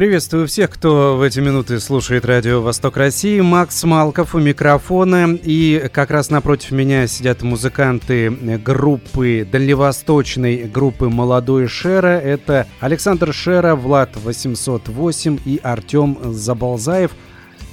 Приветствую 0.00 0.48
всех, 0.48 0.70
кто 0.70 1.18
в 1.18 1.20
эти 1.20 1.40
минуты 1.40 1.78
слушает 1.78 2.24
радио 2.24 2.62
«Восток 2.62 2.96
России». 2.96 3.38
Макс 3.40 3.84
Малков 3.84 4.34
у 4.34 4.38
микрофона. 4.38 5.38
И 5.42 5.90
как 5.92 6.10
раз 6.10 6.30
напротив 6.30 6.70
меня 6.70 7.06
сидят 7.06 7.42
музыканты 7.42 8.30
группы, 8.30 9.46
дальневосточной 9.52 10.64
группы 10.64 11.10
«Молодой 11.10 11.66
Шера». 11.66 12.18
Это 12.18 12.66
Александр 12.80 13.34
Шера, 13.34 13.74
Влад 13.74 14.16
808 14.16 15.38
и 15.44 15.60
Артем 15.62 16.16
Заболзаев. 16.32 17.10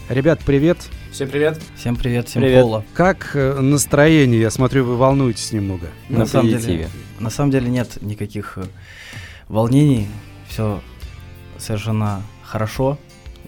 Ребят, 0.10 0.42
привет. 0.46 0.80
Всем 1.14 1.30
привет. 1.30 1.62
Всем 1.78 1.96
привет, 1.96 2.28
всем 2.28 2.42
Привет. 2.42 2.62
пола. 2.62 2.86
Как 2.94 3.32
э, 3.36 3.62
настроение? 3.62 4.42
Я 4.42 4.52
смотрю, 4.52 4.84
вы 4.84 4.98
волнуетесь 4.98 5.54
немного. 5.54 5.88
На, 6.10 6.26
самом 6.26 6.50
деле, 6.50 6.90
на 7.22 7.30
самом 7.30 7.52
деле 7.52 7.70
нет 7.70 8.02
никаких 8.02 8.58
э, 8.58 8.66
волнений. 9.48 10.10
Все 10.50 10.82
совершенно 11.58 12.22
хорошо. 12.44 12.98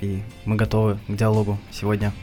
И 0.01 0.21
мы 0.45 0.55
готовы 0.55 0.97
к 1.07 1.15
диалогу 1.15 1.57
сегодня. 1.71 2.13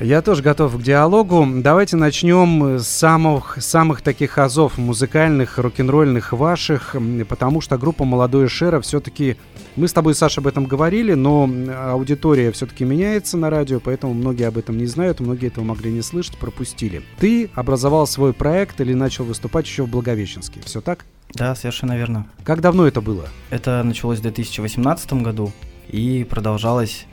Я 0.00 0.22
тоже 0.22 0.40
готов 0.42 0.78
к 0.78 0.82
диалогу. 0.82 1.44
Давайте 1.56 1.96
начнем 1.96 2.78
с 2.78 2.86
самых, 2.86 3.58
самых 3.60 4.02
таких 4.02 4.38
азов 4.38 4.78
музыкальных, 4.78 5.58
рок-н-ролльных 5.58 6.32
ваших, 6.32 6.94
потому 7.28 7.60
что 7.60 7.76
группа 7.76 8.04
«Молодой 8.04 8.48
Шера» 8.48 8.80
все-таки... 8.80 9.36
Мы 9.74 9.88
с 9.88 9.92
тобой, 9.92 10.14
Саша, 10.14 10.40
об 10.40 10.46
этом 10.46 10.66
говорили, 10.66 11.14
но 11.14 11.50
аудитория 11.90 12.52
все-таки 12.52 12.84
меняется 12.84 13.36
на 13.36 13.50
радио, 13.50 13.80
поэтому 13.80 14.14
многие 14.14 14.46
об 14.46 14.58
этом 14.58 14.78
не 14.78 14.86
знают, 14.86 15.18
многие 15.20 15.48
этого 15.48 15.64
могли 15.64 15.90
не 15.92 16.02
слышать, 16.02 16.38
пропустили. 16.38 17.02
Ты 17.18 17.50
образовал 17.54 18.06
свой 18.06 18.32
проект 18.32 18.80
или 18.80 18.94
начал 18.94 19.24
выступать 19.24 19.66
еще 19.66 19.82
в 19.82 19.88
Благовещенске, 19.88 20.60
все 20.64 20.80
так? 20.80 21.04
Да, 21.34 21.54
совершенно 21.54 21.96
верно. 21.96 22.26
Как 22.44 22.60
давно 22.60 22.86
это 22.86 23.00
было? 23.00 23.28
Это 23.50 23.82
началось 23.82 24.18
в 24.18 24.22
2018 24.22 25.12
году 25.14 25.52
и 25.88 26.26
продолжалось 26.28 27.06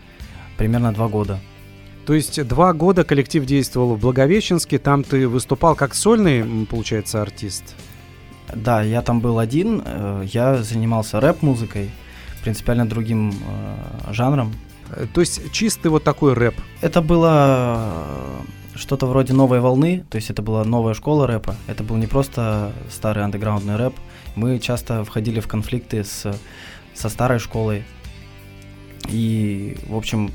примерно 0.57 0.91
два 0.93 1.07
года. 1.07 1.39
То 2.05 2.13
есть 2.13 2.41
два 2.47 2.73
года 2.73 3.03
коллектив 3.03 3.45
действовал 3.45 3.95
в 3.95 3.99
Благовещенске, 3.99 4.79
там 4.79 5.03
ты 5.03 5.27
выступал 5.27 5.75
как 5.75 5.93
сольный, 5.93 6.65
получается, 6.65 7.21
артист? 7.21 7.75
Да, 8.55 8.81
я 8.81 9.01
там 9.01 9.19
был 9.19 9.39
один, 9.39 9.83
э, 9.85 10.25
я 10.31 10.63
занимался 10.63 11.19
рэп-музыкой, 11.19 11.91
принципиально 12.43 12.87
другим 12.87 13.31
э, 13.31 14.13
жанром. 14.13 14.53
Э, 14.89 15.05
То 15.13 15.19
есть 15.19 15.51
чистый 15.51 15.87
вот 15.87 16.05
такой 16.05 16.33
рэп. 16.33 16.55
Это 16.79 17.01
было 17.01 17.93
что-то 18.75 19.05
вроде 19.05 19.33
новой 19.33 19.59
волны, 19.59 20.05
то 20.09 20.15
есть 20.15 20.29
это 20.29 20.41
была 20.41 20.63
новая 20.63 20.93
школа 20.93 21.27
рэпа. 21.27 21.55
Это 21.67 21.83
был 21.83 21.97
не 21.97 22.07
просто 22.07 22.71
старый 22.89 23.23
андеграундный 23.25 23.75
рэп. 23.75 23.95
Мы 24.37 24.59
часто 24.59 25.03
входили 25.03 25.39
в 25.39 25.47
конфликты 25.47 26.03
с, 26.03 26.31
со 26.93 27.09
старой 27.09 27.39
школой. 27.39 27.83
И, 29.09 29.75
в 29.87 29.95
общем, 29.95 30.31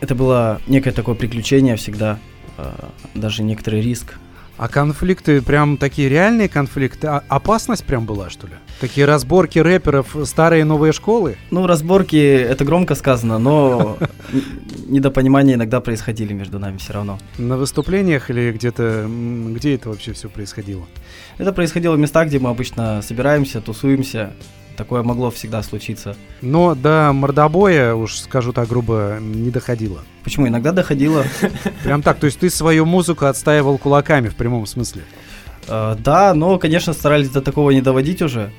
это 0.00 0.14
было 0.14 0.60
некое 0.68 0.92
такое 0.92 1.16
приключение 1.16 1.74
всегда, 1.74 2.20
э, 2.56 2.72
даже 3.14 3.42
некоторый 3.42 3.80
риск. 3.80 4.16
А 4.58 4.68
конфликты 4.68 5.42
прям 5.42 5.76
такие 5.76 6.08
реальные 6.08 6.48
конфликты? 6.48 7.08
А 7.08 7.22
опасность 7.28 7.84
прям 7.84 8.06
была, 8.06 8.30
что 8.30 8.46
ли? 8.46 8.54
Такие 8.80 9.06
разборки 9.06 9.58
рэперов 9.58 10.16
старые 10.24 10.64
новые 10.64 10.92
школы? 10.92 11.36
Ну, 11.50 11.66
разборки, 11.66 12.16
это 12.16 12.64
громко 12.64 12.94
сказано, 12.94 13.38
но 13.38 13.98
недопонимания 14.86 15.54
иногда 15.54 15.80
происходили 15.80 16.32
между 16.32 16.58
нами 16.58 16.78
все 16.78 16.94
равно. 16.94 17.18
На 17.36 17.58
выступлениях 17.58 18.30
или 18.30 18.52
где-то... 18.52 19.06
Где 19.50 19.74
это 19.74 19.90
вообще 19.90 20.14
все 20.14 20.30
происходило? 20.30 20.86
Это 21.36 21.52
происходило 21.52 21.94
в 21.94 21.98
местах, 21.98 22.28
где 22.28 22.38
мы 22.38 22.48
обычно 22.48 23.02
собираемся, 23.02 23.60
тусуемся. 23.60 24.32
Такое 24.76 25.02
могло 25.02 25.30
всегда 25.30 25.62
случиться. 25.62 26.16
Но 26.42 26.74
до 26.74 27.12
мордобоя, 27.12 27.94
уж 27.94 28.18
скажу 28.18 28.52
так 28.52 28.68
грубо, 28.68 29.18
не 29.20 29.50
доходило. 29.50 30.00
Почему? 30.22 30.48
Иногда 30.48 30.72
доходило. 30.72 31.24
Прям 31.82 32.02
так, 32.02 32.18
то 32.18 32.26
есть 32.26 32.38
ты 32.38 32.50
свою 32.50 32.84
музыку 32.84 33.26
отстаивал 33.26 33.78
кулаками 33.78 34.28
в 34.28 34.36
прямом 34.36 34.66
смысле? 34.66 35.02
Э, 35.68 35.96
Да, 35.98 36.34
но, 36.34 36.58
конечно, 36.58 36.92
старались 36.92 37.30
до 37.30 37.40
такого 37.40 37.70
не 37.70 37.80
доводить 37.80 38.22
уже, 38.22 38.50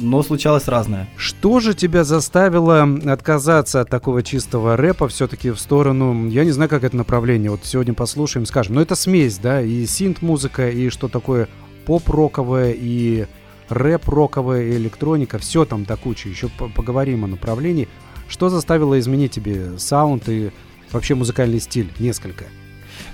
но 0.00 0.22
случалось 0.22 0.68
разное. 0.68 1.08
Что 1.16 1.60
же 1.60 1.74
тебя 1.74 2.04
заставило 2.04 2.82
отказаться 3.06 3.80
от 3.80 3.88
такого 3.88 4.22
чистого 4.22 4.76
рэпа 4.76 5.08
все-таки 5.08 5.50
в 5.50 5.58
сторону, 5.58 6.28
я 6.28 6.44
не 6.44 6.50
знаю, 6.50 6.68
как 6.68 6.84
это 6.84 6.96
направление, 6.96 7.50
вот 7.50 7.60
сегодня 7.64 7.94
послушаем, 7.94 8.46
скажем, 8.46 8.74
но 8.74 8.82
это 8.82 8.94
смесь, 8.94 9.38
да, 9.38 9.60
и 9.62 9.86
синт-музыка, 9.86 10.68
и 10.70 10.90
что 10.90 11.08
такое 11.08 11.48
поп-роковое, 11.86 12.74
и 12.76 13.26
рэп-роковая, 13.72 14.62
и 14.64 14.76
электроника, 14.76 15.38
все 15.38 15.64
там 15.64 15.84
до 15.84 15.96
кучи, 15.96 16.28
еще 16.28 16.48
по- 16.48 16.68
поговорим 16.68 17.24
о 17.24 17.26
направлении. 17.26 17.88
Что 18.28 18.48
заставило 18.48 18.98
изменить 18.98 19.32
тебе 19.32 19.78
саунд 19.78 20.28
и 20.28 20.50
вообще 20.90 21.14
музыкальный 21.14 21.60
стиль 21.60 21.90
несколько? 21.98 22.44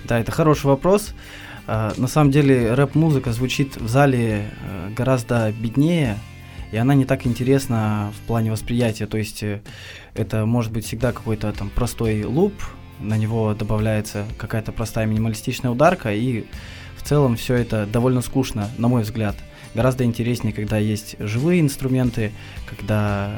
Да, 0.05 0.19
это 0.19 0.33
хороший 0.33 0.67
вопрос. 0.67 1.15
Э, 1.67 1.93
На 1.97 2.09
самом 2.09 2.31
деле 2.31 2.75
рэп-музыка 2.75 3.33
звучит 3.33 3.77
в 3.77 3.89
зале 3.89 4.51
э, 4.63 4.91
гораздо 4.97 5.53
беднее, 5.53 6.19
и 6.71 6.77
она 6.77 6.95
не 6.95 7.05
так 7.05 7.27
интересна 7.27 8.13
в 8.17 8.27
плане 8.27 8.51
восприятия. 8.53 9.07
То 9.07 9.19
есть 9.19 9.43
э, 9.43 9.61
это 10.15 10.47
может 10.47 10.73
быть 10.73 10.85
всегда 10.87 11.13
какой-то 11.13 11.53
там 11.53 11.71
простой 11.71 12.25
луп, 12.25 12.53
на 13.01 13.17
него 13.17 13.55
добавляется 13.55 14.25
какая-то 14.39 14.73
простая 14.73 15.07
минималистичная 15.07 15.71
ударка, 15.71 16.13
и 16.13 16.45
в 16.97 17.03
целом 17.03 17.37
все 17.37 17.55
это 17.55 17.87
довольно 17.87 18.23
скучно, 18.23 18.69
на 18.77 18.89
мой 18.89 19.03
взгляд. 19.03 19.37
Гораздо 19.79 20.03
интереснее, 20.03 20.53
когда 20.53 20.77
есть 20.77 21.15
живые 21.21 21.61
инструменты, 21.61 22.33
когда 22.67 23.31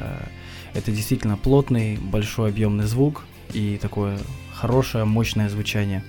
это 0.73 0.91
действительно 0.91 1.37
плотный, 1.37 1.97
большой 1.97 2.49
объемный 2.49 2.85
звук 2.85 3.21
и 3.53 3.77
такое 3.79 4.17
хорошее, 4.51 5.05
мощное 5.05 5.49
звучание. 5.49 6.03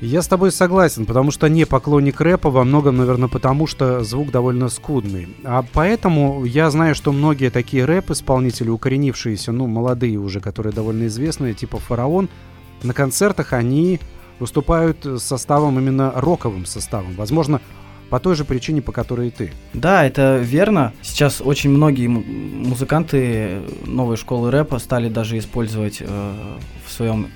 Я 0.00 0.22
с 0.22 0.26
тобой 0.26 0.52
согласен, 0.52 1.04
потому 1.04 1.30
что 1.30 1.48
не 1.48 1.66
поклонник 1.66 2.18
рэпа 2.18 2.48
во 2.48 2.64
многом, 2.64 2.96
наверное, 2.96 3.28
потому 3.28 3.66
что 3.66 4.02
звук 4.04 4.30
довольно 4.30 4.70
скудный. 4.70 5.28
А 5.44 5.62
поэтому 5.70 6.46
я 6.46 6.70
знаю, 6.70 6.94
что 6.94 7.12
многие 7.12 7.50
такие 7.50 7.84
рэп-исполнители, 7.84 8.70
укоренившиеся, 8.70 9.52
ну, 9.52 9.66
молодые 9.66 10.18
уже, 10.18 10.40
которые 10.40 10.72
довольно 10.72 11.08
известные, 11.08 11.52
типа 11.52 11.76
«Фараон», 11.76 12.30
на 12.82 12.94
концертах 12.94 13.52
они 13.52 14.00
выступают 14.38 15.06
составом 15.18 15.78
именно 15.78 16.10
роковым 16.14 16.64
составом. 16.64 17.14
Возможно, 17.16 17.60
по 18.10 18.20
той 18.20 18.34
же 18.34 18.44
причине, 18.44 18.82
по 18.82 18.92
которой 18.92 19.28
и 19.28 19.30
ты. 19.30 19.52
Да, 19.74 20.04
это 20.04 20.38
верно. 20.38 20.92
Сейчас 21.02 21.40
очень 21.40 21.70
многие 21.70 22.06
музыканты 22.06 23.62
новой 23.86 24.16
школы 24.16 24.50
рэпа 24.50 24.78
стали 24.78 25.08
даже 25.08 25.38
использовать 25.38 25.98
э, 26.00 26.32
в 26.86 26.90
своем 26.90 27.28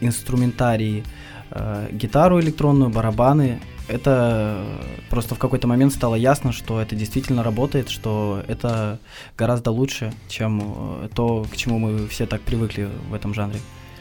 инструментарии 0.00 1.04
э, 1.50 1.88
гитару 1.92 2.40
электронную, 2.40 2.90
барабаны. 2.90 3.60
Это 3.88 4.64
просто 5.08 5.34
в 5.34 5.38
какой-то 5.38 5.66
момент 5.66 5.94
стало 5.94 6.14
ясно, 6.14 6.52
что 6.52 6.80
это 6.80 6.94
действительно 6.94 7.42
работает, 7.42 7.88
что 7.88 8.42
это 8.46 8.98
гораздо 9.36 9.70
лучше, 9.70 10.12
чем 10.28 10.62
э, 10.62 11.08
то, 11.14 11.46
к 11.50 11.56
чему 11.56 11.78
мы 11.78 12.06
все 12.08 12.26
так 12.26 12.42
привыкли 12.42 12.88
в 13.08 13.14
этом 13.14 13.32
жанре. 13.32 13.58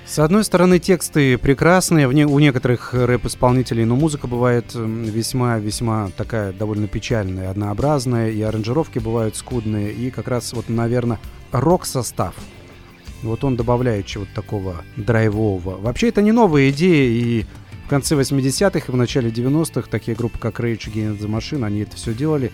С 0.08 0.20
одной 0.20 0.46
стороны, 0.46 0.80
тексты 0.80 1.38
прекрасные, 1.38 2.08
в 2.08 2.14
не- 2.14 2.26
у 2.26 2.40
некоторых 2.40 2.94
рэп-исполнителей, 2.94 3.84
но 3.84 3.98
музыка 3.98 4.28
бывает 4.28 4.74
весьма-весьма 4.74 6.12
такая 6.16 6.54
довольно 6.54 6.88
печальная, 6.88 7.52
однообразная, 7.52 8.30
и 8.32 8.42
аранжировки 8.42 9.00
бывают 9.00 9.36
скудные, 9.36 9.92
и 9.92 10.10
как 10.10 10.30
раз 10.30 10.54
вот, 10.54 10.70
наверное, 10.70 11.20
рок-состав, 11.52 12.34
вот 13.22 13.44
он 13.44 13.58
добавляет 13.58 14.06
чего-то 14.06 14.34
такого 14.34 14.78
драйвового. 14.96 15.78
Вообще, 15.78 16.08
это 16.08 16.22
не 16.22 16.32
новая 16.32 16.70
идея, 16.70 17.10
и 17.10 17.46
в 17.86 17.90
конце 17.90 18.16
80-х 18.16 18.86
и 18.88 18.92
в 18.92 18.96
начале 18.96 19.30
90-х 19.30 19.90
такие 19.90 20.16
группы, 20.16 20.40
как 20.40 20.62
Rage 20.62 20.90
Against 20.92 21.20
the 21.20 21.28
Machine, 21.28 21.66
они 21.66 21.80
это 21.82 21.98
все 21.98 22.14
делали 22.14 22.54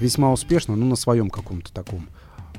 весьма 0.00 0.32
успешно, 0.32 0.74
ну, 0.74 0.86
на 0.86 0.96
своем 0.96 1.30
каком-то 1.30 1.72
таком 1.72 2.08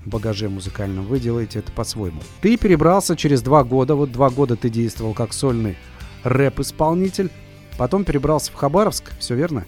багаже 0.05 0.49
музыкальном. 0.49 1.05
Вы 1.05 1.19
делаете 1.19 1.59
это 1.59 1.71
по-своему. 1.71 2.21
Ты 2.41 2.57
перебрался 2.57 3.15
через 3.15 3.41
два 3.41 3.63
года, 3.63 3.95
вот 3.95 4.11
два 4.11 4.29
года 4.29 4.55
ты 4.55 4.69
действовал 4.69 5.13
как 5.13 5.33
сольный 5.33 5.77
рэп-исполнитель, 6.23 7.29
потом 7.77 8.03
перебрался 8.03 8.51
в 8.51 8.55
Хабаровск, 8.55 9.11
все 9.19 9.35
верно? 9.35 9.65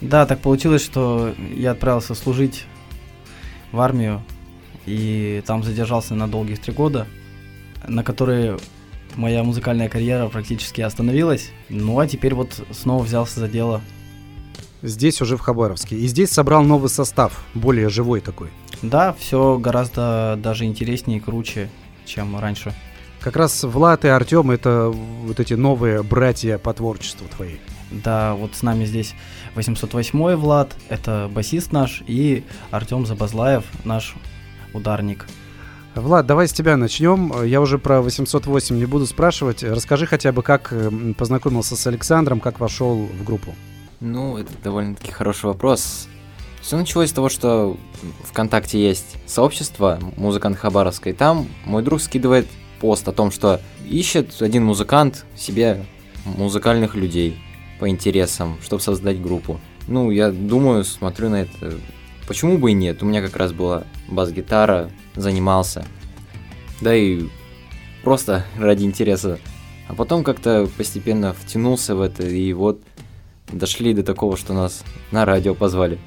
Да, 0.00 0.26
так 0.26 0.40
получилось, 0.40 0.82
что 0.82 1.34
я 1.54 1.72
отправился 1.72 2.14
служить 2.14 2.64
в 3.72 3.80
армию 3.80 4.22
и 4.84 5.42
там 5.46 5.62
задержался 5.62 6.14
на 6.14 6.28
долгих 6.28 6.60
три 6.60 6.72
года, 6.72 7.06
на 7.86 8.04
которые 8.04 8.58
моя 9.16 9.42
музыкальная 9.42 9.88
карьера 9.88 10.28
практически 10.28 10.80
остановилась. 10.80 11.50
Ну 11.68 11.98
а 11.98 12.06
теперь 12.06 12.34
вот 12.34 12.64
снова 12.70 13.02
взялся 13.02 13.40
за 13.40 13.48
дело. 13.48 13.80
Здесь 14.82 15.20
уже 15.22 15.36
в 15.36 15.40
Хабаровске. 15.40 15.96
И 15.96 16.06
здесь 16.06 16.30
собрал 16.30 16.62
новый 16.62 16.90
состав, 16.90 17.44
более 17.54 17.88
живой 17.88 18.20
такой. 18.20 18.50
Да, 18.82 19.14
все 19.18 19.58
гораздо 19.58 20.38
даже 20.42 20.64
интереснее 20.64 21.18
и 21.18 21.20
круче, 21.20 21.70
чем 22.04 22.38
раньше. 22.38 22.74
Как 23.20 23.36
раз 23.36 23.64
Влад 23.64 24.04
и 24.04 24.08
Артем 24.08 24.50
это 24.50 24.88
вот 24.88 25.40
эти 25.40 25.54
новые 25.54 26.02
братья 26.02 26.58
по 26.58 26.72
творчеству 26.72 27.26
твои. 27.34 27.56
Да, 27.90 28.34
вот 28.34 28.54
с 28.54 28.62
нами 28.62 28.84
здесь 28.84 29.14
808 29.54 30.36
Влад, 30.36 30.76
это 30.88 31.30
басист 31.32 31.72
наш, 31.72 32.02
и 32.06 32.44
Артем 32.70 33.06
Забазлаев, 33.06 33.64
наш 33.84 34.14
ударник. 34.74 35.26
Влад, 35.94 36.26
давай 36.26 36.46
с 36.46 36.52
тебя 36.52 36.76
начнем. 36.76 37.42
Я 37.44 37.60
уже 37.62 37.78
про 37.78 38.02
808 38.02 38.76
не 38.76 38.84
буду 38.84 39.06
спрашивать. 39.06 39.62
Расскажи 39.64 40.06
хотя 40.06 40.30
бы, 40.30 40.42
как 40.42 40.72
познакомился 41.16 41.74
с 41.74 41.86
Александром, 41.86 42.40
как 42.40 42.60
вошел 42.60 43.06
в 43.06 43.24
группу. 43.24 43.54
Ну, 44.00 44.36
это 44.36 44.52
довольно-таки 44.62 45.10
хороший 45.10 45.46
вопрос. 45.46 46.08
Все 46.60 46.76
началось 46.76 47.10
с 47.10 47.12
того, 47.12 47.28
что 47.28 47.76
ВКонтакте 48.24 48.84
есть 48.84 49.16
сообщество 49.26 49.98
музыкант 50.16 50.58
Хабаровской. 50.58 51.12
Там 51.12 51.48
мой 51.64 51.82
друг 51.82 52.00
скидывает 52.00 52.46
пост 52.80 53.08
о 53.08 53.12
том, 53.12 53.30
что 53.30 53.60
ищет 53.88 54.42
один 54.42 54.64
музыкант 54.64 55.24
себе 55.36 55.86
музыкальных 56.24 56.94
людей 56.94 57.38
по 57.78 57.88
интересам, 57.88 58.58
чтобы 58.62 58.82
создать 58.82 59.22
группу. 59.22 59.60
Ну, 59.86 60.10
я 60.10 60.30
думаю, 60.30 60.84
смотрю 60.84 61.30
на 61.30 61.42
это. 61.42 61.74
Почему 62.26 62.58
бы 62.58 62.72
и 62.72 62.74
нет? 62.74 63.02
У 63.02 63.06
меня 63.06 63.22
как 63.22 63.36
раз 63.36 63.52
была 63.52 63.84
бас-гитара, 64.08 64.90
занимался. 65.14 65.86
Да 66.80 66.94
и 66.94 67.28
просто 68.02 68.44
ради 68.58 68.84
интереса. 68.84 69.38
А 69.88 69.94
потом 69.94 70.24
как-то 70.24 70.68
постепенно 70.76 71.32
втянулся 71.32 71.94
в 71.94 72.00
это, 72.00 72.26
и 72.26 72.52
вот 72.52 72.82
дошли 73.52 73.94
до 73.94 74.02
такого, 74.02 74.36
что 74.36 74.54
нас 74.54 74.82
на 75.10 75.24
радио 75.24 75.54
позвали. 75.54 75.98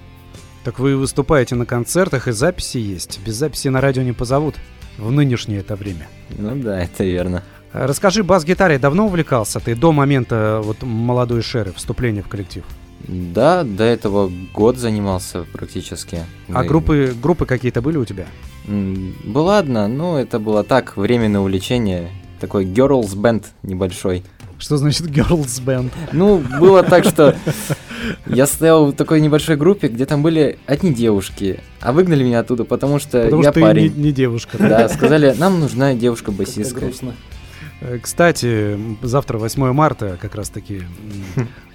Так 0.63 0.79
вы 0.79 0.97
выступаете 0.97 1.55
на 1.55 1.65
концертах, 1.65 2.27
и 2.27 2.31
записи 2.31 2.77
есть. 2.77 3.19
Без 3.25 3.35
записи 3.35 3.69
на 3.69 3.81
радио 3.81 4.01
не 4.01 4.13
позовут 4.13 4.55
в 4.97 5.11
нынешнее 5.11 5.59
это 5.59 5.75
время. 5.75 6.07
Ну 6.37 6.55
да, 6.55 6.81
это 6.81 7.03
верно. 7.03 7.43
А 7.71 7.87
расскажи, 7.87 8.23
бас-гитаре 8.23 8.79
давно 8.79 9.05
увлекался 9.05 9.59
ты 9.59 9.75
до 9.75 9.91
момента 9.91 10.59
вот 10.63 10.81
молодой 10.81 11.41
шеры, 11.41 11.71
вступления 11.73 12.21
в 12.21 12.27
коллектив? 12.27 12.63
Да, 13.07 13.63
до 13.63 13.83
этого 13.83 14.29
год 14.53 14.77
занимался 14.77 15.45
практически. 15.53 16.25
А 16.49 16.63
группы, 16.63 17.15
группы 17.21 17.45
какие-то 17.45 17.81
были 17.81 17.97
у 17.97 18.05
тебя? 18.05 18.25
Была 18.67 19.59
одна, 19.59 19.87
но 19.87 20.19
это 20.19 20.39
было 20.39 20.63
так, 20.63 20.97
временное 20.97 21.41
увлечение. 21.41 22.09
Такой 22.39 22.65
girls 22.65 23.15
band 23.15 23.45
небольшой. 23.63 24.23
Что 24.59 24.77
значит 24.77 25.07
girls 25.07 25.63
band? 25.63 25.91
Ну, 26.11 26.43
было 26.59 26.83
так, 26.83 27.05
что 27.05 27.35
я 28.27 28.45
стоял 28.45 28.87
в 28.87 28.93
такой 28.93 29.21
небольшой 29.21 29.55
группе, 29.55 29.87
где 29.87 30.05
там 30.05 30.21
были 30.21 30.59
одни 30.65 30.93
девушки, 30.93 31.61
а 31.79 31.93
выгнали 31.93 32.23
меня 32.23 32.39
оттуда, 32.41 32.65
потому 32.65 32.99
что 32.99 33.23
потому 33.23 33.41
я 33.41 33.51
что 33.51 33.61
парень. 33.61 33.93
Не, 33.95 34.03
не 34.03 34.11
девушка. 34.11 34.57
Да, 34.59 34.89
сказали, 34.89 35.33
нам 35.37 35.59
нужна 35.59 35.93
девушка-басистка. 35.93 36.91
Э, 37.81 37.97
кстати, 38.01 38.77
завтра 39.01 39.37
8 39.37 39.71
марта 39.71 40.17
как 40.19 40.35
раз 40.35 40.49
таки 40.49 40.81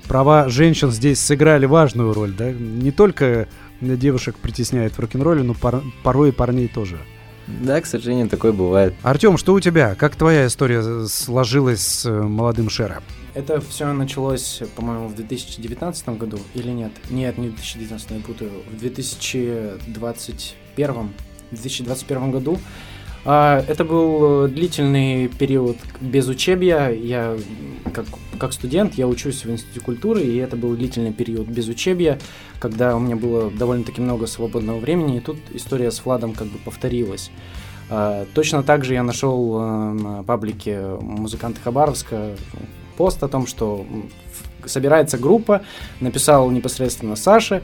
права 0.07 0.49
женщин 0.49 0.91
здесь 0.91 1.19
сыграли 1.21 1.65
важную 1.67 2.13
роль, 2.13 2.33
да? 2.37 2.53
Не 2.53 2.91
только 2.91 3.49
девушек 3.81 4.37
притесняют 4.37 4.95
в 4.95 4.99
рок-н-ролле, 4.99 5.43
но 5.43 5.55
пор- 5.55 5.83
порой 6.03 6.29
и 6.29 6.33
парней 6.33 6.69
тоже. 6.69 6.99
Да, 7.47 7.81
к 7.81 7.87
сожалению, 7.87 8.29
такое 8.29 8.53
бывает. 8.53 8.95
Артем, 9.03 9.37
что 9.37 9.55
у 9.55 9.61
тебя? 9.61 9.95
Как 9.95 10.17
твоя 10.17 10.47
история 10.47 11.07
сложилась 11.07 11.81
с 11.81 12.07
э, 12.07 12.23
молодым 12.23 12.71
Шером? 12.71 13.05
Это 13.35 13.61
все 13.61 13.93
началось, 13.93 14.63
по-моему, 14.77 15.09
в 15.09 15.15
2019 15.15 16.09
году 16.11 16.39
или 16.55 16.71
нет? 16.71 16.93
Нет, 17.11 17.37
не 17.37 17.49
в 17.49 17.55
2019, 17.55 18.11
я 18.11 18.21
путаю. 18.21 18.51
В 18.71 18.79
2021, 18.79 21.11
в 21.51 21.51
2021 21.51 22.31
году 22.31 22.61
это 23.33 23.85
был 23.85 24.45
э, 24.45 24.49
длительный 24.49 25.29
период 25.29 25.79
без 26.01 26.29
учебья. 26.29 26.91
Я 26.91 27.37
как, 27.95 28.05
как 28.39 28.53
студент, 28.53 28.95
я 28.95 29.09
учусь 29.09 29.45
в 29.45 29.51
Институте 29.51 29.81
культуры, 29.81 30.21
и 30.23 30.37
это 30.37 30.57
был 30.57 30.75
длительный 30.75 31.13
период 31.13 31.47
без 31.47 31.69
учебья, 31.69 32.19
когда 32.59 32.95
у 32.97 32.99
меня 32.99 33.17
было 33.17 33.51
довольно-таки 33.51 34.01
много 34.01 34.27
свободного 34.27 34.79
времени, 34.79 35.19
и 35.19 35.21
тут 35.21 35.39
история 35.53 35.91
с 35.91 36.05
Владом 36.05 36.35
как 36.35 36.49
бы 36.49 36.59
повторилась. 36.59 37.31
А, 37.89 38.27
точно 38.35 38.63
так 38.63 38.85
же 38.85 38.95
я 38.95 39.03
нашел 39.03 39.59
э, 39.59 39.93
на 39.93 40.23
паблике 40.23 40.81
музыканта 41.01 41.61
Хабаровска 41.63 42.37
пост 42.97 43.23
о 43.23 43.29
том, 43.29 43.47
что 43.47 43.87
собирается 44.67 45.19
группа, 45.19 45.63
написал 46.01 46.51
непосредственно 46.51 47.17
Саша, 47.17 47.63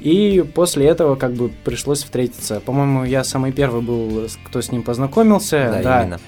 и 0.00 0.44
после 0.54 0.86
этого 0.86 1.16
как 1.16 1.32
бы 1.34 1.50
пришлось 1.64 2.02
встретиться. 2.02 2.60
По-моему, 2.60 3.04
я 3.04 3.24
самый 3.24 3.52
первый 3.52 3.82
был, 3.82 4.28
кто 4.44 4.60
с 4.60 4.70
ним 4.70 4.82
познакомился. 4.82 5.70
Да, 5.72 5.82
да. 5.82 6.02
именно. 6.02 6.20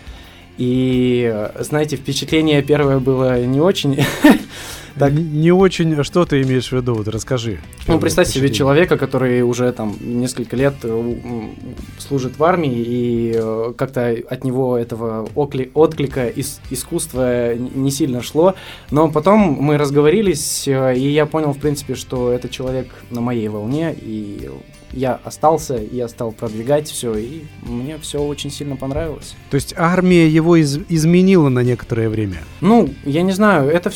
И, 0.58 1.48
знаете, 1.60 1.96
впечатление 1.96 2.62
первое 2.62 2.98
было 2.98 3.42
не 3.44 3.60
очень 3.60 4.04
Так. 5.00 5.12
Не 5.12 5.50
очень, 5.50 6.04
что 6.04 6.24
ты 6.26 6.42
имеешь 6.42 6.68
в 6.68 6.72
виду? 6.72 6.94
Вот 6.94 7.08
расскажи. 7.08 7.58
Ну, 7.86 7.98
представь 7.98 8.28
себе 8.28 8.50
человека, 8.50 8.98
который 8.98 9.40
уже 9.42 9.72
там 9.72 9.96
несколько 10.00 10.56
лет 10.56 10.74
э, 10.82 11.14
служит 11.98 12.38
в 12.38 12.44
армии, 12.44 12.74
и 12.74 13.32
э, 13.34 13.72
как-то 13.76 14.14
от 14.28 14.44
него 14.44 14.76
этого 14.76 15.26
отклика 15.34 16.28
из 16.28 16.60
искусства 16.70 17.54
не 17.56 17.90
сильно 17.90 18.22
шло. 18.22 18.54
Но 18.90 19.10
потом 19.10 19.56
мы 19.58 19.78
разговорились, 19.78 20.68
э, 20.68 20.96
и 20.96 21.08
я 21.08 21.24
понял, 21.24 21.52
в 21.52 21.58
принципе, 21.58 21.94
что 21.94 22.30
это 22.30 22.50
человек 22.50 22.88
на 23.10 23.22
моей 23.22 23.48
волне, 23.48 23.96
и 23.98 24.50
я 24.92 25.20
остался, 25.24 25.80
я 25.90 26.08
стал 26.08 26.32
продвигать 26.32 26.88
все, 26.88 27.14
и 27.14 27.44
мне 27.62 27.96
все 27.98 28.20
очень 28.20 28.50
сильно 28.50 28.76
понравилось. 28.76 29.34
То 29.50 29.54
есть 29.54 29.74
армия 29.76 30.28
его 30.28 30.56
из 30.56 30.78
изменила 30.88 31.48
на 31.48 31.60
некоторое 31.60 32.08
время? 32.08 32.38
Ну, 32.60 32.90
я 33.04 33.22
не 33.22 33.32
знаю, 33.32 33.70
это 33.70 33.90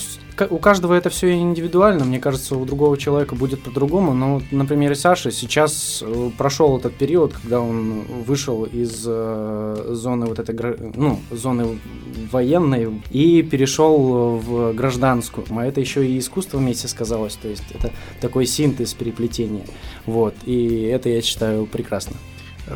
у 0.51 0.59
каждого 0.59 0.95
это 0.95 1.11
все 1.11 1.33
индивидуально. 1.33 2.05
Мне 2.05 2.19
кажется, 2.19 2.57
у 2.57 2.65
другого 2.65 2.97
человека 2.97 3.35
будет 3.35 3.63
по-другому. 3.63 4.15
Но 4.15 4.43
на 4.51 4.65
примере 4.67 4.95
Саши 4.95 5.31
сейчас 5.31 6.03
э, 6.05 6.31
прошел 6.37 6.77
этот 6.79 6.95
период, 6.95 7.33
когда 7.35 7.61
он 7.61 8.03
вышел 8.27 8.65
из 8.65 9.05
э, 9.07 9.87
зоны 9.91 10.27
вот 10.27 10.39
этой, 10.39 10.77
ну, 10.95 11.21
зоны 11.31 11.79
военной 12.31 13.03
и 13.11 13.43
перешел 13.43 14.39
в 14.39 14.73
гражданскую. 14.73 15.47
А 15.51 15.67
это 15.67 15.81
еще 15.81 16.07
и 16.07 16.19
искусство 16.19 16.59
вместе 16.59 16.89
сказалось. 16.89 17.37
То 17.37 17.49
есть 17.49 17.65
это 17.71 17.91
такой 18.21 18.47
синтез 18.47 18.95
переплетения. 18.95 19.65
Вот. 20.07 20.35
И 20.47 20.83
это 20.83 21.09
я 21.09 21.23
считаю 21.23 21.67
прекрасно. 21.67 22.17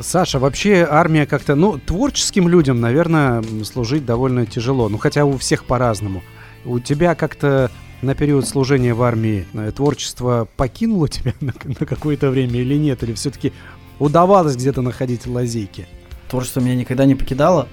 Саша, 0.00 0.38
вообще 0.38 0.86
армия 0.88 1.26
как-то, 1.26 1.54
ну, 1.54 1.78
творческим 1.78 2.46
людям, 2.48 2.80
наверное, 2.80 3.42
служить 3.64 4.04
довольно 4.04 4.44
тяжело. 4.44 4.88
Ну, 4.88 4.98
хотя 4.98 5.24
у 5.24 5.38
всех 5.38 5.64
по-разному. 5.64 6.22
У 6.68 6.80
тебя 6.80 7.14
как-то 7.14 7.70
на 8.02 8.14
период 8.14 8.46
служения 8.46 8.92
в 8.92 9.02
армии 9.02 9.46
э, 9.54 9.72
творчество 9.74 10.46
покинуло 10.58 11.08
тебя 11.08 11.32
на, 11.40 11.54
на 11.64 11.86
какое-то 11.86 12.28
время 12.28 12.60
или 12.60 12.74
нет? 12.74 13.02
Или 13.02 13.14
все-таки 13.14 13.54
удавалось 13.98 14.54
где-то 14.54 14.82
находить 14.82 15.26
лазейки? 15.26 15.88
Творчество 16.28 16.60
меня 16.60 16.74
никогда 16.74 17.06
не 17.06 17.14
покидало. 17.14 17.68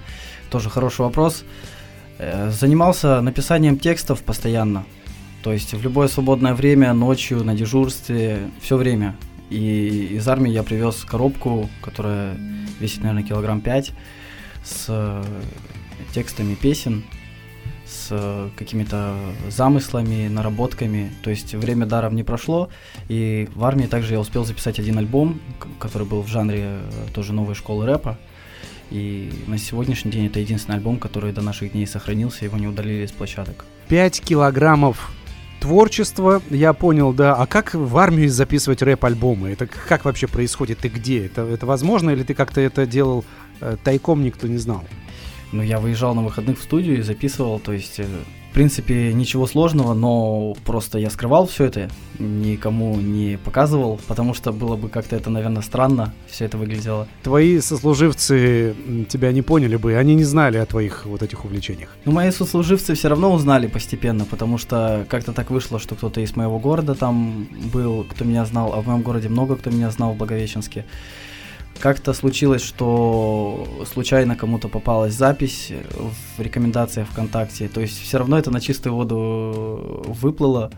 Тоже 0.48 0.70
хороший 0.70 1.02
вопрос. 1.02 1.44
Э, 2.18 2.50
занимался 2.50 3.20
написанием 3.20 3.78
текстов 3.78 4.22
постоянно. 4.22 4.86
То 5.42 5.52
есть 5.52 5.74
в 5.74 5.82
любое 5.82 6.08
свободное 6.08 6.54
время, 6.54 6.94
ночью, 6.94 7.44
на 7.44 7.54
дежурстве, 7.54 8.50
все 8.62 8.78
время. 8.78 9.14
И 9.50 10.08
из 10.12 10.26
армии 10.26 10.50
я 10.50 10.62
привез 10.62 11.04
коробку, 11.04 11.68
которая 11.82 12.34
весит, 12.80 13.00
наверное, 13.00 13.24
килограмм 13.24 13.60
5, 13.60 13.92
с 14.64 14.86
э, 14.88 15.24
текстами 16.14 16.54
песен 16.54 17.04
с 17.86 18.08
э, 18.10 18.50
какими-то 18.56 19.14
замыслами, 19.48 20.28
наработками. 20.28 21.12
То 21.22 21.30
есть 21.30 21.54
время 21.54 21.86
даром 21.86 22.16
не 22.16 22.24
прошло. 22.24 22.68
И 23.08 23.48
в 23.54 23.64
армии 23.64 23.86
также 23.86 24.14
я 24.14 24.20
успел 24.20 24.44
записать 24.44 24.78
один 24.78 24.98
альбом, 24.98 25.40
который 25.78 26.06
был 26.06 26.22
в 26.22 26.28
жанре 26.28 26.80
э, 26.80 26.80
тоже 27.14 27.32
новой 27.32 27.54
школы 27.54 27.86
рэпа. 27.86 28.18
И 28.90 29.32
на 29.46 29.58
сегодняшний 29.58 30.10
день 30.10 30.26
это 30.26 30.40
единственный 30.40 30.76
альбом, 30.76 30.98
который 30.98 31.32
до 31.32 31.42
наших 31.42 31.72
дней 31.72 31.86
сохранился, 31.86 32.44
его 32.44 32.56
не 32.56 32.68
удалили 32.68 33.04
из 33.04 33.12
площадок. 33.12 33.64
5 33.88 34.20
килограммов 34.20 35.12
творчества, 35.60 36.42
я 36.50 36.72
понял, 36.72 37.12
да. 37.12 37.34
А 37.34 37.46
как 37.46 37.74
в 37.74 37.96
армию 37.98 38.30
записывать 38.30 38.82
рэп-альбомы? 38.82 39.50
Это 39.50 39.66
как 39.66 40.04
вообще 40.04 40.26
происходит? 40.26 40.78
Ты 40.78 40.88
где? 40.88 41.26
Это, 41.26 41.42
это 41.42 41.66
возможно 41.66 42.10
или 42.10 42.22
ты 42.22 42.34
как-то 42.34 42.60
это 42.60 42.86
делал 42.86 43.24
э, 43.60 43.76
тайком, 43.82 44.22
никто 44.22 44.46
не 44.46 44.58
знал? 44.58 44.84
Ну, 45.52 45.62
я 45.62 45.78
выезжал 45.78 46.14
на 46.14 46.22
выходных 46.22 46.58
в 46.58 46.62
студию 46.62 46.98
и 46.98 47.02
записывал, 47.02 47.58
то 47.58 47.72
есть 47.72 48.00
принципе, 48.56 49.12
ничего 49.12 49.46
сложного, 49.46 49.92
но 49.92 50.56
просто 50.64 50.98
я 50.98 51.10
скрывал 51.10 51.46
все 51.46 51.64
это, 51.64 51.90
никому 52.18 52.96
не 52.96 53.36
показывал, 53.36 54.00
потому 54.06 54.32
что 54.32 54.50
было 54.50 54.76
бы 54.76 54.88
как-то 54.88 55.14
это, 55.14 55.28
наверное, 55.28 55.60
странно, 55.60 56.14
все 56.26 56.46
это 56.46 56.56
выглядело. 56.56 57.06
Твои 57.22 57.60
сослуживцы 57.60 58.74
тебя 59.10 59.32
не 59.32 59.42
поняли 59.42 59.76
бы, 59.76 59.94
они 59.96 60.14
не 60.14 60.24
знали 60.24 60.56
о 60.56 60.64
твоих 60.64 61.04
вот 61.04 61.22
этих 61.22 61.44
увлечениях. 61.44 61.90
Ну, 62.06 62.12
мои 62.12 62.30
сослуживцы 62.30 62.94
все 62.94 63.08
равно 63.08 63.30
узнали 63.30 63.66
постепенно, 63.66 64.24
потому 64.24 64.56
что 64.56 65.04
как-то 65.10 65.34
так 65.34 65.50
вышло, 65.50 65.78
что 65.78 65.94
кто-то 65.94 66.22
из 66.22 66.34
моего 66.34 66.58
города 66.58 66.94
там 66.94 67.46
был, 67.70 68.06
кто 68.08 68.24
меня 68.24 68.46
знал, 68.46 68.72
а 68.72 68.80
в 68.80 68.86
моем 68.86 69.02
городе 69.02 69.28
много 69.28 69.56
кто 69.56 69.68
меня 69.68 69.90
знал 69.90 70.14
в 70.14 70.16
Благовещенске. 70.16 70.86
Как-то 71.80 72.12
случилось, 72.12 72.62
что 72.62 73.66
случайно 73.92 74.36
кому-то 74.36 74.68
попалась 74.68 75.14
запись 75.14 75.72
в 76.36 76.40
рекомендациях 76.40 77.08
ВКонтакте. 77.08 77.68
То 77.68 77.80
есть 77.80 78.00
все 78.02 78.18
равно 78.18 78.38
это 78.38 78.50
на 78.50 78.60
чистую 78.60 78.94
воду 78.94 80.04
выплыло. 80.06 80.70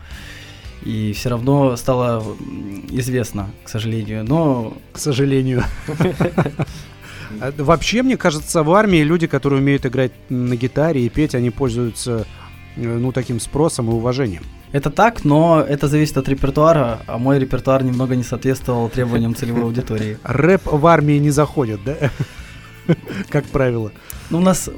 И 0.83 1.11
все 1.13 1.29
равно 1.29 1.75
стало 1.75 2.23
известно, 2.89 3.49
к 3.63 3.69
сожалению. 3.69 4.23
Но... 4.23 4.73
К 4.93 4.99
сожалению. 4.99 5.63
А 7.41 7.53
вообще, 7.57 8.01
мне 8.01 8.17
кажется, 8.17 8.63
в 8.63 8.73
армии 8.73 9.03
люди, 9.03 9.27
которые 9.27 9.61
умеют 9.61 9.85
играть 9.85 10.11
на 10.29 10.55
гитаре 10.55 11.05
и 11.05 11.09
петь, 11.09 11.35
они 11.35 11.51
пользуются 11.51 12.25
э, 12.75 12.97
ну, 12.97 13.11
таким 13.11 13.39
спросом 13.39 13.89
и 13.89 13.93
уважением. 13.93 14.43
Это 14.71 14.91
так, 14.91 15.25
но 15.25 15.65
это 15.67 15.87
зависит 15.87 16.17
от 16.17 16.29
репертуара, 16.29 16.99
а 17.07 17.17
мой 17.17 17.39
репертуар 17.39 17.83
немного 17.83 18.15
не 18.15 18.23
соответствовал 18.23 18.89
требованиям 18.89 19.33
целевой 19.35 19.63
аудитории. 19.63 20.17
Рэп 20.23 20.61
в 20.65 20.85
армии 20.85 21.17
не 21.17 21.31
заходит, 21.31 21.79
да? 21.83 22.11
Как 23.29 23.45
правило. 23.45 23.91
Ну, 24.29 24.37
у 24.37 24.41
нас, 24.41 24.67
э, 24.67 24.71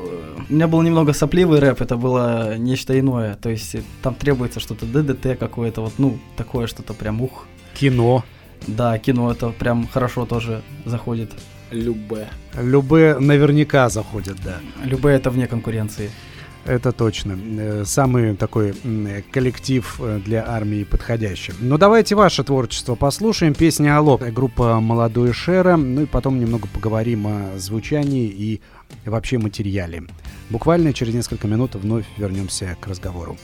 у 0.50 0.54
меня 0.54 0.68
был 0.68 0.82
немного 0.82 1.14
сопливый 1.14 1.60
рэп, 1.60 1.82
это 1.82 1.98
было 1.98 2.58
нечто 2.58 2.98
иное. 2.98 3.36
То 3.36 3.50
есть 3.50 3.76
э, 3.76 3.82
там 4.02 4.16
требуется 4.16 4.60
что-то 4.60 4.86
ДДТ 4.86 5.38
какое-то, 5.38 5.82
вот, 5.82 5.94
ну, 5.98 6.20
такое 6.38 6.68
что-то 6.68 6.94
прям 6.94 7.22
ух. 7.22 7.48
Кино. 7.74 8.24
Да, 8.68 8.98
кино 8.98 9.32
это 9.32 9.50
прям 9.50 9.88
хорошо 9.88 10.26
тоже 10.26 10.62
заходит. 10.86 11.32
Любе. 11.72 12.28
Любе 12.58 13.18
наверняка 13.20 13.90
заходят, 13.90 14.38
да. 14.44 14.60
Любе 14.84 15.12
это 15.12 15.30
вне 15.30 15.48
конкуренции. 15.48 16.12
Это 16.66 16.92
точно. 16.92 17.38
Э, 17.58 17.84
самый 17.86 18.36
такой 18.36 18.74
коллектив 19.32 20.00
э, 20.00 20.20
для 20.24 20.48
армии 20.48 20.84
подходящий. 20.84 21.54
Ну, 21.60 21.78
давайте 21.78 22.16
ваше 22.16 22.44
творчество 22.44 22.96
послушаем. 22.96 23.54
Песня 23.54 23.98
«Алло», 23.98 24.18
группа 24.18 24.80
«Молодой 24.80 25.34
Шера». 25.34 25.76
Ну 25.76 26.04
и 26.04 26.06
потом 26.06 26.40
немного 26.40 26.68
поговорим 26.68 27.26
о 27.28 27.58
звучании 27.58 28.28
и 28.28 28.62
вообще 29.06 29.38
материале. 29.38 30.04
Буквально 30.50 30.94
через 30.94 31.14
несколько 31.14 31.48
минут 31.48 31.76
вновь 31.76 32.06
вернемся 32.18 32.78
к 32.80 32.88
разговору. 32.88 33.38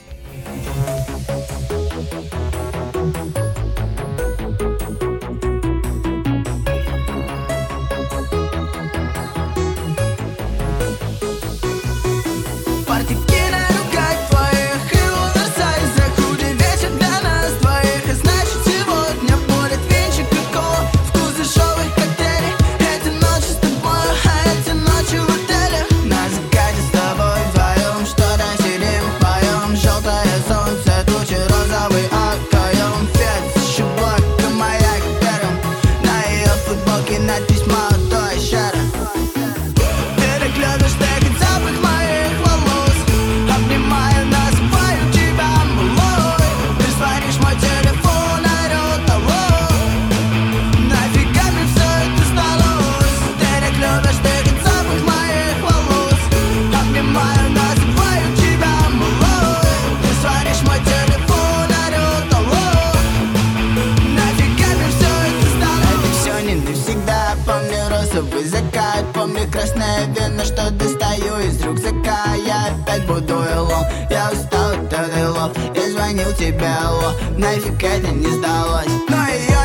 странно, 70.38 70.44
что 70.44 70.70
достаю 70.70 71.38
из 71.38 71.60
рюкзака. 71.62 72.34
Я 72.46 72.68
опять 72.74 73.06
буду 73.06 73.42
элом, 73.42 73.84
я 74.10 74.30
устал 74.32 74.72
от 74.72 74.92
этой 74.92 75.22
элов 75.22 75.52
Я 75.74 75.90
звонил 75.90 76.32
тебе, 76.34 76.66
алло, 76.66 77.12
нафиг 77.36 77.82
это 77.82 78.08
не 78.08 78.26
сдалось. 78.26 78.86
Ну 79.08 79.16
Но 79.16 79.28
ее 79.28 79.57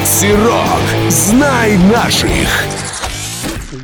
Макси 0.00 0.32
Рок. 0.32 1.10
Знай 1.10 1.76
наших. 1.76 2.48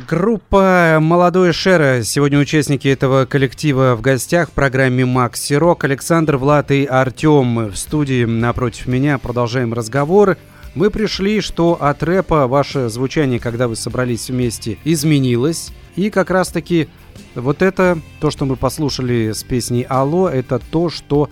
Группа 0.09 0.97
«Молодой 0.99 1.53
Шера». 1.53 2.01
Сегодня 2.01 2.39
участники 2.39 2.87
этого 2.87 3.25
коллектива 3.25 3.95
в 3.95 4.01
гостях 4.01 4.49
в 4.49 4.53
программе 4.53 5.05
«Макси 5.05 5.53
Рок». 5.53 5.83
Александр, 5.83 6.37
Влад 6.37 6.71
и 6.71 6.85
Артем 6.85 7.67
в 7.67 7.75
студии 7.75 8.25
напротив 8.25 8.87
меня. 8.87 9.19
Продолжаем 9.19 9.75
разговор. 9.75 10.37
Мы 10.73 10.89
пришли, 10.89 11.39
что 11.39 11.77
от 11.79 12.01
рэпа 12.01 12.47
ваше 12.47 12.89
звучание, 12.89 13.39
когда 13.39 13.67
вы 13.67 13.75
собрались 13.75 14.31
вместе, 14.31 14.79
изменилось. 14.85 15.69
И 15.95 16.09
как 16.09 16.31
раз-таки 16.31 16.89
вот 17.35 17.61
это, 17.61 17.99
то, 18.19 18.31
что 18.31 18.45
мы 18.45 18.55
послушали 18.55 19.33
с 19.33 19.43
песней 19.43 19.85
«Алло», 19.87 20.27
это 20.27 20.57
то, 20.57 20.89
что 20.89 21.29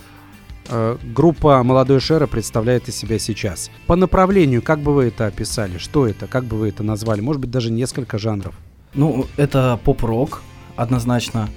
группа 1.13 1.61
«Молодой 1.63 1.99
Шера» 1.99 2.27
представляет 2.27 2.89
из 2.89 2.95
себя 2.95 3.19
сейчас. 3.19 3.71
По 3.87 3.95
направлению, 3.95 4.61
как 4.61 4.79
бы 4.79 4.93
вы 4.93 5.05
это 5.05 5.27
описали? 5.27 5.77
Что 5.77 6.07
это? 6.07 6.27
Как 6.27 6.45
бы 6.45 6.57
вы 6.57 6.69
это 6.69 6.83
назвали? 6.83 7.21
Может 7.21 7.41
быть, 7.41 7.51
даже 7.51 7.71
несколько 7.71 8.17
жанров? 8.17 8.55
Ну, 8.93 9.27
это 9.37 9.79
поп-рок, 9.83 10.41
однозначно. 10.75 11.49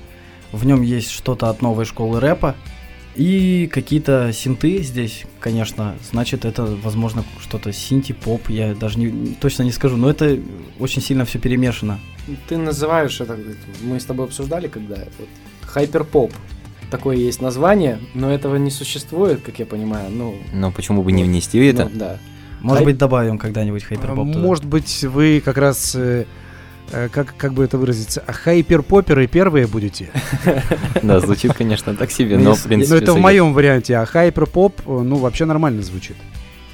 В 0.53 0.67
нем 0.67 0.83
есть 0.83 1.11
что-то 1.11 1.49
от 1.50 1.62
новой 1.62 1.85
школы 1.85 2.21
рэпа. 2.21 2.57
И 3.17 3.69
какие-то 3.73 4.33
синты 4.33 4.81
здесь, 4.83 5.25
конечно, 5.41 5.97
значит, 6.09 6.45
это, 6.45 6.65
возможно, 6.65 7.25
что-то 7.41 7.73
синти-поп, 7.73 8.49
я 8.49 8.77
даже 8.77 9.00
не, 9.00 9.35
точно 9.35 9.65
не 9.65 9.73
скажу, 9.73 9.97
но 9.97 10.09
это 10.09 10.38
очень 10.79 11.03
сильно 11.03 11.25
все 11.25 11.41
перемешано. 11.41 11.99
Ты 12.49 12.57
называешь 12.57 13.21
это, 13.21 13.37
мы 13.83 13.99
с 13.99 14.05
тобой 14.05 14.27
обсуждали, 14.27 14.69
когда 14.69 14.97
вот, 15.19 15.29
hyperpop. 15.62 16.33
Такое 16.90 17.16
есть 17.16 17.42
название, 17.42 17.99
но 18.14 18.30
этого 18.33 18.57
не 18.57 18.71
существует, 18.71 19.42
как 19.42 19.59
я 19.59 19.66
понимаю. 19.66 20.11
Ну, 20.11 20.37
Но 20.52 20.71
почему 20.73 21.02
бы 21.02 21.12
не 21.12 21.23
внести 21.25 21.59
это? 21.66 21.85
ну, 21.85 21.99
да. 21.99 22.18
Может 22.61 22.78
Хай- 22.78 22.85
быть, 22.87 22.99
добавим 22.99 23.38
когда-нибудь 23.38 23.85
hyperpop 23.85 24.27
туда. 24.33 24.38
Может 24.40 24.64
быть, 24.64 25.04
вы 25.04 25.40
как 25.45 25.59
раз, 25.59 25.95
э, 25.95 26.25
э, 26.90 27.09
как, 27.12 27.37
как 27.37 27.52
бы 27.52 27.62
это 27.62 27.78
выразиться, 27.78 28.23
а 28.26 28.33
хайперпоперы 28.33 29.26
первые 29.28 29.66
будете? 29.66 30.11
Да, 31.02 31.21
звучит, 31.21 31.54
конечно, 31.54 31.95
так 31.95 32.11
себе, 32.11 32.37
Ну, 32.37 32.45
но, 32.45 32.54
в 32.54 32.62
принципе, 32.64 32.95
Ну, 32.97 33.00
это 33.00 33.12
в 33.12 33.18
моем 33.21 33.52
варианте, 33.54 33.97
а 33.97 34.07
hyperpop, 34.07 34.81
э, 34.87 34.90
ну, 35.02 35.16
вообще 35.16 35.45
нормально 35.45 35.83
звучит. 35.83 36.16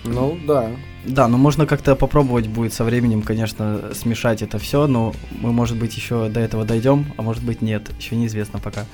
Ну, 0.05 0.39
да. 0.47 0.71
Да, 1.05 1.29
но 1.29 1.37
можно 1.37 1.67
как-то 1.67 1.97
попробовать 1.97 2.47
будет 2.47 2.73
со 2.73 2.85
временем, 2.85 3.21
конечно, 3.23 3.91
смешать 3.95 4.41
это 4.43 4.59
все, 4.59 4.87
но 4.87 5.15
мы, 5.41 5.53
может 5.53 5.77
быть, 5.79 5.95
еще 5.97 6.29
до 6.29 6.41
этого 6.41 6.65
дойдем, 6.65 7.07
а 7.19 7.23
может 7.23 7.43
быть, 7.43 7.61
нет, 7.63 7.91
еще 7.99 8.17
неизвестно 8.17 8.59
пока. 8.59 8.85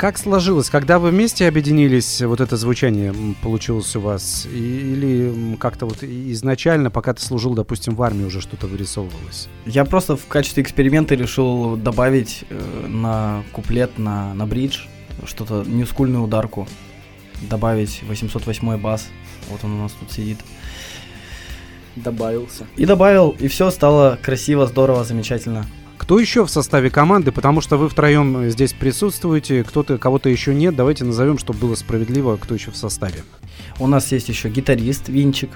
Как 0.00 0.16
сложилось, 0.16 0.70
когда 0.70 0.98
вы 0.98 1.10
вместе 1.10 1.46
объединились, 1.46 2.22
вот 2.22 2.40
это 2.40 2.56
звучание 2.56 3.12
получилось 3.42 3.94
у 3.96 4.00
вас? 4.00 4.46
Или 4.46 5.56
как-то 5.60 5.84
вот 5.84 6.02
изначально, 6.02 6.90
пока 6.90 7.12
ты 7.12 7.20
служил, 7.20 7.52
допустим, 7.52 7.94
в 7.94 8.02
армии, 8.02 8.24
уже 8.24 8.40
что-то 8.40 8.66
вырисовывалось? 8.66 9.50
Я 9.66 9.84
просто 9.84 10.16
в 10.16 10.26
качестве 10.26 10.62
эксперимента 10.62 11.14
решил 11.14 11.76
добавить 11.76 12.44
э, 12.48 12.86
на 12.88 13.44
куплет, 13.52 13.98
на, 13.98 14.32
на 14.32 14.46
бридж, 14.46 14.86
что-то 15.26 15.64
ньюскульную 15.66 16.24
ударку, 16.24 16.66
добавить 17.42 18.02
808 18.02 18.78
бас, 18.78 19.06
вот 19.50 19.62
он 19.64 19.72
у 19.72 19.82
нас 19.82 19.92
тут 19.92 20.10
сидит. 20.10 20.38
Добавился. 21.94 22.66
И 22.78 22.86
добавил, 22.86 23.36
и 23.38 23.48
все 23.48 23.70
стало 23.70 24.18
красиво, 24.22 24.66
здорово, 24.66 25.04
замечательно. 25.04 25.66
Кто 26.00 26.18
еще 26.18 26.46
в 26.46 26.50
составе 26.50 26.88
команды? 26.88 27.30
Потому 27.30 27.60
что 27.60 27.76
вы 27.76 27.90
втроем 27.90 28.48
здесь 28.48 28.72
присутствуете, 28.72 29.62
кто-то, 29.62 29.98
кого-то 29.98 30.30
еще 30.30 30.54
нет. 30.54 30.74
Давайте 30.74 31.04
назовем, 31.04 31.36
чтобы 31.36 31.58
было 31.58 31.74
справедливо, 31.74 32.38
кто 32.38 32.54
еще 32.54 32.70
в 32.70 32.76
составе. 32.76 33.22
У 33.78 33.86
нас 33.86 34.10
есть 34.10 34.30
еще 34.30 34.48
гитарист 34.48 35.10
Винчик, 35.10 35.50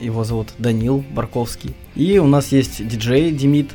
его 0.00 0.24
зовут 0.24 0.48
Данил 0.56 1.04
Барковский. 1.10 1.74
И 1.94 2.18
у 2.18 2.26
нас 2.26 2.52
есть 2.52 2.88
диджей 2.88 3.30
Демид, 3.30 3.70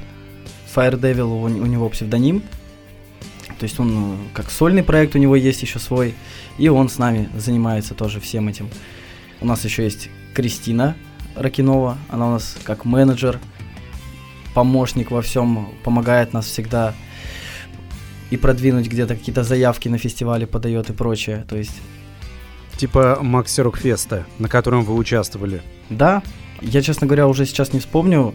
Fire 0.75 0.99
Devil, 0.99 1.27
у, 1.27 1.43
у 1.43 1.65
него 1.67 1.87
псевдоним. 1.87 2.41
То 3.59 3.63
есть 3.65 3.79
он 3.79 3.91
э, 3.91 4.17
как 4.33 4.49
сольный 4.49 4.81
проект 4.81 5.15
у 5.15 5.19
него 5.19 5.35
есть 5.35 5.61
еще 5.61 5.77
свой, 5.77 6.15
и 6.57 6.67
он 6.67 6.89
с 6.89 6.97
нами 6.97 7.29
занимается 7.37 7.93
тоже 7.93 8.19
всем 8.19 8.47
этим. 8.47 8.69
У 9.39 9.45
нас 9.45 9.63
еще 9.63 9.83
есть 9.83 10.09
Кристина 10.33 10.95
Ракинова, 11.35 11.99
она 12.09 12.27
у 12.27 12.31
нас 12.31 12.57
как 12.63 12.85
менеджер, 12.85 13.39
помощник 14.53 15.11
во 15.11 15.21
всем, 15.21 15.69
помогает 15.83 16.33
нас 16.33 16.45
всегда 16.45 16.93
и 18.29 18.37
продвинуть 18.37 18.87
где-то 18.87 19.15
какие-то 19.15 19.43
заявки 19.43 19.89
на 19.89 19.97
фестивале 19.97 20.47
подает 20.47 20.89
и 20.89 20.93
прочее. 20.93 21.45
То 21.49 21.57
есть 21.57 21.81
Типа 22.81 23.19
Макси 23.21 23.61
Рокфеста, 23.61 24.25
на 24.39 24.49
котором 24.49 24.83
вы 24.83 24.95
участвовали. 24.95 25.61
Да, 25.91 26.23
я, 26.61 26.81
честно 26.81 27.05
говоря, 27.05 27.27
уже 27.27 27.45
сейчас 27.45 27.73
не 27.73 27.79
вспомню, 27.79 28.33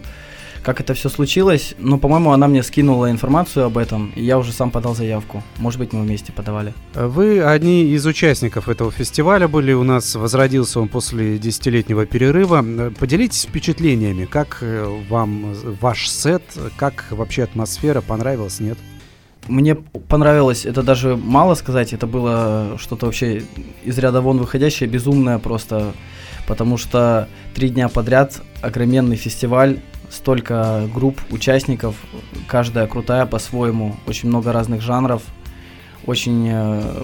как 0.67 0.81
это 0.81 0.93
все 0.93 1.07
случилось, 1.07 1.75
но, 1.77 1.97
по-моему, 1.97 2.33
она 2.33 2.49
мне 2.49 2.61
скинула 2.61 3.09
информацию 3.09 3.63
об 3.63 3.77
этом, 3.77 4.11
и 4.17 4.23
я 4.25 4.37
уже 4.37 4.51
сам 4.51 4.69
подал 4.69 4.95
заявку. 4.95 5.41
Может 5.59 5.79
быть, 5.79 5.93
мы 5.93 6.01
вместе 6.01 6.33
подавали. 6.33 6.73
Вы 6.93 7.41
одни 7.41 7.85
из 7.85 8.05
участников 8.05 8.67
этого 8.67 8.91
фестиваля 8.91 9.47
были. 9.47 9.71
У 9.71 9.83
нас 9.83 10.15
возродился 10.15 10.81
он 10.81 10.89
после 10.89 11.37
десятилетнего 11.37 12.05
перерыва. 12.05 12.61
Э, 12.67 12.91
Поделитесь 12.99 13.45
впечатлениями. 13.45 14.25
Как 14.25 14.57
э, 14.59 14.85
вам 15.09 15.55
ваш 15.79 16.09
сет? 16.09 16.43
Как 16.75 17.05
вообще 17.11 17.43
атмосфера? 17.43 18.01
Понравилось, 18.01 18.59
нет? 18.59 18.77
Мне 19.47 19.75
понравилось, 19.75 20.65
это 20.65 20.83
даже 20.83 21.15
мало 21.15 21.55
сказать, 21.55 21.93
это 21.93 22.07
было 22.07 22.75
что-то 22.77 23.05
вообще 23.05 23.43
из 23.85 23.97
ряда 23.97 24.19
вон 24.19 24.39
выходящее, 24.39 24.89
безумное 24.89 25.39
просто, 25.39 25.93
потому 26.45 26.75
что 26.75 27.29
три 27.55 27.69
дня 27.69 27.87
подряд 27.87 28.41
огроменный 28.61 29.15
фестиваль, 29.15 29.79
столько 30.09 30.87
групп, 30.93 31.19
участников, 31.29 31.95
каждая 32.47 32.87
крутая 32.87 33.25
по-своему, 33.25 33.95
очень 34.05 34.29
много 34.29 34.51
разных 34.51 34.81
жанров. 34.81 35.23
Очень 36.05 36.47
э, 36.49 36.95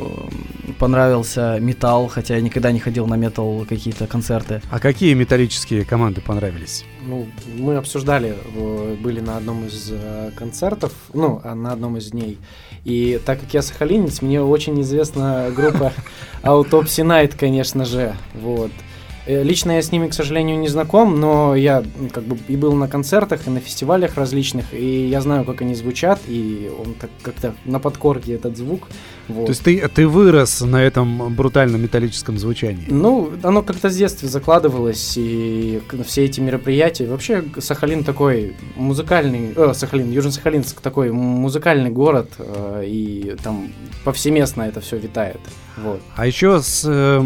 понравился 0.79 1.57
металл, 1.59 2.07
хотя 2.07 2.35
я 2.35 2.41
никогда 2.41 2.71
не 2.71 2.79
ходил 2.79 3.05
на 3.05 3.15
метал 3.15 3.65
какие-то 3.67 4.07
концерты. 4.07 4.61
А 4.71 4.79
какие 4.79 5.13
металлические 5.13 5.83
команды 5.83 6.21
понравились? 6.21 6.85
Ну, 7.05 7.27
мы 7.57 7.75
обсуждали, 7.75 8.33
э, 8.55 8.95
были 9.01 9.19
на 9.19 9.35
одном 9.35 9.65
из 9.65 9.89
э, 9.91 10.31
концертов, 10.37 10.93
ну, 11.13 11.41
а 11.43 11.53
на 11.53 11.73
одном 11.73 11.97
из 11.97 12.11
дней. 12.11 12.37
И 12.85 13.19
так 13.25 13.41
как 13.41 13.53
я 13.53 13.61
сахалинец, 13.61 14.21
мне 14.21 14.41
очень 14.41 14.79
известна 14.81 15.51
группа 15.53 15.91
Autopsy 16.43 17.03
Night, 17.03 17.35
конечно 17.37 17.83
же. 17.83 18.15
Вот. 18.33 18.71
Э, 18.71 18.92
Лично 19.25 19.71
я 19.71 19.81
с 19.81 19.91
ними, 19.91 20.07
к 20.07 20.13
сожалению, 20.13 20.59
не 20.59 20.67
знаком, 20.67 21.19
но 21.19 21.55
я 21.55 21.83
как 22.11 22.23
бы 22.23 22.37
и 22.47 22.57
был 22.57 22.73
на 22.73 22.89
концертах, 22.89 23.47
и 23.47 23.49
на 23.49 23.61
фестивалях 23.61 24.15
различных, 24.17 24.73
и 24.73 25.07
я 25.07 25.21
знаю, 25.21 25.45
как 25.45 25.61
они 25.61 25.75
звучат, 25.75 26.19
и 26.27 26.69
он 26.77 26.93
так 26.95 27.09
как-то 27.21 27.55
на 27.63 27.79
подкорке 27.79 28.33
этот 28.33 28.57
звук. 28.57 28.89
Вот. 29.27 29.45
То 29.45 29.51
есть 29.51 29.63
ты, 29.63 29.87
ты 29.87 30.07
вырос 30.07 30.61
на 30.61 30.83
этом 30.83 31.33
брутальном 31.33 31.81
металлическом 31.81 32.37
звучании? 32.37 32.85
Ну, 32.89 33.31
оно 33.41 33.61
как-то 33.61 33.89
с 33.89 33.95
детства 33.95 34.27
закладывалось, 34.27 35.13
и 35.17 35.81
все 36.05 36.25
эти 36.25 36.39
мероприятия. 36.41 37.07
Вообще, 37.07 37.43
Сахалин 37.57 38.03
такой 38.03 38.55
музыкальный, 38.75 39.53
э, 39.55 39.73
Сахалин, 39.73 40.11
Южно-Сахалинск 40.11 40.81
такой 40.81 41.11
музыкальный 41.11 41.89
город, 41.89 42.31
э, 42.37 42.83
и 42.85 43.35
там 43.41 43.71
повсеместно 44.03 44.63
это 44.63 44.81
все 44.81 44.97
витает. 44.97 45.39
Вот. 45.77 46.01
А 46.15 46.27
еще 46.27 46.61
с 46.61 46.83
э, 46.85 47.23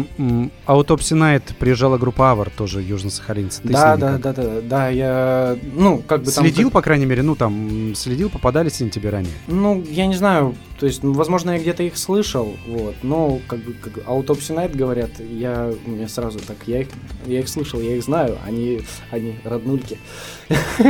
Autopsy 0.66 1.16
Night 1.16 1.54
приезжала 1.58 1.98
группа 1.98 2.30
Авар, 2.30 2.50
тоже 2.50 2.80
южно-сахалинцы. 2.80 3.62
Ты 3.62 3.68
да, 3.68 3.96
да, 3.96 4.18
да, 4.18 4.32
да, 4.32 4.60
да, 4.62 4.88
я, 4.88 5.56
ну, 5.74 5.98
как 5.98 6.22
бы 6.22 6.30
там... 6.30 6.44
Следил, 6.44 6.70
по 6.70 6.80
крайней 6.80 7.06
мере, 7.06 7.22
ну 7.22 7.34
там, 7.34 7.94
следил, 7.94 8.30
попадались 8.30 8.80
они 8.80 8.90
тебе 8.90 9.10
ранее? 9.10 9.32
Ну, 9.48 9.84
я 9.90 10.06
не 10.06 10.14
знаю, 10.14 10.54
то 10.78 10.86
есть, 10.86 11.02
ну, 11.02 11.12
возможно, 11.12 11.50
я 11.52 11.58
где-то 11.58 11.82
их 11.82 11.96
слышал, 11.98 12.56
вот, 12.66 12.94
но, 13.02 13.40
как 13.48 13.58
бы, 13.60 13.72
как 13.72 13.98
Autopsy 14.06 14.54
Night 14.54 14.76
говорят, 14.76 15.10
я, 15.18 15.72
мне 15.86 16.08
сразу 16.08 16.38
так, 16.38 16.56
я 16.66 16.82
их, 16.82 16.88
я 17.26 17.40
их 17.40 17.48
слышал, 17.48 17.80
я 17.80 17.96
их 17.96 18.04
знаю, 18.04 18.38
они, 18.46 18.82
они 19.10 19.34
роднульки, 19.44 19.98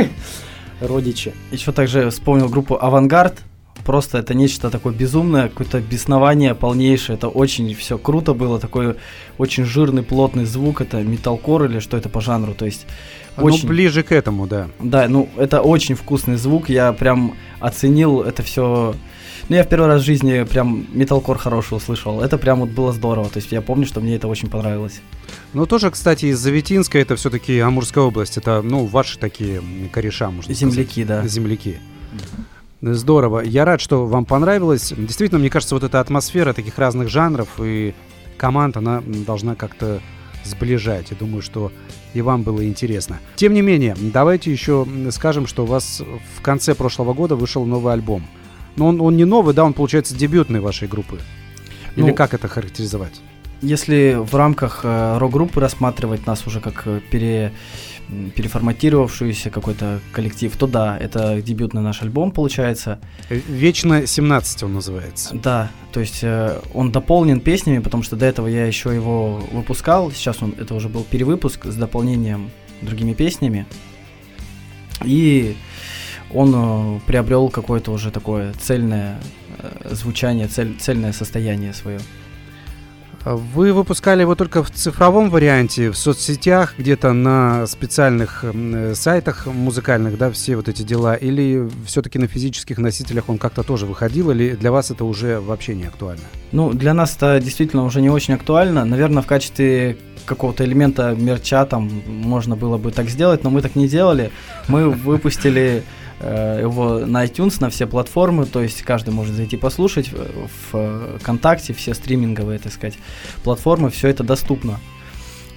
родичи. 0.81 1.33
Еще 1.51 1.71
также 1.71 2.09
вспомнил 2.09 2.49
группу 2.49 2.77
Авангард. 2.79 3.43
Просто 3.85 4.19
это 4.19 4.35
нечто 4.35 4.69
такое 4.69 4.93
безумное, 4.93 5.49
какое-то 5.49 5.79
беснование 5.79 6.53
полнейшее. 6.53 7.15
Это 7.15 7.27
очень 7.27 7.73
все 7.73 7.97
круто 7.97 8.33
было, 8.33 8.59
такой 8.59 8.97
очень 9.37 9.63
жирный, 9.63 10.03
плотный 10.03 10.45
звук. 10.45 10.81
Это 10.81 11.01
металкор 11.01 11.63
или 11.63 11.79
что 11.79 11.97
это 11.97 12.07
по 12.07 12.21
жанру. 12.21 12.53
То 12.53 12.65
есть 12.65 12.85
очень... 13.37 13.63
Ну, 13.63 13.69
ближе 13.69 14.03
к 14.03 14.11
этому, 14.11 14.45
да. 14.45 14.67
Да, 14.79 15.07
ну 15.07 15.29
это 15.37 15.61
очень 15.61 15.95
вкусный 15.95 16.35
звук. 16.35 16.69
Я 16.69 16.93
прям 16.93 17.35
оценил 17.59 18.21
это 18.21 18.43
все. 18.43 18.93
Ну, 19.49 19.55
я 19.55 19.63
в 19.63 19.67
первый 19.67 19.87
раз 19.87 20.03
в 20.03 20.05
жизни 20.05 20.43
прям 20.43 20.85
металкор 20.93 21.39
хороший 21.39 21.75
услышал. 21.77 22.21
Это 22.21 22.37
прям 22.37 22.59
вот 22.59 22.69
было 22.69 22.93
здорово. 22.93 23.29
То 23.29 23.37
есть 23.37 23.51
я 23.51 23.63
помню, 23.63 23.87
что 23.87 23.99
мне 23.99 24.15
это 24.15 24.27
очень 24.27 24.47
понравилось. 24.47 25.01
Ну, 25.53 25.65
тоже, 25.65 25.89
кстати, 25.89 26.27
из 26.27 26.37
Заветинска, 26.37 26.99
это 26.99 27.15
все-таки 27.15 27.59
Амурская 27.59 28.03
область. 28.03 28.37
Это, 28.37 28.61
ну, 28.61 28.85
ваши 28.85 29.17
такие 29.17 29.63
кореша, 29.91 30.29
можно 30.29 30.53
Земляки, 30.53 31.03
да. 31.03 31.15
сказать. 31.15 31.31
Земляки. 31.31 31.77
Здорово. 32.81 33.39
Я 33.39 33.65
рад, 33.65 33.81
что 33.81 34.05
вам 34.05 34.25
понравилось. 34.25 34.93
Действительно, 34.95 35.39
мне 35.39 35.49
кажется, 35.49 35.73
вот 35.73 35.83
эта 35.83 35.99
атмосфера 35.99 36.53
таких 36.53 36.77
разных 36.77 37.09
жанров 37.09 37.49
и 37.59 37.95
команд, 38.37 38.77
она 38.77 39.01
должна 39.01 39.55
как-то 39.55 39.99
сближать. 40.43 41.07
Я 41.09 41.17
думаю, 41.17 41.41
что 41.41 41.71
и 42.13 42.21
вам 42.21 42.43
было 42.43 42.63
интересно. 42.65 43.19
Тем 43.35 43.53
не 43.53 43.63
менее, 43.63 43.95
давайте 43.99 44.51
еще 44.51 44.87
скажем, 45.09 45.47
что 45.47 45.63
у 45.63 45.65
вас 45.65 46.03
в 46.37 46.41
конце 46.41 46.75
прошлого 46.75 47.13
года 47.13 47.35
вышел 47.35 47.65
новый 47.65 47.93
альбом. 47.93 48.23
Но 48.79 48.87
он, 48.87 49.01
он 49.01 49.17
не 49.17 49.25
новый, 49.25 49.53
да, 49.53 49.65
он, 49.65 49.73
получается, 49.73 50.15
дебютный 50.15 50.61
вашей 50.61 50.87
группы. 50.87 51.19
Или 51.97 52.09
Ну, 52.11 52.15
как 52.15 52.33
это 52.33 52.47
характеризовать? 52.47 53.21
Если 53.61 54.15
в 54.17 54.33
рамках 54.35 54.81
э, 54.83 55.17
рок-группы 55.17 55.59
рассматривать 55.59 56.25
нас 56.25 56.47
уже 56.47 56.61
как 56.61 56.83
э, 56.85 57.01
пере, 57.11 57.51
м, 58.07 58.31
переформатировавшийся 58.31 59.49
какой-то 59.49 59.99
коллектив, 60.13 60.55
то 60.55 60.65
да, 60.65 60.97
это 60.97 61.41
дебютный 61.41 61.81
наш 61.81 62.01
альбом 62.01 62.31
получается. 62.31 62.99
Э, 63.29 63.35
Вечно 63.49 64.07
17 64.07 64.63
он 64.63 64.75
называется. 64.75 65.35
Да, 65.35 65.71
то 65.91 65.99
есть 65.99 66.19
э, 66.23 66.61
он 66.73 66.93
дополнен 66.93 67.41
песнями, 67.41 67.79
потому 67.79 68.03
что 68.03 68.15
до 68.15 68.25
этого 68.27 68.47
я 68.47 68.65
еще 68.65 68.95
его 68.95 69.41
выпускал, 69.51 70.09
сейчас 70.11 70.41
он 70.41 70.55
это 70.57 70.73
уже 70.73 70.87
был 70.87 71.03
перевыпуск 71.03 71.65
с 71.65 71.75
дополнением 71.75 72.51
другими 72.81 73.13
песнями. 73.13 73.65
И 75.03 75.57
он 76.33 76.53
э, 76.55 76.99
приобрел 77.05 77.49
какое-то 77.49 77.91
уже 77.91 78.11
такое 78.11 78.53
цельное 78.53 79.19
э, 79.57 79.93
звучание, 79.93 80.47
цель, 80.47 80.75
цельное 80.79 81.13
состояние 81.13 81.73
свое. 81.73 81.99
Вы 83.25 83.73
выпускали 83.73 84.21
его 84.21 84.33
только 84.35 84.63
в 84.63 84.71
цифровом 84.71 85.29
варианте, 85.29 85.91
в 85.91 85.97
соцсетях, 85.97 86.75
где-то 86.77 87.11
на 87.11 87.67
специальных 87.67 88.45
э, 88.45 88.93
сайтах 88.95 89.45
музыкальных, 89.45 90.17
да, 90.17 90.31
все 90.31 90.55
вот 90.55 90.69
эти 90.69 90.83
дела, 90.83 91.15
или 91.15 91.69
все-таки 91.85 92.17
на 92.17 92.27
физических 92.27 92.77
носителях 92.77 93.27
он 93.27 93.37
как-то 93.37 93.63
тоже 93.63 93.85
выходил, 93.85 94.31
или 94.31 94.55
для 94.55 94.71
вас 94.71 94.91
это 94.91 95.03
уже 95.03 95.41
вообще 95.41 95.75
не 95.75 95.83
актуально? 95.83 96.23
Ну, 96.53 96.71
для 96.71 96.93
нас 96.93 97.15
это 97.17 97.41
действительно 97.43 97.83
уже 97.83 98.01
не 98.01 98.09
очень 98.09 98.35
актуально. 98.35 98.85
Наверное, 98.85 99.21
в 99.21 99.27
качестве 99.27 99.97
какого-то 100.25 100.63
элемента 100.63 101.13
мерча 101.17 101.65
там 101.65 101.89
можно 102.07 102.55
было 102.55 102.77
бы 102.77 102.91
так 102.91 103.09
сделать, 103.09 103.43
но 103.43 103.49
мы 103.49 103.61
так 103.61 103.75
не 103.75 103.87
делали. 103.89 104.31
Мы 104.67 104.89
выпустили 104.89 105.83
его 106.19 107.05
на 107.05 107.25
iTunes, 107.25 107.57
на 107.61 107.69
все 107.69 107.87
платформы, 107.87 108.45
то 108.45 108.61
есть 108.61 108.81
каждый 108.81 109.11
может 109.11 109.35
зайти 109.35 109.57
послушать 109.57 110.11
в 110.11 111.17
ВКонтакте, 111.19 111.73
все 111.73 111.93
стриминговые, 111.93 112.59
так 112.59 112.73
сказать, 112.73 112.97
платформы, 113.43 113.89
все 113.89 114.09
это 114.09 114.23
доступно. 114.23 114.79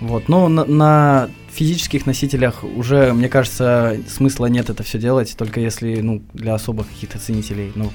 Вот, 0.03 0.29
но 0.29 0.49
на, 0.49 0.65
на 0.65 1.31
физических 1.53 2.07
носителях 2.07 2.65
уже, 2.65 3.13
мне 3.13 3.29
кажется, 3.29 3.99
смысла 4.09 4.47
нет 4.47 4.69
это 4.69 4.83
все 4.83 4.99
делать, 4.99 5.35
только 5.37 5.61
если, 5.61 6.01
ну, 6.01 6.23
для 6.33 6.55
особых 6.55 6.89
каких-то 6.89 7.19
ценителей, 7.19 7.71
ну, 7.77 7.93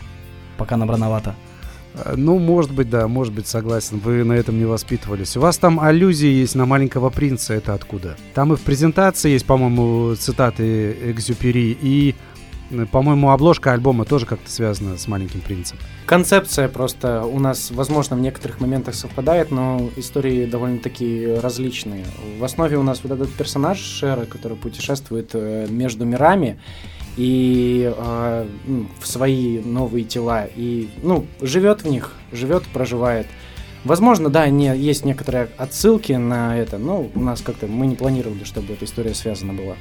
пока 0.57 0.77
нам 0.77 0.89
рановато. 0.89 1.35
Э, 1.95 2.13
ну, 2.15 2.39
может 2.39 2.71
быть, 2.71 2.89
да, 2.89 3.07
может 3.07 3.33
быть, 3.33 3.47
согласен. 3.47 3.99
Вы 3.99 4.23
на 4.23 4.33
этом 4.33 4.57
не 4.57 4.65
воспитывались. 4.65 5.35
У 5.35 5.41
вас 5.41 5.57
там 5.57 5.79
аллюзии 5.79 6.29
есть 6.29 6.55
на 6.55 6.65
маленького 6.65 7.09
принца. 7.09 7.53
Это 7.53 7.73
откуда? 7.73 8.15
Там 8.33 8.53
и 8.53 8.55
в 8.55 8.61
презентации 8.61 9.31
есть, 9.31 9.45
по-моему, 9.45 10.15
цитаты 10.15 10.95
Экзюпери, 11.11 11.77
и 11.81 12.15
по-моему, 12.91 13.31
обложка 13.31 13.73
альбома 13.73 14.05
тоже 14.05 14.25
как-то 14.25 14.49
связана 14.49 14.97
с 14.97 15.07
«Маленьким 15.07 15.41
принцем». 15.41 15.77
Концепция 16.05 16.67
просто 16.67 17.23
у 17.23 17.39
нас, 17.39 17.71
возможно, 17.71 18.15
в 18.15 18.19
некоторых 18.19 18.59
моментах 18.59 18.95
совпадает, 18.95 19.51
но 19.51 19.89
истории 19.95 20.45
довольно-таки 20.45 21.35
различные. 21.41 22.05
В 22.39 22.43
основе 22.43 22.77
у 22.77 22.83
нас 22.83 23.01
вот 23.03 23.11
этот 23.11 23.31
персонаж 23.33 23.79
Шера, 23.79 24.25
который 24.25 24.57
путешествует 24.57 25.31
э, 25.33 25.67
между 25.69 26.05
мирами 26.05 26.59
и 27.15 27.93
э, 27.95 28.47
в 28.99 29.07
свои 29.07 29.59
новые 29.59 30.03
тела, 30.03 30.45
и, 30.55 30.89
ну, 31.01 31.25
живет 31.41 31.83
в 31.83 31.87
них, 31.87 32.13
живет, 32.31 32.63
проживает. 32.73 33.27
Возможно, 33.83 34.29
да, 34.29 34.49
не, 34.49 34.75
есть 34.77 35.05
некоторые 35.05 35.49
отсылки 35.57 36.11
на 36.13 36.57
это, 36.57 36.77
но 36.77 37.09
у 37.13 37.19
нас 37.19 37.41
как-то 37.41 37.67
мы 37.67 37.87
не 37.87 37.95
планировали, 37.95 38.43
чтобы 38.43 38.73
эта 38.73 38.85
история 38.85 39.13
связана 39.13 39.53
была. 39.53 39.75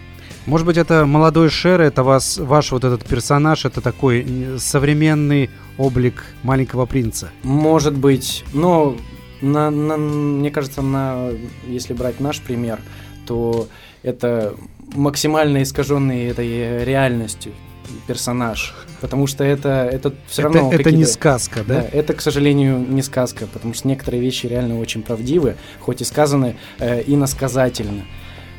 Может 0.46 0.64
быть, 0.64 0.76
это 0.76 1.06
молодой 1.06 1.50
Шер, 1.50 1.80
это 1.80 2.04
вас, 2.04 2.38
ваш 2.38 2.70
вот 2.70 2.84
этот 2.84 3.04
персонаж, 3.04 3.64
это 3.64 3.80
такой 3.80 4.24
современный 4.58 5.50
облик 5.76 6.24
маленького 6.44 6.86
принца? 6.86 7.30
Может 7.42 7.94
быть, 7.94 8.44
но 8.52 8.96
на, 9.40 9.70
на, 9.70 9.96
мне 9.96 10.52
кажется, 10.52 10.82
на, 10.82 11.30
если 11.66 11.94
брать 11.94 12.20
наш 12.20 12.40
пример, 12.40 12.80
то 13.26 13.66
это 14.04 14.54
максимально 14.94 15.64
искаженный 15.64 16.26
этой 16.26 16.84
реальностью 16.84 17.52
персонаж, 18.06 18.72
потому 19.00 19.26
что 19.26 19.42
это, 19.42 19.88
это 19.92 20.14
все 20.28 20.42
равно... 20.42 20.72
Это, 20.72 20.80
это 20.80 20.92
не 20.92 21.06
сказка, 21.06 21.64
да? 21.66 21.82
да? 21.82 21.88
Это, 21.92 22.14
к 22.14 22.20
сожалению, 22.20 22.78
не 22.78 23.02
сказка, 23.02 23.48
потому 23.52 23.74
что 23.74 23.88
некоторые 23.88 24.20
вещи 24.20 24.46
реально 24.46 24.78
очень 24.78 25.02
правдивы, 25.02 25.56
хоть 25.80 26.02
и 26.02 26.04
сказаны 26.04 26.56
э, 26.78 27.02
иносказательно. 27.04 28.04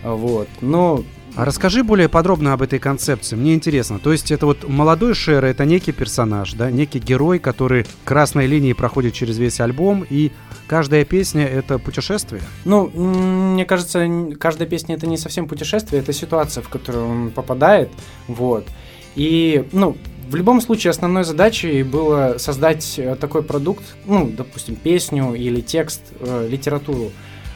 Вот. 0.03 0.47
Но 0.61 1.03
а 1.37 1.45
расскажи 1.45 1.83
более 1.83 2.09
подробно 2.09 2.53
об 2.53 2.63
этой 2.63 2.79
концепции. 2.79 3.35
Мне 3.35 3.53
интересно. 3.53 3.99
То 3.99 4.11
есть 4.11 4.31
это 4.31 4.47
вот 4.47 4.67
молодой 4.67 5.13
Шер, 5.13 5.45
это 5.45 5.65
некий 5.65 5.91
персонаж, 5.91 6.53
да, 6.53 6.71
некий 6.71 6.97
герой, 6.97 7.37
который 7.37 7.85
красной 8.05 8.47
линией 8.47 8.73
проходит 8.73 9.13
через 9.13 9.37
весь 9.37 9.59
альбом, 9.59 10.03
и 10.09 10.31
каждая 10.65 11.05
песня 11.05 11.45
это 11.45 11.77
путешествие? 11.77 12.41
Ну, 12.65 12.87
мне 12.89 13.65
кажется, 13.65 14.07
каждая 14.39 14.67
песня 14.67 14.95
это 14.95 15.05
не 15.05 15.17
совсем 15.17 15.47
путешествие, 15.47 16.01
это 16.01 16.11
ситуация, 16.11 16.63
в 16.63 16.69
которую 16.69 17.07
он 17.07 17.29
попадает, 17.29 17.91
вот. 18.27 18.65
И, 19.15 19.67
ну, 19.73 19.95
в 20.31 20.35
любом 20.35 20.59
случае, 20.59 20.89
основной 20.89 21.23
задачей 21.23 21.83
было 21.83 22.35
создать 22.39 22.95
э, 22.97 23.15
такой 23.15 23.43
продукт, 23.43 23.83
ну, 24.05 24.27
допустим, 24.27 24.75
песню 24.75 25.35
или 25.35 25.61
текст, 25.61 26.01
э, 26.19 26.47
литературу, 26.49 27.11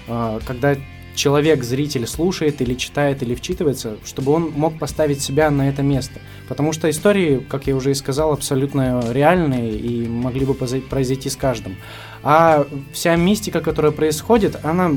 э, 0.08 0.40
когда 0.46 0.76
человек, 1.16 1.64
зритель 1.64 2.08
слушает 2.08 2.62
или 2.62 2.74
читает 2.74 3.22
или 3.24 3.36
вчитывается, 3.36 3.98
чтобы 4.06 4.32
он 4.32 4.52
мог 4.52 4.78
поставить 4.80 5.22
себя 5.22 5.50
на 5.52 5.70
это 5.70 5.84
место. 5.84 6.20
Потому 6.48 6.74
что 6.74 6.90
истории, 6.90 7.38
как 7.38 7.68
я 7.68 7.76
уже 7.76 7.92
и 7.92 7.96
сказал, 7.96 8.34
абсолютно 8.34 9.02
реальные 9.12 9.78
и 9.78 10.08
могли 10.08 10.46
бы 10.46 10.54
произойти 10.54 11.30
с 11.30 11.36
каждым. 11.36 11.76
А 12.24 12.66
вся 12.94 13.16
мистика, 13.16 13.62
которая 13.62 13.92
происходит, 13.92 14.60
она 14.64 14.92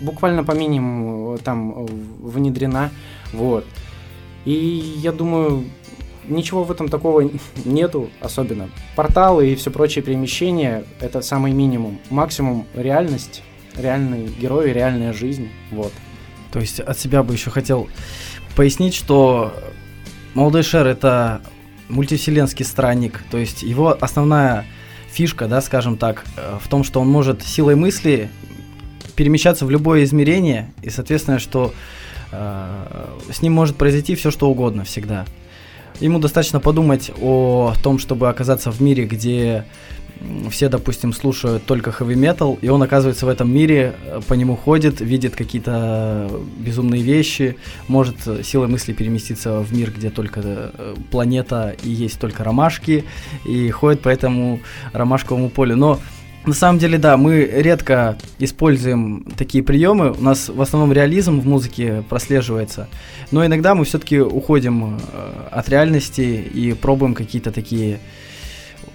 буквально 0.00 0.44
по 0.44 0.52
минимуму 0.52 1.38
там 1.38 1.86
внедрена. 2.20 2.90
Вот. 3.32 3.64
И 4.44 4.52
я 4.98 5.12
думаю, 5.12 5.64
ничего 6.28 6.64
в 6.64 6.70
этом 6.70 6.88
такого 6.88 7.30
нету 7.64 8.10
особенно. 8.20 8.70
Порталы 8.96 9.50
и 9.50 9.54
все 9.54 9.70
прочие 9.70 10.02
перемещения– 10.02 10.84
это 11.00 11.20
самый 11.20 11.52
минимум. 11.52 11.98
Максимум– 12.10 12.66
реальность 12.74 13.42
реальные 13.76 14.28
герои, 14.28 14.70
реальная 14.70 15.12
жизнь, 15.12 15.48
вот. 15.70 15.92
То 16.52 16.60
есть 16.60 16.80
от 16.80 16.98
себя 16.98 17.22
бы 17.22 17.34
еще 17.34 17.50
хотел 17.50 17.88
пояснить, 18.56 18.94
что 18.94 19.54
Молодой 20.34 20.62
Шер 20.62 20.86
это 20.86 21.40
мультивселенский 21.88 22.64
странник, 22.64 23.22
то 23.30 23.38
есть 23.38 23.62
его 23.62 23.96
основная 24.00 24.64
фишка, 25.10 25.48
да, 25.48 25.60
скажем 25.60 25.96
так, 25.96 26.24
э, 26.36 26.58
в 26.62 26.68
том, 26.68 26.84
что 26.84 27.00
он 27.00 27.08
может 27.08 27.42
силой 27.42 27.74
мысли 27.74 28.30
перемещаться 29.16 29.66
в 29.66 29.70
любое 29.70 30.04
измерение, 30.04 30.72
и, 30.82 30.90
соответственно, 30.90 31.40
что 31.40 31.74
э, 32.30 33.06
с 33.32 33.42
ним 33.42 33.54
может 33.54 33.76
произойти 33.76 34.14
все, 34.14 34.30
что 34.30 34.48
угодно 34.48 34.84
всегда. 34.84 35.26
Ему 35.98 36.20
достаточно 36.20 36.60
подумать 36.60 37.10
о 37.20 37.74
том, 37.82 37.98
чтобы 37.98 38.28
оказаться 38.28 38.70
в 38.70 38.80
мире, 38.80 39.04
где 39.04 39.64
все, 40.50 40.68
допустим, 40.68 41.12
слушают 41.12 41.64
только 41.64 41.90
heavy 41.90 42.14
metal, 42.14 42.58
и 42.60 42.68
он 42.68 42.82
оказывается 42.82 43.26
в 43.26 43.28
этом 43.28 43.52
мире, 43.52 43.94
э, 44.04 44.20
по 44.26 44.34
нему 44.34 44.56
ходит, 44.56 45.00
видит 45.00 45.34
какие-то 45.34 46.30
безумные 46.58 47.02
вещи, 47.02 47.56
может 47.88 48.16
силой 48.44 48.68
мысли 48.68 48.92
переместиться 48.92 49.60
в 49.60 49.72
мир, 49.72 49.90
где 49.90 50.10
только 50.10 50.40
э, 50.44 50.94
планета 51.10 51.74
и 51.82 51.90
есть 51.90 52.20
только 52.20 52.44
ромашки, 52.44 53.04
и 53.44 53.70
ходит 53.70 54.00
по 54.00 54.08
этому 54.08 54.60
ромашковому 54.92 55.48
полю. 55.48 55.76
Но 55.76 56.00
на 56.46 56.54
самом 56.54 56.78
деле, 56.78 56.96
да, 56.96 57.18
мы 57.18 57.44
редко 57.44 58.16
используем 58.38 59.26
такие 59.36 59.62
приемы. 59.62 60.12
У 60.12 60.22
нас 60.22 60.48
в 60.48 60.60
основном 60.60 60.92
реализм 60.92 61.38
в 61.38 61.46
музыке 61.46 62.02
прослеживается. 62.08 62.88
Но 63.30 63.44
иногда 63.44 63.74
мы 63.74 63.84
все-таки 63.84 64.18
уходим 64.20 64.96
э, 64.96 65.48
от 65.50 65.68
реальности 65.68 66.20
и 66.20 66.72
пробуем 66.72 67.14
какие-то 67.14 67.52
такие 67.52 68.00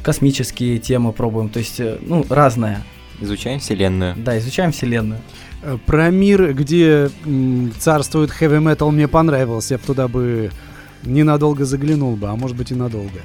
космические 0.06 0.78
темы 0.78 1.14
пробуем, 1.14 1.50
то 1.50 1.58
есть, 1.58 1.80
э, 1.80 1.98
ну, 2.00 2.24
разное. 2.30 2.84
Изучаем 3.20 3.60
Вселенную. 3.60 4.14
Да, 4.16 4.38
изучаем 4.38 4.72
Вселенную. 4.72 5.20
Э, 5.64 5.80
про 5.84 6.12
мир, 6.12 6.54
где 6.54 7.10
царствует 7.80 8.30
heavy 8.30 8.62
metal, 8.62 8.92
мне 8.92 9.08
понравился. 9.08 9.74
Я 9.74 9.78
бы 9.80 9.84
туда 9.84 10.08
бы 10.08 10.52
ненадолго 11.04 11.66
заглянул 11.66 12.16
бы, 12.16 12.28
а 12.28 12.36
может 12.36 12.56
быть 12.56 12.70
и 12.72 12.76
надолго. 12.76 13.20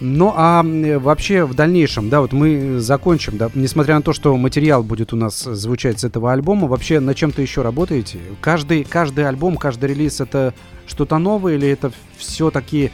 Ну 0.00 0.32
а 0.34 0.64
вообще 0.98 1.44
в 1.44 1.54
дальнейшем, 1.54 2.08
да, 2.08 2.22
вот 2.22 2.32
мы 2.32 2.80
закончим, 2.80 3.36
да, 3.36 3.50
несмотря 3.54 3.96
на 3.96 4.02
то, 4.02 4.14
что 4.14 4.34
материал 4.36 4.82
будет 4.82 5.12
у 5.12 5.16
нас 5.16 5.42
звучать 5.42 6.00
с 6.00 6.04
этого 6.04 6.32
альбома, 6.32 6.66
вообще 6.68 7.00
на 7.00 7.14
чем-то 7.14 7.42
еще 7.42 7.60
работаете? 7.60 8.18
Каждый, 8.40 8.84
каждый 8.84 9.28
альбом, 9.28 9.58
каждый 9.58 9.90
релиз 9.90 10.22
это 10.22 10.54
что-то 10.86 11.18
новое 11.18 11.54
или 11.54 11.68
это 11.68 11.92
все 12.16 12.50
такие 12.50 12.90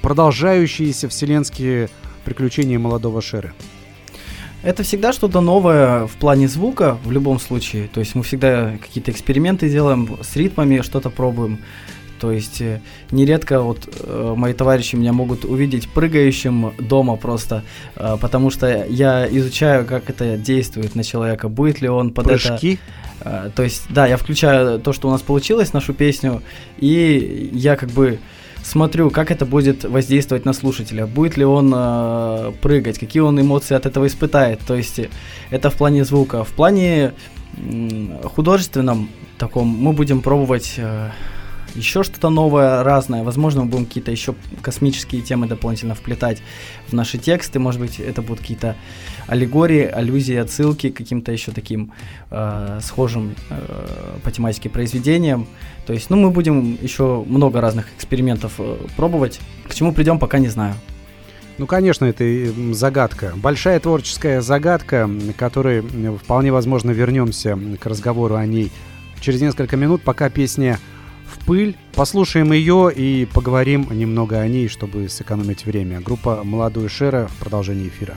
продолжающиеся 0.00 1.08
вселенские 1.08 1.90
приключения 2.30 2.78
молодого 2.78 3.20
Шеры? 3.20 3.52
Это 4.62 4.82
всегда 4.84 5.12
что-то 5.12 5.40
новое 5.40 6.06
в 6.06 6.12
плане 6.12 6.46
звука, 6.46 6.96
в 7.04 7.10
любом 7.10 7.40
случае. 7.40 7.88
То 7.88 7.98
есть 8.00 8.14
мы 8.14 8.22
всегда 8.22 8.76
какие-то 8.80 9.10
эксперименты 9.10 9.68
делаем, 9.68 10.16
с 10.22 10.36
ритмами 10.36 10.82
что-то 10.82 11.10
пробуем. 11.10 11.58
То 12.20 12.30
есть 12.30 12.60
э, 12.60 12.80
нередко 13.10 13.62
вот 13.62 13.88
э, 13.88 14.34
мои 14.36 14.52
товарищи 14.52 14.94
меня 14.94 15.12
могут 15.12 15.44
увидеть 15.44 15.88
прыгающим 15.88 16.74
дома 16.78 17.16
просто, 17.16 17.64
э, 17.96 18.16
потому 18.20 18.50
что 18.50 18.84
я 18.88 19.26
изучаю, 19.26 19.86
как 19.86 20.08
это 20.10 20.36
действует 20.36 20.94
на 20.94 21.02
человека, 21.02 21.48
будет 21.48 21.80
ли 21.80 21.88
он 21.88 22.12
под 22.12 22.26
Прыжки? 22.26 22.78
это... 23.20 23.46
Э, 23.46 23.50
то 23.56 23.62
есть, 23.62 23.84
да, 23.88 24.06
я 24.06 24.18
включаю 24.18 24.78
то, 24.78 24.92
что 24.92 25.08
у 25.08 25.10
нас 25.10 25.22
получилось, 25.22 25.72
нашу 25.72 25.94
песню, 25.94 26.42
и 26.76 27.50
я 27.54 27.76
как 27.76 27.88
бы 27.88 28.18
смотрю, 28.70 29.10
как 29.10 29.30
это 29.30 29.44
будет 29.44 29.84
воздействовать 29.84 30.44
на 30.44 30.52
слушателя, 30.52 31.06
будет 31.06 31.36
ли 31.36 31.44
он 31.44 31.72
э, 31.74 32.52
прыгать, 32.62 32.98
какие 32.98 33.22
он 33.22 33.40
эмоции 33.40 33.74
от 33.74 33.86
этого 33.86 34.06
испытает. 34.06 34.60
То 34.66 34.76
есть 34.76 35.00
это 35.50 35.70
в 35.70 35.74
плане 35.74 36.04
звука. 36.04 36.44
В 36.44 36.50
плане 36.50 37.12
э, 37.56 38.22
художественном 38.24 39.08
таком 39.38 39.68
мы 39.68 39.92
будем 39.92 40.22
пробовать 40.22 40.74
э, 40.76 41.10
еще 41.74 42.02
что-то 42.02 42.30
новое, 42.30 42.82
разное. 42.82 43.22
Возможно, 43.22 43.62
мы 43.62 43.70
будем 43.70 43.86
какие-то 43.86 44.10
еще 44.10 44.34
космические 44.62 45.22
темы 45.22 45.46
дополнительно 45.46 45.94
вплетать 45.94 46.42
в 46.88 46.92
наши 46.92 47.18
тексты. 47.18 47.58
Может 47.58 47.80
быть, 47.80 48.00
это 48.00 48.22
будут 48.22 48.40
какие-то 48.40 48.76
аллегории, 49.26 49.84
аллюзии, 49.84 50.36
отсылки 50.36 50.90
к 50.90 50.96
каким-то 50.96 51.32
еще 51.32 51.52
таким 51.52 51.92
э, 52.30 52.80
схожим 52.82 53.34
э, 53.50 54.18
по 54.22 54.30
тематике 54.30 54.68
произведениям. 54.68 55.46
То 55.86 55.92
есть, 55.92 56.10
ну, 56.10 56.16
мы 56.16 56.30
будем 56.30 56.78
еще 56.80 57.24
много 57.26 57.60
разных 57.60 57.86
экспериментов 57.96 58.54
э, 58.58 58.76
пробовать. 58.96 59.40
К 59.68 59.74
чему 59.74 59.92
придем, 59.92 60.18
пока 60.18 60.38
не 60.38 60.48
знаю. 60.48 60.74
Ну, 61.58 61.66
конечно, 61.66 62.06
это 62.06 62.24
загадка. 62.72 63.34
Большая 63.36 63.78
творческая 63.80 64.40
загадка, 64.40 65.10
которой 65.36 65.82
вполне 66.16 66.52
возможно 66.52 66.90
вернемся 66.90 67.58
к 67.78 67.84
разговору 67.84 68.36
о 68.36 68.46
ней 68.46 68.72
через 69.20 69.40
несколько 69.42 69.76
минут, 69.76 70.02
пока 70.02 70.30
песня 70.30 70.78
пыль. 71.46 71.76
Послушаем 71.94 72.52
ее 72.52 72.92
и 72.94 73.26
поговорим 73.32 73.86
немного 73.90 74.38
о 74.40 74.48
ней, 74.48 74.68
чтобы 74.68 75.08
сэкономить 75.08 75.66
время. 75.66 76.00
Группа 76.00 76.42
«Молодой 76.44 76.88
Шера» 76.88 77.28
в 77.28 77.36
продолжении 77.36 77.88
эфира. 77.88 78.16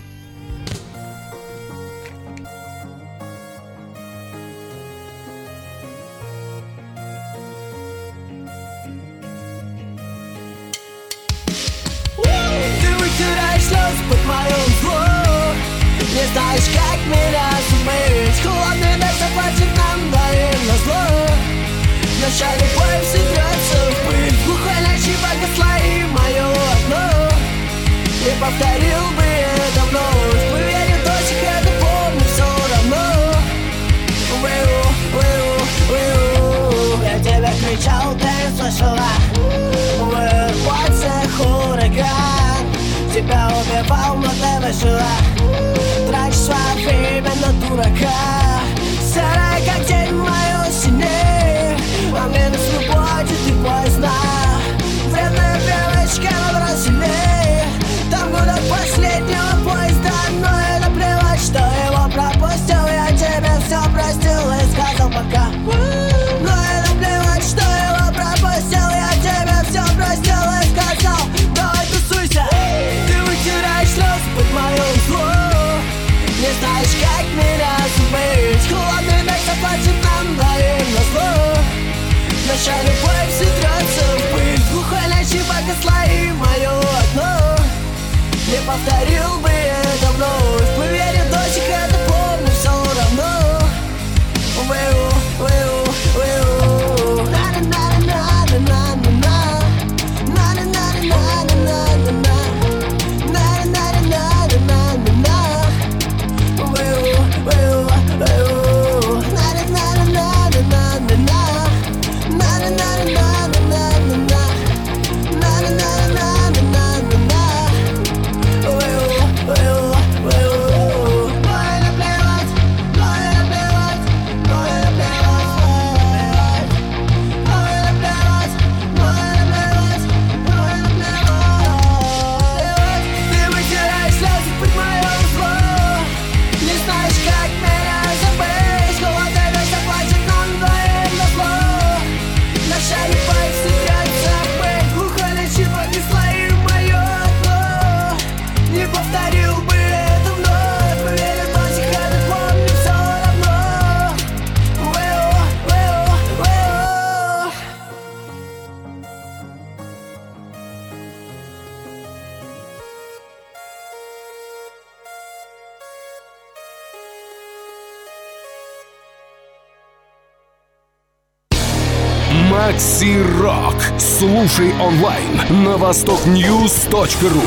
Слушай 174.43 174.73
онлайн 174.73 175.63
на 175.63 175.77
востокньюз.ру. 175.77 177.41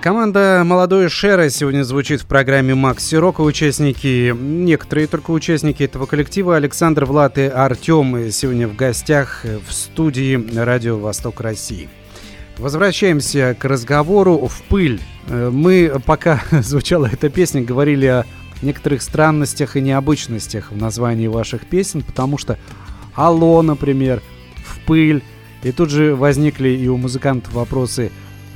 Команда 0.00 0.62
«Молодой 0.66 1.08
Шера» 1.08 1.48
сегодня 1.48 1.84
звучит 1.84 2.22
в 2.22 2.26
программе 2.26 2.74
«Макси 2.74 3.14
Рок». 3.14 3.38
Участники, 3.38 4.34
некоторые 4.36 5.06
только 5.06 5.30
участники 5.30 5.84
этого 5.84 6.06
коллектива, 6.06 6.56
Александр, 6.56 7.04
Влад 7.04 7.38
и 7.38 7.42
Артем 7.42 8.32
сегодня 8.32 8.66
в 8.66 8.74
гостях 8.74 9.44
в 9.44 9.72
студии 9.72 10.44
«Радио 10.58 10.98
Восток 10.98 11.40
России». 11.40 11.88
Возвращаемся 12.56 13.56
к 13.56 13.64
разговору 13.64 14.48
в 14.48 14.60
пыль. 14.62 15.00
Мы, 15.28 16.02
пока 16.04 16.42
звучала 16.50 17.06
эта 17.06 17.28
песня, 17.28 17.62
говорили 17.62 18.06
о 18.06 18.24
некоторых 18.60 19.02
странностях 19.02 19.76
и 19.76 19.80
необычностях 19.80 20.72
в 20.72 20.76
названии 20.76 21.28
ваших 21.28 21.64
песен, 21.64 22.02
потому 22.02 22.38
что 22.38 22.58
«Алло», 23.14 23.62
например, 23.62 24.20
«В 24.34 24.37
пыль». 24.88 25.22
И 25.62 25.72
тут 25.72 25.90
же 25.90 26.16
возникли 26.16 26.70
и 26.70 26.88
у 26.88 26.96
музыкантов 26.96 27.52
вопросы 27.52 28.10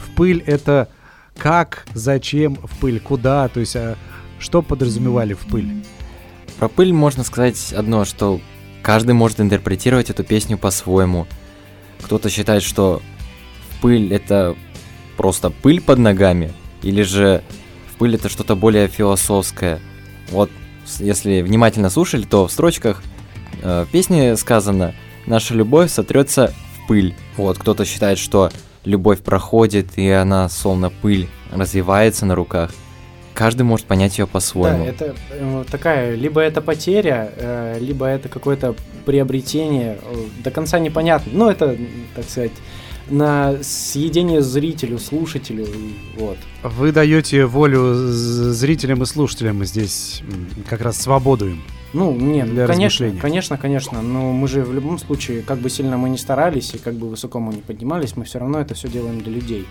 «В 0.04 0.14
пыль»— 0.16 0.42
это 0.46 0.88
как, 1.36 1.86
зачем 1.94 2.56
в 2.56 2.78
пыль, 2.78 3.00
куда, 3.00 3.48
то 3.48 3.60
есть 3.60 3.76
а 3.76 3.96
что 4.38 4.62
подразумевали 4.62 5.34
в 5.34 5.40
пыль? 5.40 5.84
Про 6.58 6.68
пыль 6.68 6.92
можно 6.92 7.24
сказать 7.24 7.72
одно, 7.72 8.04
что 8.04 8.40
каждый 8.82 9.12
может 9.12 9.40
интерпретировать 9.40 10.10
эту 10.10 10.24
песню 10.24 10.58
по-своему. 10.58 11.26
Кто-то 12.02 12.28
считает, 12.28 12.62
что 12.62 13.02
пыль 13.80 14.12
это 14.12 14.56
просто 15.16 15.50
пыль 15.50 15.80
под 15.80 15.98
ногами, 15.98 16.52
или 16.82 17.02
же 17.02 17.42
в 17.92 17.96
пыль 17.98 18.14
это 18.16 18.28
что-то 18.28 18.56
более 18.56 18.88
философское. 18.88 19.80
Вот, 20.30 20.50
если 20.98 21.42
внимательно 21.42 21.90
слушали, 21.90 22.24
то 22.24 22.46
в 22.46 22.52
строчках 22.52 23.02
э, 23.62 23.86
песни 23.90 24.34
сказано 24.34 24.94
«Наша 25.26 25.54
любовь 25.54 25.90
сотрется 25.90 26.52
в 26.76 26.88
пыль». 26.88 27.14
Вот, 27.36 27.58
кто-то 27.58 27.84
считает, 27.84 28.18
что 28.18 28.50
любовь 28.84 29.20
проходит, 29.20 29.96
и 29.96 30.08
она, 30.10 30.48
словно 30.48 30.90
пыль, 30.90 31.28
развивается 31.50 32.26
на 32.26 32.34
руках. 32.34 32.70
Каждый 33.34 33.62
может 33.62 33.86
понять 33.86 34.18
ее 34.18 34.26
по-своему. 34.26 34.84
Да, 34.84 34.90
это 34.90 35.14
э, 35.30 35.64
такая, 35.70 36.14
либо 36.14 36.40
это 36.40 36.60
потеря, 36.60 37.32
э, 37.34 37.78
либо 37.80 38.06
это 38.06 38.28
какое-то 38.28 38.74
приобретение. 39.06 39.98
Э, 40.02 40.14
до 40.44 40.50
конца 40.50 40.78
непонятно. 40.78 41.32
Ну, 41.34 41.50
это, 41.50 41.76
так 42.14 42.28
сказать, 42.28 42.52
на 43.08 43.56
съедение 43.62 44.42
зрителю, 44.42 44.98
слушателю. 44.98 45.66
Вот. 46.18 46.36
Вы 46.62 46.92
даете 46.92 47.46
волю 47.46 47.94
зрителям 47.94 49.02
и 49.02 49.06
слушателям 49.06 49.64
здесь 49.64 50.22
как 50.68 50.82
раз 50.82 50.98
свободу 50.98 51.48
им. 51.48 51.62
Ну, 51.92 52.12
нет, 52.14 52.46
Для 52.50 52.66
конечно, 52.66 53.06
размышления. 53.06 53.20
конечно, 53.20 53.58
конечно, 53.58 54.02
но 54.02 54.32
мы 54.32 54.48
же 54.48 54.62
в 54.62 54.72
любом 54.72 54.98
случае, 54.98 55.42
как 55.42 55.58
бы 55.58 55.68
сильно 55.68 55.98
мы 55.98 56.08
ни 56.08 56.16
старались 56.16 56.72
и 56.74 56.78
как 56.78 56.94
бы 56.94 57.08
высоко 57.08 57.38
мы 57.38 57.52
не 57.54 57.60
поднимались, 57.60 58.16
мы 58.16 58.24
все 58.24 58.38
равно 58.38 58.60
это 58.60 58.74
все 58.74 58.88
делаем 58.88 59.20
для 59.20 59.32
людей. 59.32 59.66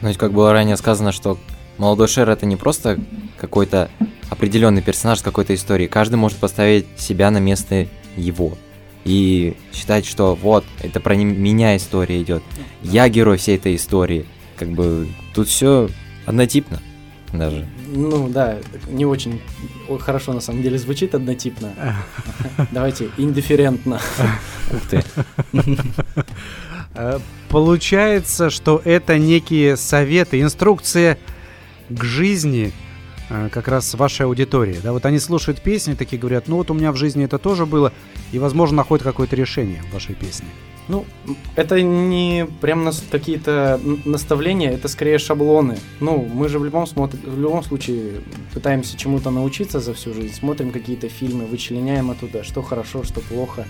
Но 0.00 0.08
ведь 0.08 0.16
как 0.18 0.32
было 0.32 0.52
ранее 0.52 0.76
сказано, 0.78 1.12
что 1.12 1.38
молодой 1.78 2.08
Шер 2.08 2.28
это 2.30 2.46
не 2.46 2.56
просто 2.56 2.98
какой-то 3.38 3.90
определенный 4.30 4.80
персонаж 4.82 5.18
с 5.18 5.22
какой-то 5.22 5.54
историей. 5.54 5.88
Каждый 5.88 6.16
может 6.16 6.38
поставить 6.38 6.86
себя 6.96 7.30
на 7.30 7.38
место 7.38 7.86
его. 8.16 8.56
И 9.04 9.54
считать, 9.72 10.04
что 10.06 10.34
вот, 10.34 10.64
это 10.82 10.98
про 11.00 11.14
не- 11.14 11.24
меня 11.24 11.76
история 11.76 12.20
идет. 12.22 12.42
Я 12.82 13.08
герой 13.08 13.36
всей 13.36 13.56
этой 13.56 13.76
истории. 13.76 14.26
Как 14.56 14.68
бы 14.70 15.06
тут 15.34 15.48
все 15.48 15.88
однотипно 16.24 16.80
даже. 17.32 17.66
Ну 17.86 18.28
да, 18.28 18.58
не 18.88 19.06
очень 19.06 19.40
хорошо 20.00 20.32
на 20.32 20.40
самом 20.40 20.62
деле 20.62 20.78
звучит 20.78 21.14
однотипно. 21.14 21.72
Давайте 22.72 23.10
индифферентно. 23.16 24.00
Ух 24.72 24.80
ты. 24.90 25.04
Э, 26.94 27.18
Получается, 27.48 28.50
что 28.50 28.80
это 28.84 29.18
некие 29.18 29.76
советы, 29.76 30.40
инструкция 30.40 31.18
к 31.88 32.02
жизни 32.02 32.72
э, 33.30 33.48
как 33.52 33.68
раз 33.68 33.94
вашей 33.94 34.26
аудитории. 34.26 34.78
Да, 34.82 34.92
вот 34.92 35.06
они 35.06 35.18
слушают 35.18 35.62
песни, 35.62 35.94
такие 35.94 36.18
говорят, 36.18 36.48
ну 36.48 36.56
вот 36.56 36.70
у 36.70 36.74
меня 36.74 36.92
в 36.92 36.96
жизни 36.96 37.24
это 37.24 37.38
тоже 37.38 37.66
было, 37.66 37.92
и, 38.32 38.38
возможно, 38.38 38.78
находят 38.78 39.04
какое-то 39.04 39.36
решение 39.36 39.82
в 39.82 39.94
вашей 39.94 40.14
песне. 40.14 40.48
Ну, 40.88 41.04
это 41.56 41.80
не 41.82 42.46
прям 42.60 42.84
нас 42.84 43.02
какие-то 43.10 43.80
наставления, 44.04 44.70
это 44.70 44.86
скорее 44.88 45.18
шаблоны. 45.18 45.78
Ну, 46.00 46.28
мы 46.32 46.48
же 46.48 46.58
в 46.58 46.64
любом, 46.64 46.84
смотр- 46.84 47.28
в 47.28 47.40
любом 47.40 47.64
случае 47.64 48.20
пытаемся 48.54 48.96
чему-то 48.96 49.30
научиться 49.30 49.80
за 49.80 49.94
всю 49.94 50.14
жизнь, 50.14 50.34
смотрим 50.34 50.70
какие-то 50.70 51.08
фильмы, 51.08 51.46
вычленяем 51.46 52.10
оттуда, 52.10 52.44
что 52.44 52.62
хорошо, 52.62 53.02
что 53.02 53.20
плохо. 53.20 53.66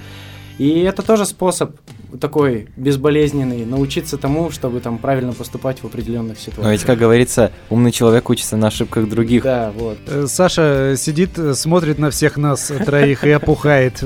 И 0.59 0.81
это 0.81 1.03
тоже 1.03 1.27
способ 1.27 1.77
такой 2.21 2.69
безболезненный, 2.77 3.65
научиться 3.65 4.17
тому, 4.17 4.51
чтобы 4.51 4.81
там 4.81 4.99
правильно 4.99 5.33
поступать 5.33 5.81
в 5.83 5.85
определенных 5.87 6.39
ситуациях. 6.39 6.65
Но 6.65 6.73
ведь, 6.73 6.83
как 6.85 6.99
говорится, 6.99 7.53
умный 7.71 7.93
человек 7.93 8.29
учится 8.31 8.57
на 8.57 8.69
ошибках 8.69 9.09
других. 9.09 9.43
Да, 9.43 9.73
вот. 9.77 9.99
Э, 10.07 10.27
Саша 10.29 10.95
сидит, 10.97 11.39
э, 11.39 11.55
смотрит 11.55 11.99
на 11.99 12.11
всех 12.11 12.37
нас 12.37 12.73
троих 12.85 13.25
и 13.25 13.31
опухает 13.31 14.03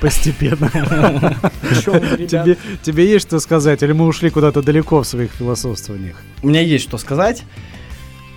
постепенно. 0.00 0.70
Тебе, 2.28 2.56
тебе 2.82 3.06
есть 3.06 3.26
что 3.28 3.38
сказать, 3.40 3.82
или 3.82 3.92
мы 3.92 4.06
ушли 4.06 4.30
куда-то 4.30 4.62
далеко 4.62 5.02
в 5.02 5.06
своих 5.06 5.32
философствованиях? 5.32 6.16
У 6.42 6.48
меня 6.48 6.60
есть 6.60 6.84
что 6.84 6.98
сказать. 6.98 7.42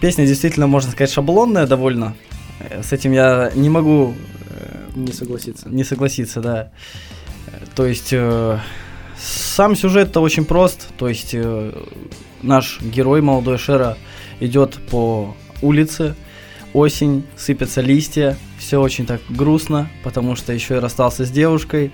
Песня 0.02 0.26
действительно, 0.26 0.68
можно 0.68 0.92
сказать, 0.92 1.12
шаблонная 1.12 1.66
довольно. 1.68 2.16
Э, 2.60 2.82
С 2.84 2.94
этим 2.94 3.12
я 3.12 3.52
не 3.56 3.70
могу 3.70 4.14
Не 4.96 5.12
согласиться. 5.12 5.70
не 5.70 5.84
согласиться, 5.84 6.42
да. 6.42 6.72
То 7.76 7.86
есть 7.86 8.10
э, 8.12 8.60
сам 9.18 9.76
сюжет-то 9.76 10.22
очень 10.22 10.46
прост. 10.46 10.88
То 10.98 11.08
есть 11.08 11.32
э, 11.34 11.72
наш 12.42 12.82
герой 12.82 13.22
молодой 13.22 13.58
Шера 13.58 13.98
идет 14.40 14.78
по 14.90 15.36
улице, 15.62 16.16
осень, 16.74 17.24
сыпятся 17.36 17.82
листья, 17.82 18.38
все 18.60 18.80
очень 18.80 19.06
так 19.06 19.22
грустно, 19.30 19.90
потому 20.04 20.36
что 20.36 20.54
еще 20.54 20.76
и 20.78 20.80
расстался 20.80 21.26
с 21.26 21.32
девушкой. 21.32 21.92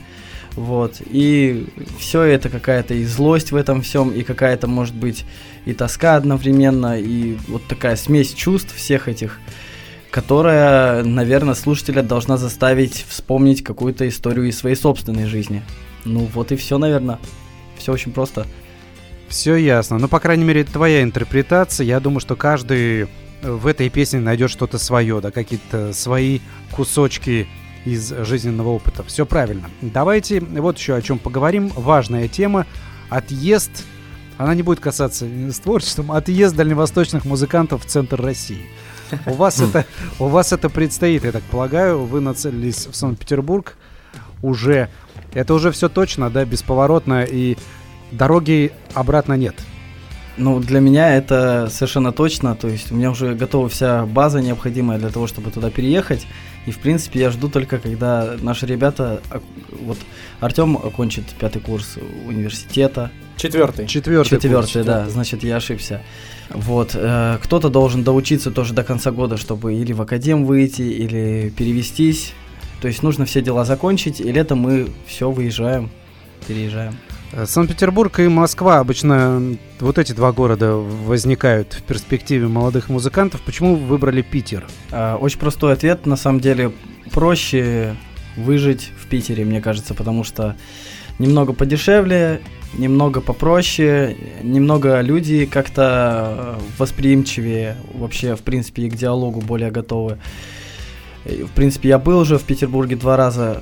Вот. 0.55 1.01
И 1.09 1.67
все 1.97 2.23
это 2.23 2.49
какая-то 2.49 2.93
и 2.93 3.05
злость 3.05 3.51
в 3.51 3.55
этом 3.55 3.81
всем, 3.81 4.09
и 4.11 4.23
какая-то, 4.23 4.67
может 4.67 4.93
быть, 4.93 5.25
и 5.65 5.73
тоска 5.73 6.15
одновременно, 6.15 6.99
и 6.99 7.37
вот 7.47 7.65
такая 7.67 7.95
смесь 7.95 8.33
чувств 8.33 8.75
всех 8.75 9.07
этих, 9.07 9.39
которая, 10.11 11.03
наверное, 11.03 11.55
слушателя 11.55 12.03
должна 12.03 12.37
заставить 12.37 13.03
вспомнить 13.07 13.63
какую-то 13.63 14.07
историю 14.07 14.47
из 14.47 14.57
своей 14.59 14.75
собственной 14.75 15.25
жизни. 15.25 15.63
Ну 16.05 16.29
вот 16.33 16.51
и 16.51 16.55
все, 16.55 16.77
наверное. 16.77 17.19
Все 17.77 17.91
очень 17.91 18.11
просто. 18.11 18.45
Все 19.27 19.55
ясно. 19.55 19.97
Ну, 19.97 20.07
по 20.07 20.19
крайней 20.19 20.43
мере, 20.43 20.61
это 20.61 20.73
твоя 20.73 21.01
интерпретация. 21.01 21.85
Я 21.85 21.99
думаю, 21.99 22.19
что 22.19 22.35
каждый 22.35 23.07
в 23.41 23.67
этой 23.67 23.89
песне 23.89 24.19
найдет 24.19 24.51
что-то 24.51 24.77
свое, 24.77 25.19
да, 25.21 25.31
какие-то 25.31 25.91
свои 25.93 26.39
кусочки 26.71 27.47
из 27.85 28.09
жизненного 28.09 28.69
опыта. 28.69 29.03
Все 29.03 29.25
правильно. 29.25 29.69
Давайте 29.81 30.39
вот 30.39 30.77
еще 30.77 30.95
о 30.95 31.01
чем 31.01 31.19
поговорим. 31.19 31.69
Важная 31.75 32.27
тема. 32.27 32.65
Отъезд. 33.09 33.71
Она 34.37 34.55
не 34.55 34.63
будет 34.63 34.79
касаться 34.79 35.25
с 35.25 35.59
творчеством. 35.59 36.11
Отъезд 36.11 36.55
дальневосточных 36.55 37.25
музыкантов 37.25 37.83
в 37.83 37.87
центр 37.87 38.21
России. 38.21 38.65
У 39.25 39.33
вас 39.33 39.59
это, 39.59 39.85
у 40.19 40.27
вас 40.27 40.53
это 40.53 40.69
предстоит, 40.69 41.23
я 41.23 41.31
так 41.31 41.43
полагаю. 41.43 42.03
Вы 42.03 42.21
нацелились 42.21 42.87
в 42.87 42.95
Санкт-Петербург 42.95 43.77
уже. 44.41 44.89
Это 45.33 45.53
уже 45.53 45.71
все 45.71 45.89
точно, 45.89 46.29
да, 46.29 46.45
бесповоротно 46.45 47.23
и 47.23 47.57
дороги 48.11 48.71
обратно 48.93 49.33
нет. 49.33 49.55
Ну, 50.35 50.59
для 50.59 50.79
меня 50.79 51.15
это 51.15 51.67
совершенно 51.71 52.11
точно. 52.11 52.55
То 52.55 52.67
есть 52.67 52.91
у 52.91 52.95
меня 52.95 53.11
уже 53.11 53.35
готова 53.35 53.69
вся 53.69 54.05
база 54.05 54.41
необходимая 54.41 54.97
для 54.97 55.09
того, 55.09 55.27
чтобы 55.27 55.51
туда 55.51 55.69
переехать. 55.69 56.25
И, 56.65 56.71
в 56.71 56.79
принципе, 56.79 57.19
я 57.19 57.29
жду 57.29 57.49
только, 57.49 57.77
когда 57.77 58.35
наши 58.41 58.65
ребята... 58.65 59.21
ок- 59.31 59.43
Вот 59.81 59.97
Артем 60.39 60.77
окончит 60.77 61.25
пятый 61.39 61.59
курс 61.61 61.97
университета. 62.27 63.11
Четвертый. 63.37 63.85
Четвертый. 63.85 64.29
Четвертый, 64.29 64.83
да, 64.83 65.09
значит, 65.09 65.43
я 65.43 65.57
ошибся. 65.57 66.01
Вот. 66.49 66.91
э, 66.95 67.37
кто-то 67.43 67.69
должен 67.69 68.03
доучиться 68.03 68.49
тоже 68.49 68.73
до 68.73 68.83
конца 68.83 69.11
года, 69.11 69.37
чтобы 69.37 69.75
или 69.75 69.93
в 69.93 70.01
академ 70.01 70.45
выйти, 70.45 70.81
или 70.81 71.53
перевестись. 71.55 72.33
То 72.83 72.89
есть 72.89 73.01
нужно 73.01 73.23
все 73.23 73.41
дела 73.41 73.63
закончить, 73.63 74.19
и 74.19 74.29
летом 74.29 74.59
мы 74.59 74.89
все 75.07 75.31
выезжаем, 75.31 75.89
переезжаем. 76.45 76.97
Э, 77.31 77.45
Санкт-Петербург 77.45 78.19
и 78.19 78.27
Москва 78.27 78.79
обычно 78.79 79.57
вот 79.79 79.97
эти 79.97 80.11
два 80.11 80.33
города 80.33 80.75
возникают 80.75 81.71
в 81.71 81.83
перспективе 81.83 82.49
молодых 82.49 82.89
музыкантов. 82.89 83.41
Почему 83.43 83.77
вы 83.77 83.85
выбрали 83.85 84.21
Питер? 84.21 84.67
А, 84.91 85.15
Очень 85.15 85.39
простой 85.39 85.71
ответ. 85.71 86.05
На 86.05 86.17
самом 86.17 86.41
деле 86.41 86.73
проще 87.09 87.95
выжить 88.35 88.91
в 89.01 89.07
Питере, 89.07 89.45
мне 89.45 89.61
кажется, 89.61 89.93
потому 89.93 90.25
что 90.25 90.57
немного 91.19 91.53
подешевле, 91.53 92.41
немного 92.77 93.21
попроще, 93.21 94.17
немного 94.41 94.99
люди 94.99 95.45
как-то 95.45 96.57
э, 96.59 96.61
восприимчивее, 96.77 97.77
вообще, 97.93 98.35
в 98.35 98.41
принципе, 98.41 98.87
и 98.87 98.89
к 98.89 98.95
диалогу 98.95 99.39
более 99.39 99.71
готовы. 99.71 100.17
И, 101.25 101.43
В 101.43 101.51
принципе, 101.51 101.89
я 101.89 101.99
был 101.99 102.19
уже 102.19 102.37
в 102.37 102.43
Петербурге 102.43 102.95
два 102.95 103.15
раза, 103.17 103.61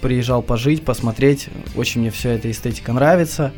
приезжал 0.00 0.42
пожить, 0.42 0.82
посмотреть. 0.84 1.48
Очень 1.76 2.00
мне 2.00 2.10
все 2.10 2.30
эта 2.30 2.50
эстетика 2.50 2.92
нравится. 2.92 3.52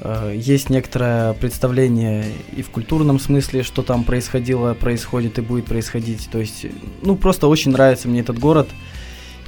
Э, 0.00 0.32
Есть 0.36 0.68
некоторое 0.70 1.32
представление 1.34 2.24
и 2.56 2.62
в 2.62 2.68
культурном 2.70 3.18
смысле, 3.18 3.62
что 3.62 3.82
там 3.82 4.04
происходило, 4.04 4.74
происходит 4.74 5.38
и 5.38 5.42
будет 5.42 5.64
происходить. 5.64 6.28
То 6.30 6.38
есть, 6.40 6.66
ну, 7.02 7.16
просто 7.16 7.46
очень 7.46 7.70
нравится 7.70 8.08
мне 8.08 8.20
этот 8.20 8.38
город. 8.38 8.68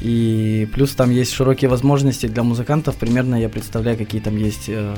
И 0.01 0.68
плюс 0.75 0.90
там 0.94 1.11
есть 1.11 1.33
широкие 1.33 1.70
возможности 1.70 2.27
для 2.27 2.42
музыкантов. 2.42 2.96
Примерно 2.96 3.35
я 3.40 3.49
представляю, 3.49 3.96
какие 3.96 4.20
там 4.20 4.37
есть. 4.37 4.64
э, 4.68 4.94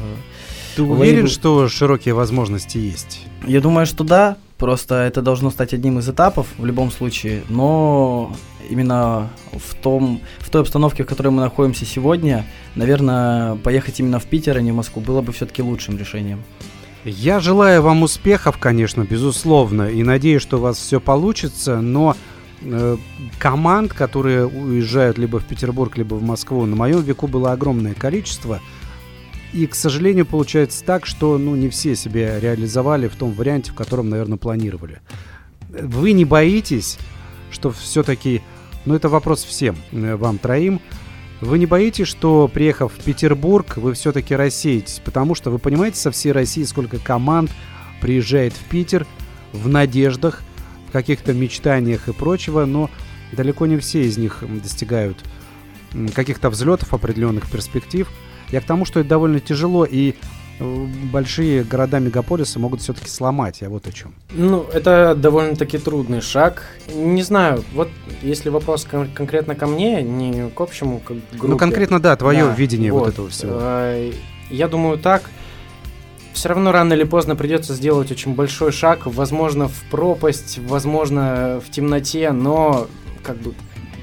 Ты 0.77 0.83
уверен, 0.83 1.17
Лейбл. 1.17 1.29
что 1.29 1.69
широкие 1.69 2.15
возможности 2.15 2.79
есть? 2.79 3.21
Я 3.47 3.61
думаю, 3.61 3.87
что 3.87 4.03
да. 4.05 4.37
Просто 4.59 4.97
это 4.97 5.23
должно 5.23 5.51
стать 5.51 5.73
одним 5.73 6.01
из 6.01 6.09
этапов 6.09 6.49
в 6.59 6.67
любом 6.67 6.91
случае. 6.91 7.45
Но 7.49 8.37
именно 8.69 9.31
в, 9.53 9.75
том, 9.77 10.21
в 10.39 10.51
той 10.51 10.63
обстановке, 10.63 11.05
в 11.05 11.07
которой 11.07 11.29
мы 11.29 11.43
находимся 11.43 11.85
сегодня, 11.85 12.45
наверное, 12.75 13.55
поехать 13.57 14.01
именно 14.01 14.19
в 14.19 14.27
Питер, 14.27 14.57
а 14.57 14.61
не 14.61 14.73
в 14.73 14.75
Москву, 14.75 15.01
было 15.01 15.23
бы 15.23 15.33
все-таки 15.33 15.63
лучшим 15.63 15.97
решением. 15.97 16.43
Я 17.05 17.39
желаю 17.39 17.83
вам 17.83 18.03
успехов, 18.03 18.59
конечно, 18.59 19.03
безусловно, 19.03 19.89
и 19.89 20.03
надеюсь, 20.03 20.43
что 20.43 20.59
у 20.59 20.61
вас 20.61 20.77
все 20.77 21.01
получится, 21.01 21.81
но 21.81 22.17
э, 22.63 22.97
команд, 23.39 23.93
которые 23.93 24.47
уезжают 24.47 25.17
либо 25.17 25.39
в 25.39 25.45
Петербург, 25.45 25.97
либо 25.97 26.17
в 26.17 26.23
Москву, 26.23 26.67
на 26.67 26.75
моем 26.75 27.01
веку 27.01 27.29
было 27.29 27.53
огромное 27.53 27.95
количество. 27.95 28.61
И, 29.53 29.67
к 29.67 29.75
сожалению, 29.75 30.27
получается 30.27 30.85
так, 30.85 31.07
что 31.07 31.39
ну, 31.39 31.57
не 31.57 31.69
все 31.69 31.97
себя 31.97 32.39
реализовали 32.39 33.09
в 33.09 33.17
том 33.17 33.33
варианте, 33.33 33.73
в 33.73 33.75
котором, 33.75 34.11
наверное, 34.11 34.39
планировали. 34.39 35.01
Вы 35.71 36.13
не 36.13 36.25
боитесь, 36.25 36.99
что 37.51 37.71
все-таки, 37.71 38.43
ну 38.85 38.95
это 38.95 39.09
вопрос 39.09 39.45
всем, 39.45 39.77
э, 39.93 40.17
вам 40.17 40.39
троим, 40.39 40.81
вы 41.41 41.59
не 41.59 41.67
боитесь, 41.67 42.09
что 42.09 42.49
приехав 42.49 42.93
в 42.93 43.05
Петербург, 43.05 43.77
вы 43.77 43.95
все-таки 43.95 44.35
рассеетесь? 44.35 45.01
Потому 45.05 45.35
что 45.35 45.51
вы 45.51 45.59
понимаете 45.59 45.99
со 45.99 46.11
всей 46.11 46.33
России, 46.33 46.65
сколько 46.65 46.99
команд 46.99 47.51
приезжает 48.01 48.53
в 48.53 48.65
Питер 48.65 49.07
в 49.53 49.69
надеждах, 49.69 50.43
в 50.89 50.93
каких-то 50.93 51.33
мечтаниях 51.33 52.09
и 52.09 52.13
прочего, 52.13 52.65
но 52.65 52.91
далеко 53.33 53.67
не 53.67 53.79
все 53.79 54.03
из 54.03 54.19
них 54.19 54.43
достигают 54.63 55.19
каких-то 56.15 56.51
взлетов, 56.51 56.93
определенных 56.93 57.51
перспектив. 57.51 58.09
Я 58.51 58.61
к 58.61 58.65
тому, 58.65 58.85
что 58.85 59.01
это 59.01 59.09
довольно 59.11 59.41
тяжело, 59.41 59.85
и 59.85 60.15
э, 60.59 60.87
большие 61.13 61.65
города-мегаполисы 61.65 62.59
могут 62.59 62.81
все-таки 62.81 63.09
сломать. 63.09 63.61
Я 63.61 63.69
вот 63.69 63.87
о 63.87 63.93
чем. 63.93 64.15
Ну, 64.31 64.65
это 64.73 65.15
довольно-таки 65.15 65.79
трудный 65.79 66.21
шаг. 66.21 66.65
Не 66.95 67.23
знаю, 67.23 67.63
вот 67.75 67.89
если 68.23 68.49
вопрос 68.49 68.85
кон- 68.85 69.11
конкретно 69.13 69.55
ко 69.55 69.67
мне, 69.67 70.03
не 70.03 70.49
к 70.51 70.61
общему, 70.61 71.01
к 71.01 71.09
группе. 71.09 71.47
Ну, 71.49 71.57
конкретно, 71.59 72.01
да, 72.01 72.17
твое 72.17 72.47
Да, 72.47 72.55
видение 72.55 72.93
вот, 72.93 73.01
вот. 73.01 73.09
этого 73.15 73.29
всего. 73.29 73.53
Э, 73.61 74.13
Я 74.51 74.69
думаю 74.69 74.99
так. 74.99 75.23
Все 76.33 76.49
равно 76.51 76.71
рано 76.73 76.93
или 76.93 77.03
поздно 77.05 77.35
придется 77.37 77.75
сделать 77.75 78.13
очень 78.13 78.35
большой 78.35 78.71
шаг, 78.71 79.07
возможно, 79.07 79.67
в 79.69 79.83
пропасть, 79.91 80.59
возможно, 80.69 81.61
в 81.67 81.71
темноте, 81.71 82.31
но 82.31 82.87
как 83.25 83.39
бы 83.39 83.55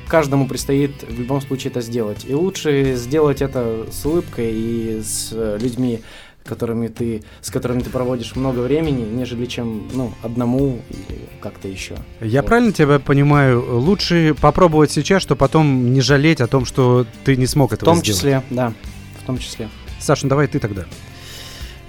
каждому 0.07 0.47
предстоит 0.47 1.03
в 1.03 1.19
любом 1.19 1.41
случае 1.41 1.71
это 1.71 1.81
сделать. 1.81 2.25
И 2.27 2.33
лучше 2.33 2.95
сделать 2.95 3.41
это 3.41 3.85
с 3.91 4.05
улыбкой 4.05 4.51
и 4.53 5.01
с 5.03 5.29
э, 5.31 5.57
людьми, 5.61 6.01
которыми 6.43 6.87
ты, 6.87 7.23
с 7.41 7.49
которыми 7.49 7.81
ты 7.81 7.89
проводишь 7.89 8.35
много 8.35 8.59
времени, 8.59 9.03
нежели 9.03 9.45
чем 9.45 9.87
ну, 9.93 10.13
одному 10.21 10.79
или 10.89 11.19
как-то 11.41 11.67
еще. 11.67 11.95
Я 12.21 12.41
Вот. 12.41 12.47
правильно 12.47 12.71
тебя 12.71 12.99
понимаю? 12.99 13.79
Лучше 13.79 14.35
попробовать 14.39 14.91
сейчас, 14.91 15.23
что 15.23 15.35
потом 15.35 15.91
не 15.91 16.01
жалеть 16.01 16.41
о 16.41 16.47
том, 16.47 16.65
что 16.65 17.05
ты 17.23 17.35
не 17.35 17.47
смог 17.47 17.71
В 17.71 17.73
этого 17.73 17.93
том 17.93 17.97
сделать. 17.97 18.17
числе, 18.17 18.43
да, 18.51 18.73
в 19.21 19.25
том 19.25 19.39
числе. 19.39 19.69
Саша, 19.99 20.25
ну 20.25 20.29
давай 20.29 20.47
ты 20.47 20.59
тогда. 20.59 20.85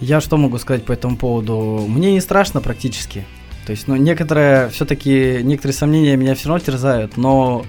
Я 0.00 0.20
что 0.20 0.36
могу 0.36 0.58
сказать 0.58 0.84
по 0.84 0.92
этому 0.92 1.16
поводу? 1.16 1.84
Мне 1.88 2.12
не 2.12 2.20
страшно 2.20 2.60
практически. 2.60 3.24
То 3.66 3.72
есть, 3.72 3.88
ну, 3.88 3.96
некоторые, 3.96 4.68
все-таки, 4.68 5.40
некоторые 5.42 5.74
сомнения 5.74 6.16
меня 6.16 6.34
все 6.34 6.48
равно 6.48 6.64
терзают, 6.64 7.16
но 7.16 7.66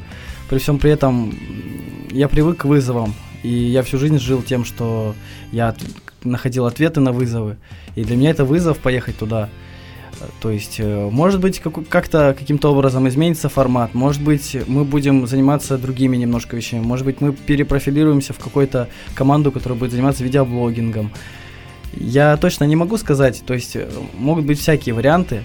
при 0.49 0.57
всем 0.59 0.79
при 0.79 0.91
этом 0.91 1.33
я 2.11 2.27
привык 2.27 2.57
к 2.59 2.65
вызовам. 2.65 3.13
И 3.43 3.49
я 3.49 3.83
всю 3.83 3.97
жизнь 3.97 4.19
жил 4.19 4.41
тем, 4.41 4.65
что 4.65 5.15
я 5.51 5.69
от- 5.69 5.81
находил 6.23 6.65
ответы 6.65 6.99
на 6.99 7.11
вызовы. 7.11 7.57
И 7.95 8.03
для 8.03 8.15
меня 8.15 8.31
это 8.31 8.45
вызов 8.45 8.79
поехать 8.79 9.17
туда. 9.17 9.49
То 10.41 10.49
есть, 10.49 10.79
э, 10.79 11.09
может 11.11 11.39
быть, 11.39 11.61
как-то 11.89 12.35
каким-то 12.37 12.71
образом 12.71 13.07
изменится 13.07 13.49
формат, 13.49 13.93
может 13.93 14.23
быть, 14.23 14.57
мы 14.67 14.83
будем 14.83 15.27
заниматься 15.27 15.77
другими 15.77 16.17
немножко 16.17 16.55
вещами, 16.55 16.81
может 16.81 17.05
быть, 17.05 17.21
мы 17.21 17.33
перепрофилируемся 17.33 18.33
в 18.33 18.39
какую-то 18.39 18.89
команду, 19.13 19.51
которая 19.51 19.77
будет 19.77 19.91
заниматься 19.91 20.23
видеоблогингом. 20.23 21.11
Я 21.93 22.35
точно 22.37 22.63
не 22.63 22.75
могу 22.75 22.97
сказать, 22.97 23.43
то 23.45 23.53
есть 23.53 23.75
э, 23.75 23.87
могут 24.17 24.45
быть 24.45 24.59
всякие 24.59 24.95
варианты, 24.95 25.43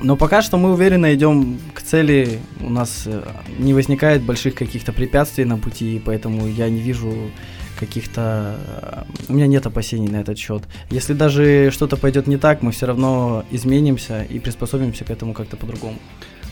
но 0.00 0.16
пока 0.16 0.42
что 0.42 0.56
мы 0.56 0.72
уверенно 0.72 1.14
идем 1.14 1.58
к 1.74 1.82
цели, 1.82 2.38
у 2.60 2.70
нас 2.70 3.04
э, 3.06 3.22
не 3.58 3.74
возникает 3.74 4.22
больших 4.22 4.54
каких-то 4.54 4.92
препятствий 4.92 5.44
на 5.44 5.58
пути, 5.58 5.96
и 5.96 5.98
поэтому 5.98 6.46
я 6.46 6.68
не 6.68 6.80
вижу 6.80 7.12
каких-то... 7.78 8.58
э, 8.66 9.02
У 9.28 9.34
меня 9.34 9.46
нет 9.46 9.66
опасений 9.66 10.08
на 10.08 10.18
этот 10.18 10.38
счет. 10.38 10.62
Если 10.90 11.12
даже 11.14 11.70
что-то 11.70 11.96
пойдет 11.96 12.26
не 12.26 12.36
так, 12.36 12.62
мы 12.62 12.72
все 12.72 12.86
равно 12.86 13.44
изменимся 13.50 14.22
и 14.22 14.38
приспособимся 14.38 15.04
к 15.04 15.10
этому 15.10 15.34
как-то 15.34 15.56
по-другому. 15.56 15.98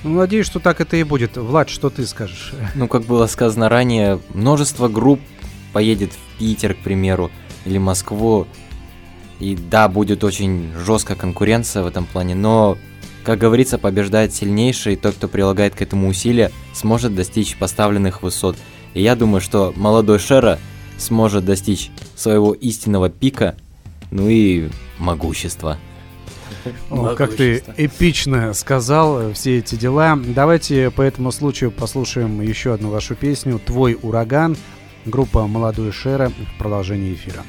Ну, 0.05 0.19
надеюсь, 0.19 0.47
что 0.47 0.61
так 0.61 0.81
это 0.81 0.97
и 0.97 1.03
будет. 1.03 1.37
Влад, 1.37 1.69
что 1.69 1.91
ты 1.91 2.07
скажешь? 2.07 2.55
Ну, 2.75 2.87
как 2.87 3.03
было 3.03 3.27
сказано 3.27 3.69
ранее, 3.69 4.21
множество 4.33 4.89
групп 4.89 5.21
поедет 5.73 6.13
в 6.13 6.39
Питер, 6.39 6.75
к 6.75 6.79
примеру, 6.79 7.31
или 7.65 7.79
Москву. 7.79 8.47
И 9.41 9.57
да, 9.57 9.89
будет 9.89 10.25
очень 10.25 10.73
жесткая 10.85 11.17
конкуренция 11.17 11.83
в 11.83 11.87
этом 11.87 12.07
плане, 12.07 12.35
но, 12.35 12.77
как 13.29 13.41
говорится, 13.41 13.77
побеждает 13.77 14.33
сильнейший, 14.33 14.95
и 14.95 14.97
тот, 14.97 15.17
кто 15.17 15.29
прилагает 15.29 15.75
к 15.75 15.83
этому 15.83 16.09
усилия, 16.09 16.51
сможет 16.73 17.15
достичь 17.15 17.59
поставленных 17.59 18.23
высот. 18.23 18.57
И 18.95 19.03
я 19.03 19.15
думаю, 19.17 19.43
что 19.43 19.75
молодой 19.77 20.19
Шера 20.19 20.59
сможет 20.97 21.45
достичь 21.45 21.91
своего 22.17 22.55
истинного 22.55 23.11
пика, 23.11 23.55
ну 24.11 24.31
и 24.31 24.71
могущества. 24.99 25.77
О, 26.89 27.15
как 27.17 27.37
ты 27.37 27.63
эпично 27.77 28.55
сказал 28.55 29.21
э, 29.21 29.35
все 29.35 29.59
эти 29.59 29.75
дела. 29.75 30.19
Давайте 30.19 30.91
по 30.91 31.03
этому 31.03 31.31
случаю 31.31 31.71
послушаем 31.71 32.41
еще 32.41 32.73
одну 32.73 32.89
вашу 32.89 33.15
песню 33.15 33.61
«Твой 33.63 33.99
ураган». 34.01 34.57
Группа 35.05 35.47
«Молодой 35.47 35.93
Шера» 35.93 36.31
в 36.31 36.59
продолжении 36.59 37.13
эфира. 37.13 37.45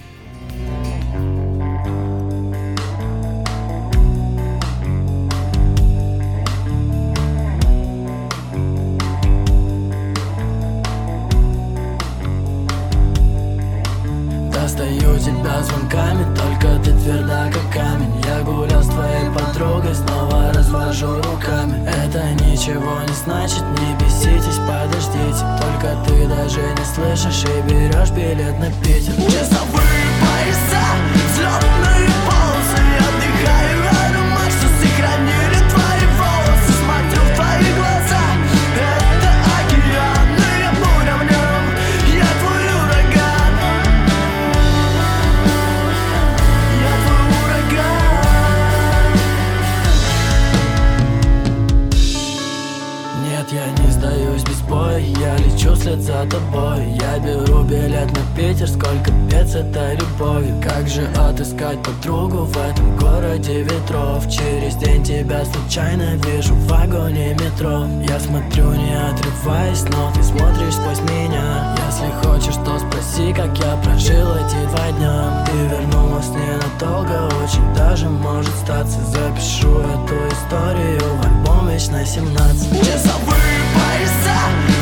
Тебя 15.19 15.61
звонками, 15.61 16.23
только 16.35 16.79
ты 16.83 16.91
тверда 16.91 17.49
как 17.51 17.73
камень. 17.73 18.13
Я 18.25 18.41
гулял 18.41 18.81
с 18.81 18.87
твоей 18.87 19.29
подругой, 19.31 19.93
снова 19.93 20.51
развожу 20.53 21.15
руками. 21.21 21.85
Это 21.87 22.31
ничего 22.45 23.01
не 23.07 23.13
значит, 23.13 23.63
не 23.79 23.95
беситесь, 23.99 24.59
подождите. 24.67 25.45
Только 25.61 25.97
ты 26.07 26.27
даже 26.27 26.61
не 26.61 26.85
слышишь 26.85 27.43
и 27.43 27.61
берешь 27.69 28.11
билет 28.11 28.57
на 28.59 28.71
Питер. 28.81 29.13
Часовые 29.25 30.07
пояса, 30.21 30.83
взлетные 31.33 32.09
полосы 32.25 32.38
вслед 55.89 56.01
за 56.01 56.25
тобой. 56.29 56.85
Я 56.99 57.19
беру 57.19 57.63
билет 57.63 58.11
на 58.11 58.35
Питер 58.35 58.67
Сколько 58.67 59.11
пец 59.29 59.55
этой 59.55 59.95
любовью 59.95 60.61
Как 60.61 60.87
же 60.87 61.07
отыскать 61.17 61.81
подругу 61.83 62.45
В 62.45 62.57
этом 62.57 62.97
городе 62.97 63.63
ветров? 63.63 64.29
Через 64.29 64.75
день 64.75 65.03
тебя 65.03 65.43
случайно 65.45 66.15
вижу 66.25 66.53
В 66.53 66.67
вагоне 66.67 67.33
метро. 67.33 67.87
Я 68.07 68.19
смотрю 68.19 68.71
не 68.71 68.95
отрываясь 68.95 69.83
Но 69.83 70.11
ты 70.13 70.23
смотришь 70.23 70.75
сквозь 70.75 71.01
меня. 71.09 71.75
Если 71.87 72.11
хочешь, 72.23 72.55
то 72.65 72.79
спроси 72.79 73.33
Как 73.33 73.57
я 73.57 73.75
прожил 73.83 74.35
эти 74.35 74.67
два 74.69 74.91
дня. 74.91 75.45
Ты 75.45 75.57
вернулась 75.75 76.29
ненадолго 76.29 77.33
Очень 77.43 77.73
даже 77.75 78.09
может 78.09 78.53
статься. 78.55 78.99
Запишу 79.05 79.79
эту 79.79 80.15
историю 80.29 81.01
В 81.21 81.25
альбом 81.25 81.69
вечно 81.69 82.05
17 82.05 82.79
Часовые 82.79 83.59
пояса 83.73 84.78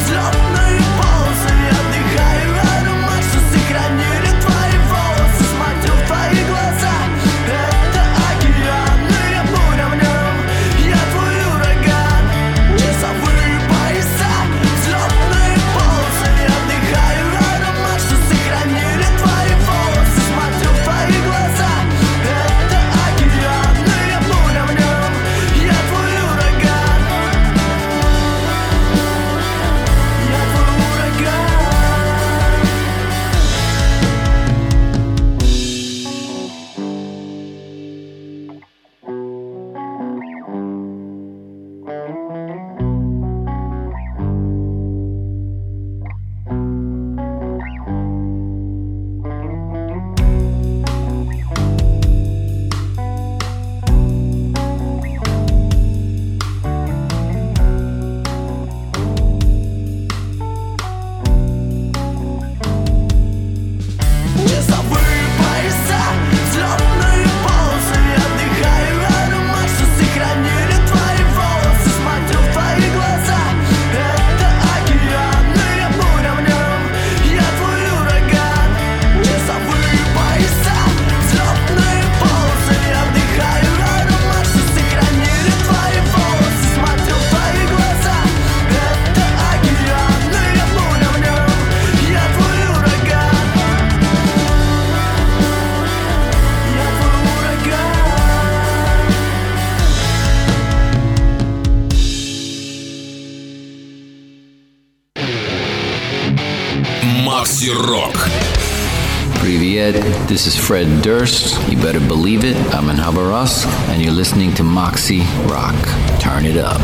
this 110.27 110.45
is 110.45 110.57
Fred 110.57 110.87
Durst. 111.01 111.55
You 111.69 111.77
better 111.77 112.01
believe 112.01 112.43
it, 112.43 112.57
I'm 112.75 112.89
in 112.89 112.97
Habarovsk, 112.97 113.65
and 113.89 114.01
you're 114.01 114.11
listening 114.11 114.53
to 114.55 114.63
Moxie 114.63 115.23
Rock. 115.47 115.75
Turn 116.19 116.45
it 116.45 116.57
up. 116.57 116.81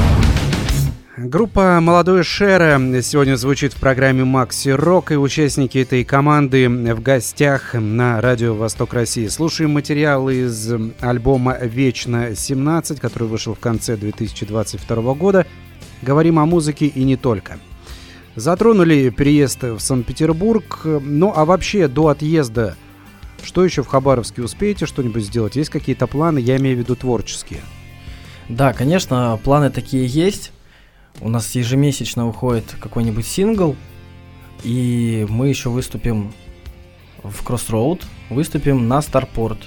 Группа 1.18 1.80
«Молодой 1.82 2.24
Шера» 2.24 2.80
сегодня 3.02 3.36
звучит 3.36 3.74
в 3.74 3.80
программе 3.80 4.24
«Макси 4.24 4.70
Рок», 4.70 5.12
и 5.12 5.16
участники 5.16 5.78
этой 5.78 6.04
команды 6.06 6.70
в 6.70 7.02
гостях 7.02 7.74
на 7.74 8.22
радио 8.22 8.56
«Восток 8.56 8.94
России». 8.94 9.28
Слушаем 9.28 9.72
материал 9.72 10.30
из 10.30 10.72
альбома 11.02 11.58
«Вечно-17», 11.62 13.00
который 13.00 13.28
вышел 13.28 13.56
в 13.56 13.60
конце 13.60 13.98
2022 13.98 15.14
года. 15.16 15.46
Говорим 16.02 16.40
о 16.40 16.46
музыке 16.46 16.86
и 16.88 17.04
не 17.04 17.18
только. 17.18 17.60
Затронули 18.36 19.10
переезд 19.10 19.64
в 19.64 19.80
Санкт-Петербург. 19.80 20.82
Ну, 20.86 21.34
а 21.36 21.46
вообще 21.46 21.88
до 21.88 22.08
отъезда 22.08 22.76
что 23.44 23.64
еще 23.64 23.84
в 23.84 23.88
Хабаровске 23.88 24.42
успеете 24.42 24.86
что-нибудь 24.86 25.24
сделать? 25.24 25.56
Есть 25.56 25.70
какие-то 25.70 26.08
планы? 26.08 26.40
Я 26.40 26.58
имею 26.58 26.78
в 26.78 26.80
виду 26.80 26.96
творческие. 26.96 27.62
Да, 28.50 28.74
конечно, 28.74 29.40
планы 29.44 29.70
такие 29.70 30.06
есть. 30.06 30.52
У 31.22 31.30
нас 31.30 31.54
ежемесячно 31.56 32.26
выходит 32.26 32.66
какой-нибудь 32.80 33.26
сингл, 33.26 33.76
и 34.64 35.26
мы 35.30 35.50
еще 35.50 35.70
выступим 35.70 36.34
в 37.22 37.46
Crossroad, 37.46 38.02
выступим 38.30 38.88
на 38.88 39.02
Старпорт. 39.02 39.60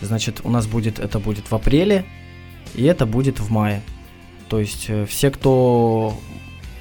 Значит, 0.00 0.40
у 0.44 0.50
нас 0.50 0.66
будет, 0.66 0.98
это 0.98 1.18
будет 1.18 1.50
в 1.50 1.54
апреле, 1.54 2.04
и 2.74 2.84
это 2.84 3.06
будет 3.06 3.40
в 3.40 3.50
мае. 3.50 3.82
То 4.48 4.60
есть 4.60 4.86
э, 4.88 5.06
все, 5.06 5.30
кто 5.30 6.18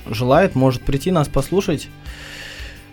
желает, 0.06 0.56
может 0.56 0.84
прийти 0.84 1.12
нас 1.12 1.28
послушать. 1.28 1.88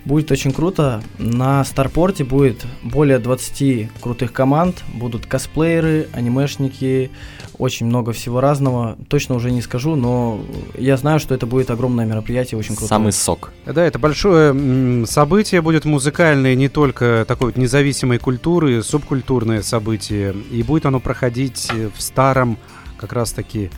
Будет 0.05 0.33
очень 0.33 0.53
круто. 0.53 1.03
На 1.19 1.63
Старпорте 1.65 2.25
будет 2.25 2.65
более 2.83 3.19
20 3.19 3.91
крутых 4.01 4.33
команд. 4.33 4.83
Будут 4.95 5.27
косплееры, 5.27 6.09
анимешники, 6.13 7.11
очень 7.59 7.87
много 7.87 8.13
всего 8.13 8.41
разного. 8.41 8.97
Точно 9.09 9.35
уже 9.35 9.51
не 9.51 9.61
скажу, 9.61 9.97
но 9.97 10.41
я 10.77 10.97
знаю, 10.97 11.21
что 11.21 11.35
это 11.35 11.47
будет 11.47 11.71
огромное 11.71 12.07
мероприятие, 12.07 12.59
очень 12.59 12.75
круто. 12.75 12.89
Самый 12.89 13.13
сок. 13.13 13.53
Да, 13.67 13.85
это 13.85 13.99
большое 13.99 15.07
событие 15.07 15.61
будет 15.61 15.85
музыкальное, 15.85 16.55
не 16.55 16.69
только 16.69 17.25
такой 17.29 17.49
вот 17.49 17.57
независимой 17.57 18.19
культуры, 18.19 18.83
субкультурное 18.83 19.63
событие. 19.63 20.35
И 20.51 20.63
будет 20.63 20.87
оно 20.87 21.01
проходить 21.01 21.71
в 21.97 22.01
старом 22.01 22.57
как 22.97 23.13
раз-таки 23.13 23.71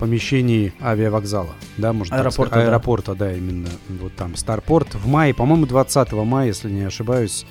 помещении 0.00 0.72
авиавокзала, 0.80 1.54
да, 1.76 1.92
может 1.92 2.12
аэропорта, 2.12 2.54
так, 2.54 2.66
аэропорта, 2.66 3.14
да. 3.14 3.26
да, 3.26 3.36
именно 3.36 3.68
вот 4.00 4.16
там 4.16 4.34
Старпорт 4.34 4.94
в 4.94 5.06
мае, 5.06 5.34
по-моему, 5.34 5.66
20 5.66 6.12
мая, 6.12 6.48
если 6.48 6.70
не 6.70 6.82
ошибаюсь. 6.82 7.46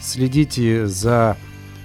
Следите 0.00 0.86
за 0.86 1.36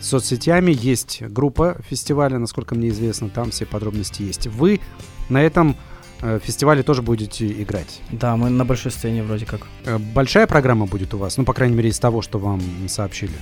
соцсетями, 0.02 0.76
есть 0.76 1.22
группа 1.22 1.78
фестиваля, 1.88 2.40
насколько 2.40 2.74
мне 2.74 2.90
известно, 2.90 3.30
там 3.30 3.52
все 3.52 3.68
подробности 3.68 4.24
есть. 4.24 4.48
Вы 4.48 4.82
на 5.30 5.42
этом 5.42 5.78
э, 6.22 6.40
фестивале 6.44 6.82
тоже 6.82 7.04
будете 7.04 7.48
играть. 7.62 8.02
Да, 8.12 8.36
мы 8.36 8.50
на 8.50 8.66
большой 8.66 8.92
сцене 8.92 9.22
вроде 9.22 9.46
как. 9.46 9.62
Э, 9.86 10.00
большая 10.00 10.48
программа 10.48 10.88
будет 10.88 11.14
у 11.14 11.20
вас, 11.20 11.38
ну, 11.38 11.46
по 11.46 11.54
крайней 11.54 11.76
мере, 11.76 11.90
из 11.90 12.00
того, 12.00 12.24
что 12.24 12.40
вам 12.40 12.62
сообщили. 12.88 13.36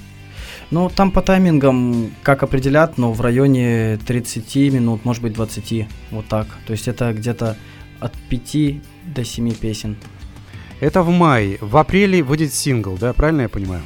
Ну, 0.71 0.89
там 0.89 1.11
по 1.11 1.21
таймингам, 1.21 2.11
как 2.23 2.43
определят, 2.43 2.97
но 2.97 3.13
в 3.13 3.21
районе 3.21 3.97
30 4.05 4.55
минут, 4.73 5.05
может 5.05 5.21
быть 5.21 5.33
20, 5.33 5.87
вот 6.11 6.25
так. 6.27 6.47
То 6.65 6.71
есть 6.71 6.87
это 6.87 7.13
где-то 7.13 7.55
от 7.99 8.13
5 8.29 8.81
до 9.13 9.23
7 9.23 9.53
песен. 9.53 9.97
Это 10.79 11.03
в 11.03 11.09
мае. 11.09 11.57
В 11.61 11.77
апреле 11.77 12.23
выйдет 12.23 12.53
сингл, 12.53 12.97
да, 12.97 13.13
правильно 13.13 13.41
я 13.41 13.49
понимаю? 13.49 13.81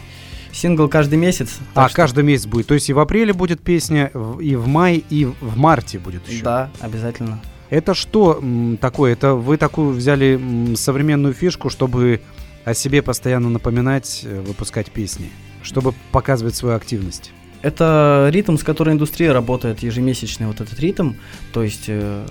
Сингл 0.52 0.88
каждый 0.88 1.20
месяц. 1.20 1.60
А, 1.76 1.88
что... 1.88 1.96
каждый 1.96 2.24
месяц 2.24 2.48
будет. 2.48 2.68
То 2.68 2.74
есть 2.74 2.90
и 2.90 2.94
в 2.94 3.00
апреле 3.00 3.34
будет 3.34 3.62
песня, 3.62 4.12
и 4.42 4.56
в 4.56 4.68
мае, 4.68 5.04
и 5.10 5.26
в 5.26 5.58
марте 5.58 6.00
будет 6.00 6.28
еще. 6.28 6.44
Да, 6.44 6.72
обязательно. 6.80 7.40
Это 7.70 7.94
что 7.94 8.42
такое? 8.82 9.14
Это 9.14 9.36
вы 9.36 9.58
такую 9.58 9.92
взяли 9.92 10.74
современную 10.76 11.36
фишку, 11.36 11.70
чтобы 11.70 12.22
о 12.66 12.74
себе 12.74 13.02
постоянно 13.02 13.50
напоминать, 13.50 14.22
э, 14.24 14.42
выпускать 14.42 14.92
песни? 14.92 15.30
Чтобы 15.64 15.94
показывать 16.12 16.56
свою 16.56 16.76
активность? 16.76 17.32
Это 17.62 18.30
ритм, 18.32 18.56
с 18.58 18.64
которой 18.64 18.92
индустрия 18.92 19.34
работает, 19.34 19.80
ежемесячный 19.84 20.48
вот 20.48 20.62
этот 20.62 20.80
ритм. 20.80 21.14
То 21.52 21.64
есть 21.64 21.86
э, 21.88 22.26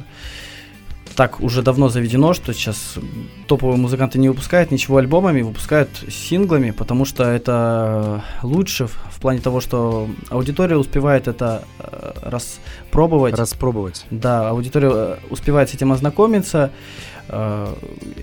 так 1.18 1.40
уже 1.40 1.62
давно 1.62 1.88
заведено, 1.88 2.32
что 2.32 2.54
сейчас 2.54 2.94
топовые 3.48 3.76
музыканты 3.76 4.20
не 4.20 4.28
выпускают 4.28 4.70
ничего 4.70 4.98
альбомами, 4.98 5.42
выпускают 5.42 5.90
синглами, 6.08 6.70
потому 6.70 7.04
что 7.04 7.24
это 7.24 8.22
лучше 8.44 8.86
в, 8.86 8.92
в 9.10 9.20
плане 9.20 9.40
того, 9.40 9.60
что 9.60 10.08
аудитория 10.30 10.76
успевает 10.76 11.26
это 11.26 11.64
э, 11.80 12.12
распробовать. 12.22 13.34
Распробовать. 13.34 14.06
Да, 14.12 14.50
аудитория 14.50 14.90
э, 14.92 15.16
успевает 15.28 15.70
с 15.70 15.74
этим 15.74 15.90
ознакомиться. 15.90 16.70
Э, 17.28 17.74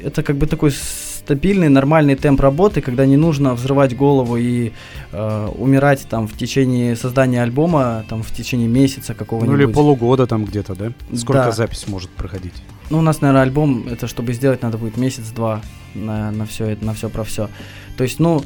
это 0.04 0.24
как 0.24 0.36
бы 0.38 0.48
такой 0.48 0.72
стабильный, 0.72 1.70
нормальный 1.70 2.16
темп 2.16 2.42
работы, 2.42 2.82
когда 2.82 3.06
не 3.06 3.18
нужно 3.18 3.56
взрывать 3.56 3.96
голову 3.96 4.38
и 4.38 4.72
э, 5.12 5.50
умирать 5.58 6.08
там 6.10 6.28
в 6.28 6.38
течение 6.38 6.96
создания 6.96 7.42
альбома, 7.44 8.04
там 8.10 8.22
в 8.22 8.32
течение 8.32 8.68
месяца 8.68 9.14
какого-нибудь. 9.14 9.58
Ну 9.58 9.64
или 9.64 9.72
полугода 9.72 10.28
там 10.28 10.46
где-то, 10.46 10.76
да? 10.76 10.92
Сколько 11.16 11.46
да. 11.46 11.52
запись 11.52 11.88
может 11.88 12.10
проходить? 12.10 12.54
Ну, 12.90 13.00
у 13.00 13.02
нас, 13.02 13.22
наверное, 13.22 13.42
альбом, 13.42 13.88
это 13.90 14.08
чтобы 14.08 14.34
сделать, 14.34 14.62
надо 14.62 14.78
будет 14.78 14.98
месяц-два 14.98 15.62
на, 15.96 16.32
на 16.32 16.46
все 16.46 16.66
это, 16.66 16.86
на 16.86 16.94
все 16.94 17.10
про 17.10 17.24
все. 17.24 17.50
То 17.98 18.04
есть, 18.04 18.20
ну, 18.20 18.44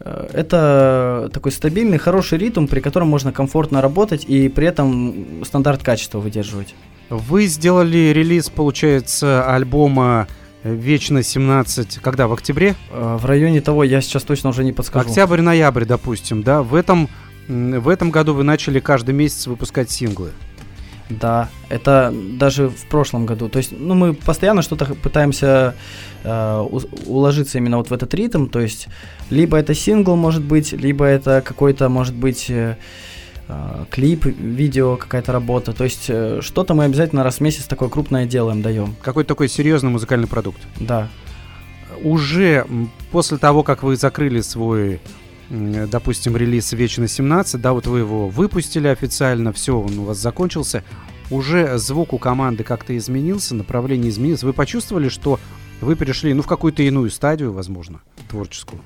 это 0.00 1.30
такой 1.32 1.52
стабильный, 1.52 1.98
хороший 1.98 2.38
ритм, 2.38 2.66
при 2.66 2.80
котором 2.80 3.08
можно 3.08 3.32
комфортно 3.32 3.80
работать 3.80 4.24
и 4.24 4.48
при 4.48 4.66
этом 4.66 5.44
стандарт 5.44 5.82
качества 5.82 6.18
выдерживать. 6.18 6.74
Вы 7.10 7.46
сделали 7.46 8.12
релиз, 8.14 8.48
получается, 8.50 9.44
альбома 9.46 10.26
Вечно 10.62 11.22
17, 11.22 12.00
когда, 12.02 12.28
в 12.28 12.34
октябре? 12.34 12.74
Э, 12.90 13.16
в 13.18 13.24
районе 13.24 13.62
того, 13.62 13.82
я 13.82 14.02
сейчас 14.02 14.24
точно 14.24 14.50
уже 14.50 14.62
не 14.62 14.72
подскажу. 14.72 15.08
Октябрь-ноябрь, 15.08 15.86
допустим, 15.86 16.42
да? 16.42 16.62
В 16.62 16.74
этом, 16.74 17.08
в 17.48 17.88
этом 17.88 18.10
году 18.10 18.34
вы 18.34 18.44
начали 18.44 18.78
каждый 18.78 19.14
месяц 19.14 19.46
выпускать 19.46 19.90
синглы. 19.90 20.32
Да, 21.10 21.48
это 21.68 22.14
даже 22.38 22.68
в 22.68 22.86
прошлом 22.86 23.26
году. 23.26 23.48
То 23.48 23.58
есть, 23.58 23.72
ну, 23.76 23.94
мы 23.94 24.14
постоянно 24.14 24.62
что-то 24.62 24.94
пытаемся 24.94 25.74
э, 26.22 26.66
уложиться 27.06 27.58
именно 27.58 27.78
вот 27.78 27.90
в 27.90 27.92
этот 27.92 28.14
ритм. 28.14 28.46
То 28.46 28.60
есть, 28.60 28.86
либо 29.28 29.56
это 29.56 29.74
сингл, 29.74 30.16
может 30.16 30.42
быть, 30.42 30.72
либо 30.72 31.04
это 31.04 31.42
какой-то, 31.44 31.88
может 31.88 32.14
быть, 32.14 32.48
э, 32.48 32.76
Э, 33.50 33.84
клип, 33.90 34.26
видео, 34.26 34.96
какая-то 34.96 35.32
работа. 35.32 35.72
То 35.72 35.82
есть 35.82 36.06
э, 36.08 36.38
что-то 36.40 36.74
мы 36.74 36.84
обязательно 36.84 37.24
раз 37.24 37.38
в 37.38 37.40
месяц 37.40 37.64
такое 37.64 37.88
крупное 37.88 38.24
делаем, 38.24 38.62
даем. 38.62 38.94
Какой-то 39.02 39.28
такой 39.28 39.48
серьезный 39.48 39.90
музыкальный 39.90 40.28
продукт. 40.28 40.60
Да. 40.78 41.08
Уже 42.04 42.64
после 43.10 43.38
того, 43.38 43.64
как 43.64 43.82
вы 43.82 43.96
закрыли 43.96 44.40
свой, 44.40 45.00
допустим, 45.50 46.36
релиз 46.36 46.72
«Вечно 46.72 47.04
17», 47.04 47.58
да, 47.58 47.72
вот 47.72 47.86
вы 47.86 47.98
его 47.98 48.28
выпустили 48.28 48.88
официально, 48.88 49.52
все, 49.52 49.78
он 49.78 49.98
у 49.98 50.04
вас 50.04 50.18
закончился, 50.18 50.84
уже 51.30 51.76
звук 51.78 52.12
у 52.12 52.18
команды 52.18 52.64
как-то 52.64 52.96
изменился, 52.96 53.54
направление 53.54 54.10
изменилось. 54.10 54.42
Вы 54.42 54.52
почувствовали, 54.52 55.08
что 55.08 55.40
вы 55.80 55.96
перешли, 55.96 56.34
ну, 56.34 56.42
в 56.42 56.46
какую-то 56.46 56.82
иную 56.82 57.10
стадию, 57.10 57.52
возможно, 57.52 58.00
творческую? 58.28 58.80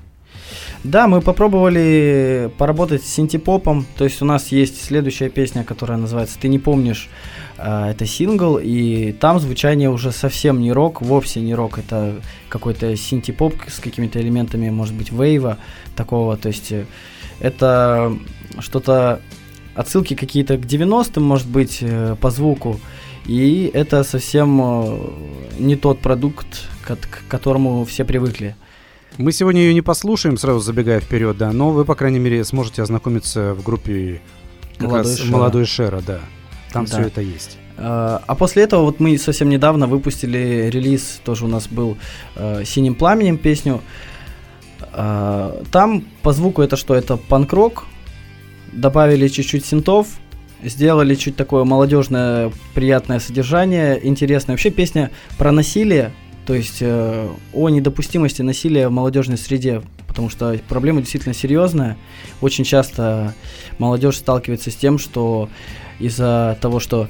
Да, 0.83 1.07
мы 1.07 1.21
попробовали 1.21 2.51
поработать 2.57 3.03
с 3.03 3.07
синтепопом. 3.07 3.85
То 3.97 4.03
есть 4.03 4.21
у 4.21 4.25
нас 4.25 4.49
есть 4.49 4.83
следующая 4.83 5.29
песня, 5.29 5.63
которая 5.63 5.97
называется 5.97 6.37
«Ты 6.39 6.47
не 6.47 6.59
помнишь». 6.59 7.09
А, 7.57 7.89
это 7.91 8.05
сингл, 8.05 8.59
и 8.61 9.13
там 9.13 9.39
звучание 9.39 9.89
уже 9.89 10.11
совсем 10.11 10.59
не 10.59 10.71
рок, 10.71 11.01
вовсе 11.01 11.39
не 11.39 11.55
рок. 11.55 11.77
Это 11.77 12.21
какой-то 12.49 12.95
синтепоп 12.95 13.55
с 13.67 13.79
какими-то 13.79 14.21
элементами, 14.21 14.69
может 14.69 14.93
быть, 14.93 15.11
вейва 15.11 15.57
такого. 15.95 16.37
То 16.37 16.49
есть 16.49 16.71
э, 16.71 16.85
это 17.39 18.13
что-то 18.59 19.21
отсылки 19.73 20.15
какие-то 20.15 20.57
к 20.57 20.61
90-м, 20.61 21.23
может 21.23 21.47
быть, 21.47 21.79
э, 21.81 22.15
по 22.19 22.29
звуку. 22.29 22.79
И 23.25 23.71
это 23.73 24.03
совсем 24.03 24.61
э, 24.61 25.09
не 25.57 25.75
тот 25.75 25.99
продукт, 25.99 26.67
к 26.83 26.97
которому 27.29 27.85
все 27.85 28.03
привыкли. 28.03 28.55
Мы 29.17 29.31
сегодня 29.31 29.61
ее 29.61 29.73
не 29.73 29.81
послушаем, 29.81 30.37
сразу 30.37 30.59
забегая 30.59 30.99
вперед, 30.99 31.37
да, 31.37 31.53
но 31.53 31.71
вы, 31.71 31.85
по 31.85 31.95
крайней 31.95 32.19
мере, 32.19 32.43
сможете 32.43 32.81
ознакомиться 32.81 33.53
в 33.53 33.63
группе 33.63 34.21
как 34.77 34.89
молодой 34.89 35.11
раз 35.11 35.17
Шера. 35.17 35.31
«Молодой 35.31 35.65
Шера», 35.65 36.01
да. 36.05 36.19
Там 36.75 36.85
да. 36.85 36.91
все 36.91 37.07
это 37.07 37.21
есть. 37.21 37.57
А, 37.77 38.21
а 38.27 38.35
после 38.35 38.63
этого 38.63 38.83
вот 38.83 38.99
мы 38.99 39.17
совсем 39.17 39.47
недавно 39.47 39.87
выпустили 39.87 40.69
релиз, 40.69 41.21
тоже 41.23 41.45
у 41.45 41.47
нас 41.47 41.67
был 41.67 41.97
э, 42.35 42.63
«Синим 42.65 42.95
пламенем» 42.95 43.37
песню. 43.37 43.81
Э, 44.91 45.63
там 45.71 46.03
по 46.21 46.33
звуку 46.33 46.61
это 46.61 46.75
что? 46.75 46.93
Это 46.93 47.15
панк-рок, 47.15 47.85
добавили 48.73 49.29
чуть-чуть 49.29 49.65
синтов, 49.65 50.07
сделали 50.63 51.15
чуть 51.15 51.37
такое 51.37 51.63
молодежное, 51.63 52.51
приятное 52.73 53.19
содержание, 53.19 54.05
интересное. 54.05 54.53
Вообще 54.53 54.69
песня 54.69 55.11
про 55.37 55.53
насилие, 55.53 56.11
то 56.45 56.53
есть 56.53 56.79
э, 56.81 57.29
о 57.53 57.69
недопустимости 57.69 58.41
насилия 58.41 58.89
в 58.89 58.91
молодежной 58.91 59.37
среде, 59.37 59.81
потому 60.07 60.29
что 60.29 60.59
проблема 60.67 60.99
действительно 60.99 61.33
серьезная. 61.33 61.95
Очень 62.41 62.65
часто 62.65 63.33
молодежь 63.79 64.17
сталкивается 64.17 64.71
с 64.71 64.75
тем, 64.75 64.97
что 64.97 65.49
из-за 65.99 66.57
того, 66.61 66.79
что 66.79 67.07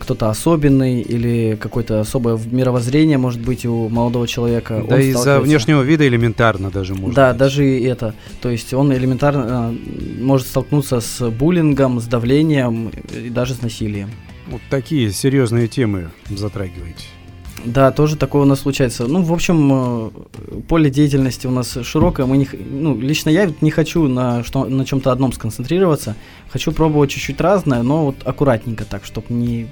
кто-то 0.00 0.28
особенный 0.30 1.00
или 1.00 1.56
какое-то 1.60 2.00
особое 2.00 2.38
мировоззрение 2.50 3.18
может 3.18 3.40
быть 3.40 3.64
у 3.64 3.88
молодого 3.88 4.26
человека. 4.26 4.84
Да 4.88 5.00
из-за 5.00 5.40
внешнего 5.40 5.82
вида 5.82 6.06
элементарно 6.06 6.70
даже 6.70 6.94
может 6.94 7.14
Да, 7.14 7.30
быть. 7.30 7.38
даже 7.38 7.66
и 7.66 7.84
это. 7.84 8.14
То 8.42 8.50
есть 8.50 8.74
он 8.74 8.92
элементарно 8.92 9.72
э, 9.72 10.20
может 10.22 10.48
столкнуться 10.48 11.00
с 11.00 11.30
буллингом, 11.30 12.00
с 12.00 12.06
давлением 12.06 12.90
и 13.14 13.30
даже 13.30 13.54
с 13.54 13.62
насилием. 13.62 14.10
Вот 14.48 14.60
такие 14.70 15.12
серьезные 15.12 15.68
темы 15.68 16.10
затрагиваете. 16.28 17.04
Да, 17.64 17.90
тоже 17.90 18.16
такое 18.16 18.42
у 18.42 18.44
нас 18.44 18.60
случается. 18.60 19.06
Ну, 19.06 19.22
в 19.22 19.32
общем, 19.32 19.70
э, 19.72 20.60
поле 20.68 20.90
деятельности 20.90 21.46
у 21.46 21.50
нас 21.50 21.76
широкое. 21.82 22.26
Мы 22.26 22.38
не, 22.38 22.48
ну, 22.52 22.98
лично 22.98 23.30
я 23.30 23.52
не 23.60 23.70
хочу 23.70 24.08
на, 24.08 24.42
что, 24.44 24.64
на 24.64 24.84
чем-то 24.84 25.12
одном 25.12 25.32
сконцентрироваться. 25.32 26.16
Хочу 26.50 26.72
пробовать 26.72 27.10
чуть-чуть 27.10 27.40
разное, 27.40 27.82
но 27.82 28.06
вот 28.06 28.16
аккуратненько 28.24 28.84
так, 28.84 29.04
чтобы 29.04 29.26
не 29.30 29.68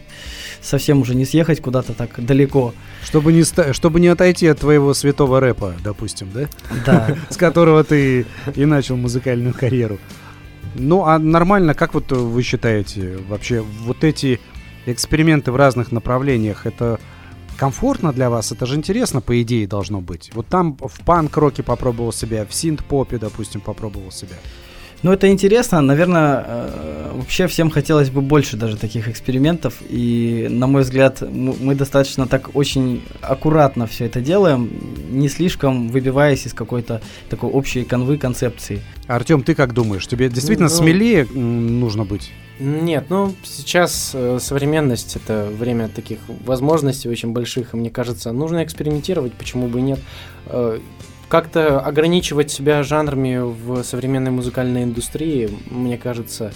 совсем 0.60 1.00
уже 1.00 1.14
не 1.14 1.24
съехать 1.24 1.60
куда-то 1.60 1.94
так 1.94 2.24
далеко. 2.24 2.74
Чтобы 3.04 3.32
не, 3.32 3.42
чтобы 3.72 4.00
не 4.00 4.08
отойти 4.08 4.46
от 4.48 4.60
твоего 4.60 4.92
святого 4.92 5.40
рэпа, 5.40 5.74
допустим, 5.82 6.28
да? 6.32 6.48
Да. 6.84 7.16
С 7.30 7.36
которого 7.36 7.84
ты 7.84 8.26
и 8.54 8.64
начал 8.64 8.96
музыкальную 8.96 9.54
карьеру. 9.54 9.98
Ну, 10.74 11.04
а 11.04 11.18
нормально, 11.18 11.74
как 11.74 11.94
вот 11.94 12.12
вы 12.12 12.42
считаете, 12.42 13.18
вообще 13.28 13.64
вот 13.84 14.04
эти 14.04 14.40
эксперименты 14.86 15.52
в 15.52 15.56
разных 15.56 15.92
направлениях, 15.92 16.66
это 16.66 16.98
комфортно 17.58 18.12
для 18.12 18.30
вас? 18.30 18.52
Это 18.52 18.64
же 18.64 18.76
интересно, 18.76 19.20
по 19.20 19.42
идее, 19.42 19.66
должно 19.66 20.00
быть. 20.00 20.30
Вот 20.34 20.46
там 20.46 20.76
в 20.80 21.04
панк-роке 21.04 21.62
попробовал 21.62 22.12
себя, 22.12 22.46
в 22.46 22.54
синт-попе, 22.54 23.18
допустим, 23.18 23.60
попробовал 23.60 24.10
себя. 24.10 24.36
Ну, 25.02 25.12
это 25.12 25.28
интересно. 25.28 25.80
Наверное, 25.80 26.44
э, 26.46 27.12
вообще 27.14 27.46
всем 27.46 27.70
хотелось 27.70 28.10
бы 28.10 28.20
больше 28.20 28.56
даже 28.56 28.76
таких 28.76 29.08
экспериментов. 29.08 29.74
И, 29.88 30.48
на 30.50 30.66
мой 30.66 30.82
взгляд, 30.82 31.22
мы 31.22 31.74
достаточно 31.74 32.26
так 32.26 32.56
очень 32.56 33.02
аккуратно 33.20 33.86
все 33.86 34.06
это 34.06 34.20
делаем, 34.20 34.70
не 35.10 35.28
слишком 35.28 35.88
выбиваясь 35.88 36.46
из 36.46 36.52
какой-то 36.52 37.00
такой 37.30 37.50
общей 37.50 37.84
канвы 37.84 38.18
концепции. 38.18 38.80
Артем, 39.06 39.42
ты 39.42 39.54
как 39.54 39.72
думаешь? 39.72 40.06
Тебе 40.06 40.28
действительно 40.28 40.68
Ну, 40.68 40.74
смелее 40.74 41.24
нужно 41.26 42.04
быть? 42.04 42.32
Нет, 42.58 43.06
ну 43.08 43.34
сейчас 43.44 44.10
э, 44.14 44.38
современность 44.40 45.14
это 45.14 45.48
время 45.48 45.88
таких 45.88 46.18
возможностей 46.44 47.08
очень 47.08 47.32
больших, 47.32 47.72
и 47.72 47.76
мне 47.76 47.88
кажется, 47.88 48.32
нужно 48.32 48.64
экспериментировать, 48.64 49.32
почему 49.32 49.68
бы 49.68 49.78
и 49.78 49.82
нет. 49.82 50.00
Э, 50.46 50.80
как-то 51.28 51.80
ограничивать 51.80 52.50
себя 52.50 52.82
жанрами 52.82 53.38
в 53.38 53.82
современной 53.82 54.30
музыкальной 54.30 54.84
индустрии, 54.84 55.50
мне 55.70 55.98
кажется, 55.98 56.52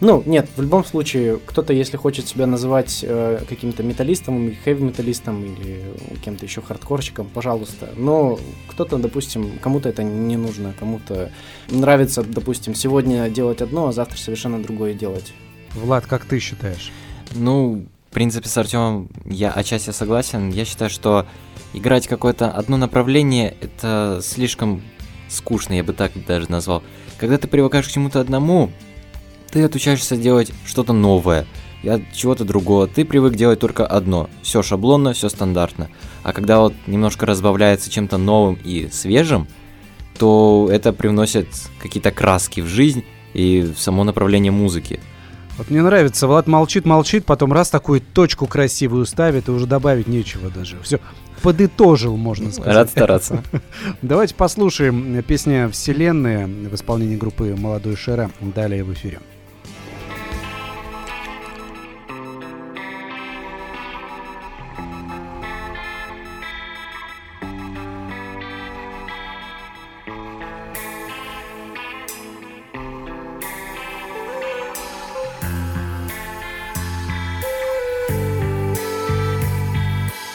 ну, 0.00 0.22
нет, 0.24 0.48
в 0.56 0.62
любом 0.62 0.82
случае, 0.84 1.38
кто-то, 1.44 1.74
если 1.74 1.98
хочет 1.98 2.26
себя 2.26 2.46
называть 2.46 3.04
э, 3.06 3.40
каким-то 3.46 3.82
металлистом, 3.82 4.48
или 4.48 4.54
хэви-металлистом, 4.54 5.44
или 5.44 5.82
кем-то 6.24 6.46
еще 6.46 6.62
хардкорщиком, 6.62 7.28
пожалуйста. 7.28 7.90
Но 7.96 8.38
кто-то, 8.68 8.96
допустим, 8.96 9.58
кому-то 9.60 9.90
это 9.90 10.02
не 10.02 10.38
нужно, 10.38 10.74
кому-то 10.78 11.30
нравится, 11.68 12.22
допустим, 12.22 12.74
сегодня 12.74 13.28
делать 13.28 13.60
одно, 13.60 13.88
а 13.88 13.92
завтра 13.92 14.16
совершенно 14.16 14.62
другое 14.62 14.94
делать. 14.94 15.34
Влад, 15.74 16.06
как 16.06 16.24
ты 16.24 16.38
считаешь? 16.38 16.90
Ну, 17.34 17.84
в 18.10 18.14
принципе, 18.14 18.48
с 18.48 18.56
Артемом 18.56 19.10
я 19.26 19.50
отчасти 19.52 19.90
согласен. 19.90 20.50
Я 20.50 20.64
считаю, 20.64 20.90
что 20.90 21.26
играть 21.72 22.06
какое-то 22.06 22.50
одно 22.50 22.76
направление 22.76 23.56
это 23.60 24.20
слишком 24.22 24.82
скучно, 25.28 25.74
я 25.74 25.84
бы 25.84 25.92
так 25.92 26.12
даже 26.26 26.50
назвал. 26.50 26.82
Когда 27.18 27.38
ты 27.38 27.48
привыкаешь 27.48 27.86
к 27.88 27.92
чему-то 27.92 28.20
одному, 28.20 28.70
ты 29.50 29.62
отучаешься 29.62 30.16
делать 30.16 30.52
что-то 30.64 30.92
новое, 30.92 31.46
от 31.84 32.02
чего-то 32.12 32.44
другого. 32.44 32.86
Ты 32.86 33.04
привык 33.04 33.34
делать 33.34 33.60
только 33.60 33.86
одно. 33.86 34.28
Все 34.42 34.62
шаблонно, 34.62 35.12
все 35.12 35.28
стандартно. 35.28 35.88
А 36.22 36.32
когда 36.32 36.60
вот 36.60 36.74
немножко 36.86 37.26
разбавляется 37.26 37.90
чем-то 37.90 38.18
новым 38.18 38.58
и 38.62 38.88
свежим, 38.90 39.48
то 40.18 40.68
это 40.70 40.92
привносит 40.92 41.48
какие-то 41.80 42.10
краски 42.10 42.60
в 42.60 42.66
жизнь 42.66 43.04
и 43.32 43.62
в 43.62 43.78
само 43.80 44.04
направление 44.04 44.52
музыки. 44.52 45.00
Вот 45.56 45.70
мне 45.70 45.82
нравится, 45.82 46.26
Влад 46.26 46.46
молчит, 46.46 46.84
молчит, 46.86 47.26
потом 47.26 47.52
раз 47.52 47.70
такую 47.70 48.00
точку 48.00 48.46
красивую 48.46 49.04
ставит, 49.04 49.48
и 49.48 49.50
уже 49.50 49.66
добавить 49.66 50.08
нечего 50.08 50.48
даже. 50.48 50.78
Все, 50.82 51.00
подытожил, 51.42 52.16
можно 52.16 52.52
сказать. 52.52 52.74
Рад 52.74 52.90
стараться. 52.90 53.42
Давайте 54.02 54.34
послушаем 54.34 55.22
песня 55.22 55.68
«Вселенная» 55.68 56.46
в 56.46 56.74
исполнении 56.74 57.16
группы 57.16 57.54
«Молодой 57.56 57.96
Шера». 57.96 58.30
Далее 58.40 58.84
в 58.84 58.92
эфире. 58.92 59.20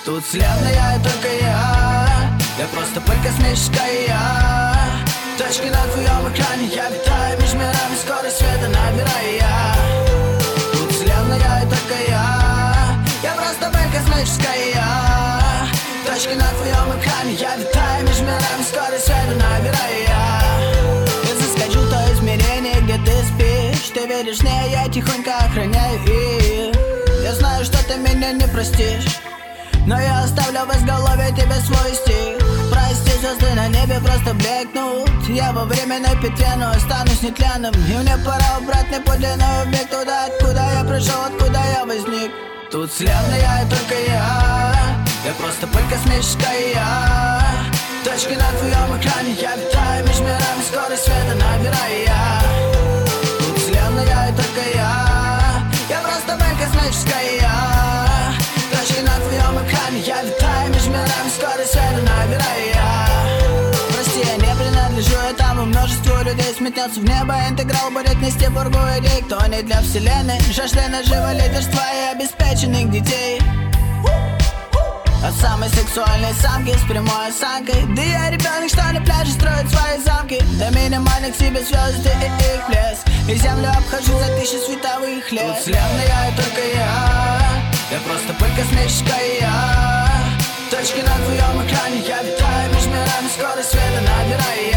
Тут 0.06 0.24
Я 0.34 0.75
космическая 3.26 4.18
Точки 5.38 5.68
на 5.68 5.84
твоем 5.92 6.32
экране 6.32 6.68
Я 6.68 6.90
витаю 6.90 7.40
между 7.40 7.58
мирами 7.58 7.96
Скорость 8.00 8.38
света 8.38 8.68
набираю 8.68 9.36
я 9.40 9.76
Тут 10.74 10.92
вселенная 10.92 11.62
только 11.62 11.96
я 12.08 13.00
Я 13.24 13.34
просто 13.34 13.72
пыль 13.72 13.92
космическая 13.92 14.86
Точки 16.06 16.34
на 16.34 16.50
твоем 16.50 17.00
экране 17.00 17.34
Я 17.34 17.56
витаю 17.56 18.06
между 18.06 18.24
мирами 18.24 18.64
Скорость 18.64 19.06
света 19.06 19.34
набираю 19.34 20.00
я 20.08 20.42
Я 21.28 21.36
заскочу 21.36 21.80
в 21.80 21.90
то 21.90 22.14
измерение, 22.14 22.80
где 22.82 22.98
ты 23.06 23.12
спишь 23.24 23.90
Ты 23.94 24.08
веришь 24.08 24.42
мне, 24.42 24.72
я 24.72 24.88
тихонько 24.88 25.36
охраняю 25.38 26.00
и 26.08 26.72
Я 27.24 27.34
знаю, 27.34 27.66
что 27.66 27.78
ты 27.88 27.98
меня 27.98 28.34
не 28.34 28.48
простишь 28.48 29.06
но 29.86 30.00
я 30.00 30.24
оставлю 30.24 30.62
в 30.66 30.76
изголовье 30.76 31.32
тебе 31.32 31.56
свой 31.62 31.94
стих 31.94 32.46
Прости, 32.72 33.12
звезды 33.20 33.54
на 33.54 33.68
небе 33.68 34.00
просто 34.00 34.34
блекнут. 34.34 35.10
Я 35.30 35.52
во 35.52 35.66
временной 35.66 36.16
петле, 36.22 36.54
но 36.58 36.72
останусь 36.72 37.22
нетленным. 37.22 37.74
И 37.74 37.94
мне 37.98 38.18
пора 38.26 38.58
убрать 38.60 38.90
неподлинную 38.92 39.68
век 39.68 39.90
Туда, 39.90 40.26
откуда 40.26 40.66
я 40.74 40.84
пришел, 40.84 41.22
откуда 41.26 41.60
я 41.74 41.86
возник. 41.86 42.32
Тут 42.72 42.92
вселенная 42.92 43.66
только 43.70 43.96
я. 44.08 44.76
Я 45.24 45.34
просто 45.40 45.68
пыль 45.68 45.88
космическая 45.90 47.42
Точки 48.04 48.34
на 48.34 48.50
твоем 48.60 49.00
экране 49.00 49.34
Я 49.42 49.56
витаю 49.56 50.06
между 50.06 50.24
мирами, 50.24 50.62
скорость 50.68 51.04
света 51.04 51.36
набираю 51.36 52.04
я. 52.06 52.42
Тут 53.40 53.58
вселенная 53.58 54.34
только 54.36 54.62
я. 54.76 55.64
Я 55.90 56.02
просто 56.02 56.38
пыль 56.38 56.58
космическая 56.60 57.45
множеству 65.66 66.16
людей 66.24 66.54
Сметется 66.58 67.00
в 67.00 67.04
небо, 67.04 67.36
интеграл 67.50 67.92
будет 67.92 68.22
нести 68.22 68.48
бургу 68.48 68.80
идей 69.00 69.22
Кто 69.24 69.46
не 69.48 69.62
для 69.62 69.82
вселенной, 69.82 70.40
жажда 70.52 70.88
нажива 70.90 71.34
лидерства 71.34 71.84
и 71.94 72.16
обеспеченных 72.16 72.92
детей. 72.92 73.42
От 75.26 75.34
самой 75.42 75.70
сексуальной 75.70 76.34
самки 76.40 76.78
с 76.78 76.82
прямой 76.88 77.30
осанкой. 77.30 77.82
Да 77.96 78.02
я 78.04 78.30
ребенок, 78.30 78.70
что 78.70 78.84
на 78.94 79.02
пляже 79.02 79.32
строит 79.32 79.68
свои 79.72 79.98
замки. 80.06 80.40
До 80.60 80.70
минимальных 80.70 81.36
себе 81.36 81.62
звезды 81.64 82.12
и 82.22 82.26
их 82.26 82.68
блеск. 82.68 83.08
И 83.28 83.36
землю 83.36 83.70
обхожу 83.70 84.16
за 84.20 84.28
тысячи 84.38 84.64
световых 84.64 85.32
лет. 85.32 85.48
Тут 85.48 85.58
вселенная 85.58 86.32
только 86.36 86.62
я. 86.76 87.42
Я 87.90 88.00
просто 88.06 88.34
пыль 88.34 88.56
космическая 88.56 90.10
Точки 90.70 91.00
на 91.00 91.16
твоем 91.26 91.66
экране 91.66 92.04
Я. 92.08 92.22
Витаю 92.22 92.74
между 92.74 92.90
мирами, 92.90 93.30
скорость 93.36 93.72
света 93.72 94.02
набираю 94.02 94.70
я 94.72 94.75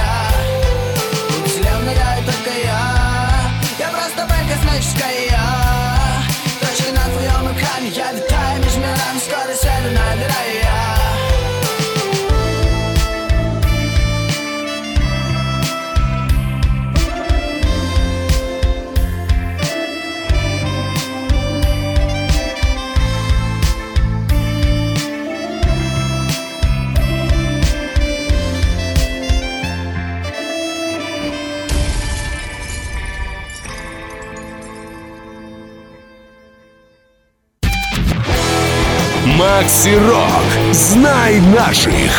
Макси 39.39 39.95
Рок. 39.95 40.74
Знай 40.74 41.41
наших. 41.41 42.11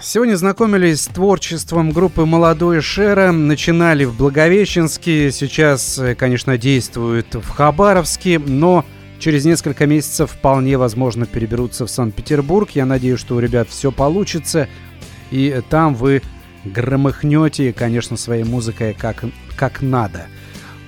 Сегодня 0.00 0.36
знакомились 0.36 1.02
с 1.02 1.06
творчеством 1.08 1.90
группы 1.90 2.24
«Молодой 2.24 2.80
Шера». 2.80 3.32
Начинали 3.32 4.04
в 4.04 4.16
Благовещенске, 4.16 5.32
сейчас, 5.32 5.98
э, 5.98 6.14
конечно, 6.14 6.56
действуют 6.56 7.34
в 7.34 7.48
Хабаровске, 7.48 8.38
но 8.38 8.84
через 9.18 9.44
несколько 9.44 9.86
месяцев 9.86 10.30
вполне 10.30 10.78
возможно 10.78 11.26
переберутся 11.26 11.84
в 11.84 11.90
Санкт-Петербург. 11.90 12.70
Я 12.70 12.86
надеюсь, 12.86 13.18
что 13.18 13.34
у 13.34 13.40
ребят 13.40 13.68
все 13.68 13.90
получится, 13.90 14.68
и 15.32 15.60
там 15.68 15.96
вы 15.96 16.22
громыхнете, 16.64 17.72
конечно, 17.72 18.16
своей 18.16 18.44
музыкой 18.44 18.94
как, 18.94 19.24
как 19.56 19.82
надо. 19.82 20.26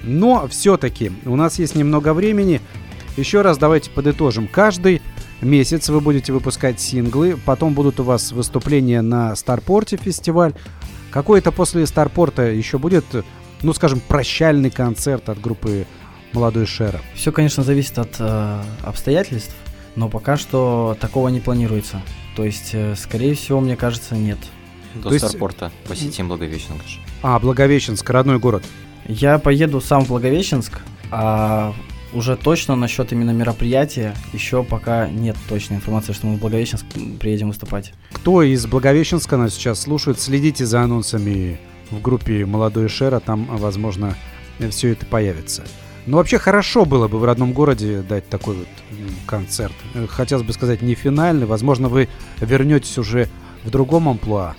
Но 0.05 0.47
все-таки 0.49 1.11
у 1.25 1.35
нас 1.35 1.59
есть 1.59 1.75
немного 1.75 2.15
времени. 2.15 2.61
Еще 3.17 3.43
раз 3.43 3.59
давайте 3.59 3.91
подытожим. 3.91 4.49
Каждый 4.49 5.03
месяц 5.43 5.89
вы 5.89 6.01
будете 6.01 6.33
выпускать 6.33 6.81
синглы, 6.81 7.37
потом 7.45 7.75
будут 7.75 8.01
у 8.01 8.05
вас 8.05 8.33
выступления 8.33 9.03
на 9.03 9.37
Старпорте 9.37 9.97
фестиваль. 9.97 10.55
Какой-то 11.11 11.53
после 11.53 11.87
Старпорта 11.87 12.43
еще 12.43 12.79
будет, 12.79 13.05
ну, 13.61 13.73
скажем, 13.75 14.01
прощальный 14.01 14.71
концерт 14.71 15.29
от 15.29 15.41
группы 15.41 15.87
«Молодой 16.33 16.65
Шера». 16.65 17.01
Все, 17.15 17.33
конечно, 17.33 17.63
зависит 17.63 17.99
от 17.99 18.17
э, 18.19 18.63
обстоятельств, 18.83 19.55
но 19.95 20.09
пока 20.09 20.39
что 20.39 20.97
такого 20.99 21.29
не 21.29 21.41
планируется. 21.41 22.01
То 22.35 22.45
есть, 22.45 22.71
э, 22.73 22.95
скорее 22.97 23.35
всего, 23.35 23.61
мне 23.61 23.77
кажется, 23.77 24.15
нет. 24.17 24.39
До 24.95 25.09
То 25.09 25.15
есть- 25.15 25.27
Старпорта 25.27 25.71
посетим 25.87 26.29
Благовещенск. 26.29 26.83
А, 27.23 27.39
Благовещенск, 27.39 28.09
родной 28.09 28.39
город. 28.39 28.65
Я 29.07 29.39
поеду 29.39 29.83
сам 29.83 30.05
в 30.05 30.09
Благовещенск, 30.09 30.81
а 31.11 31.75
уже 32.13 32.37
точно 32.37 32.77
насчет 32.77 33.13
именно 33.13 33.31
мероприятия 33.31 34.15
еще 34.33 34.63
пока 34.63 35.09
нет 35.09 35.37
точной 35.49 35.77
информации, 35.77 36.13
что 36.13 36.27
мы 36.27 36.37
в 36.37 36.41
Благовещенск 36.41 36.85
приедем 37.21 37.49
выступать. 37.49 37.93
Кто 38.13 38.43
из 38.43 38.67
Благовещенска 38.67 39.37
нас 39.37 39.55
сейчас 39.55 39.81
слушает, 39.81 40.21
следите 40.21 40.67
за 40.67 40.83
анонсами 40.83 41.59
в 41.91 42.01
группе 42.01 42.45
«Молодой 42.47 42.89
Шера», 42.89 43.21
там, 43.21 43.47
возможно, 43.57 44.17
все 44.71 44.91
это 44.93 45.07
появится. 45.07 45.65
Ну, 46.07 46.17
вообще, 46.17 46.39
хорошо 46.39 46.85
было 46.85 47.07
бы 47.07 47.19
в 47.19 47.25
родном 47.25 47.53
городе 47.53 48.03
дать 48.03 48.29
такой 48.29 48.57
вот 48.57 48.69
концерт. 49.27 49.75
Э, 49.95 50.07
Хотелось 50.09 50.45
бы 50.45 50.53
сказать, 50.53 50.83
не 50.83 50.95
финальный. 50.95 51.47
Возможно, 51.47 51.89
вы 51.89 52.09
вернетесь 52.41 52.99
уже 52.99 53.29
в 53.63 53.71
другом 53.71 54.09
амплуа 54.09 54.57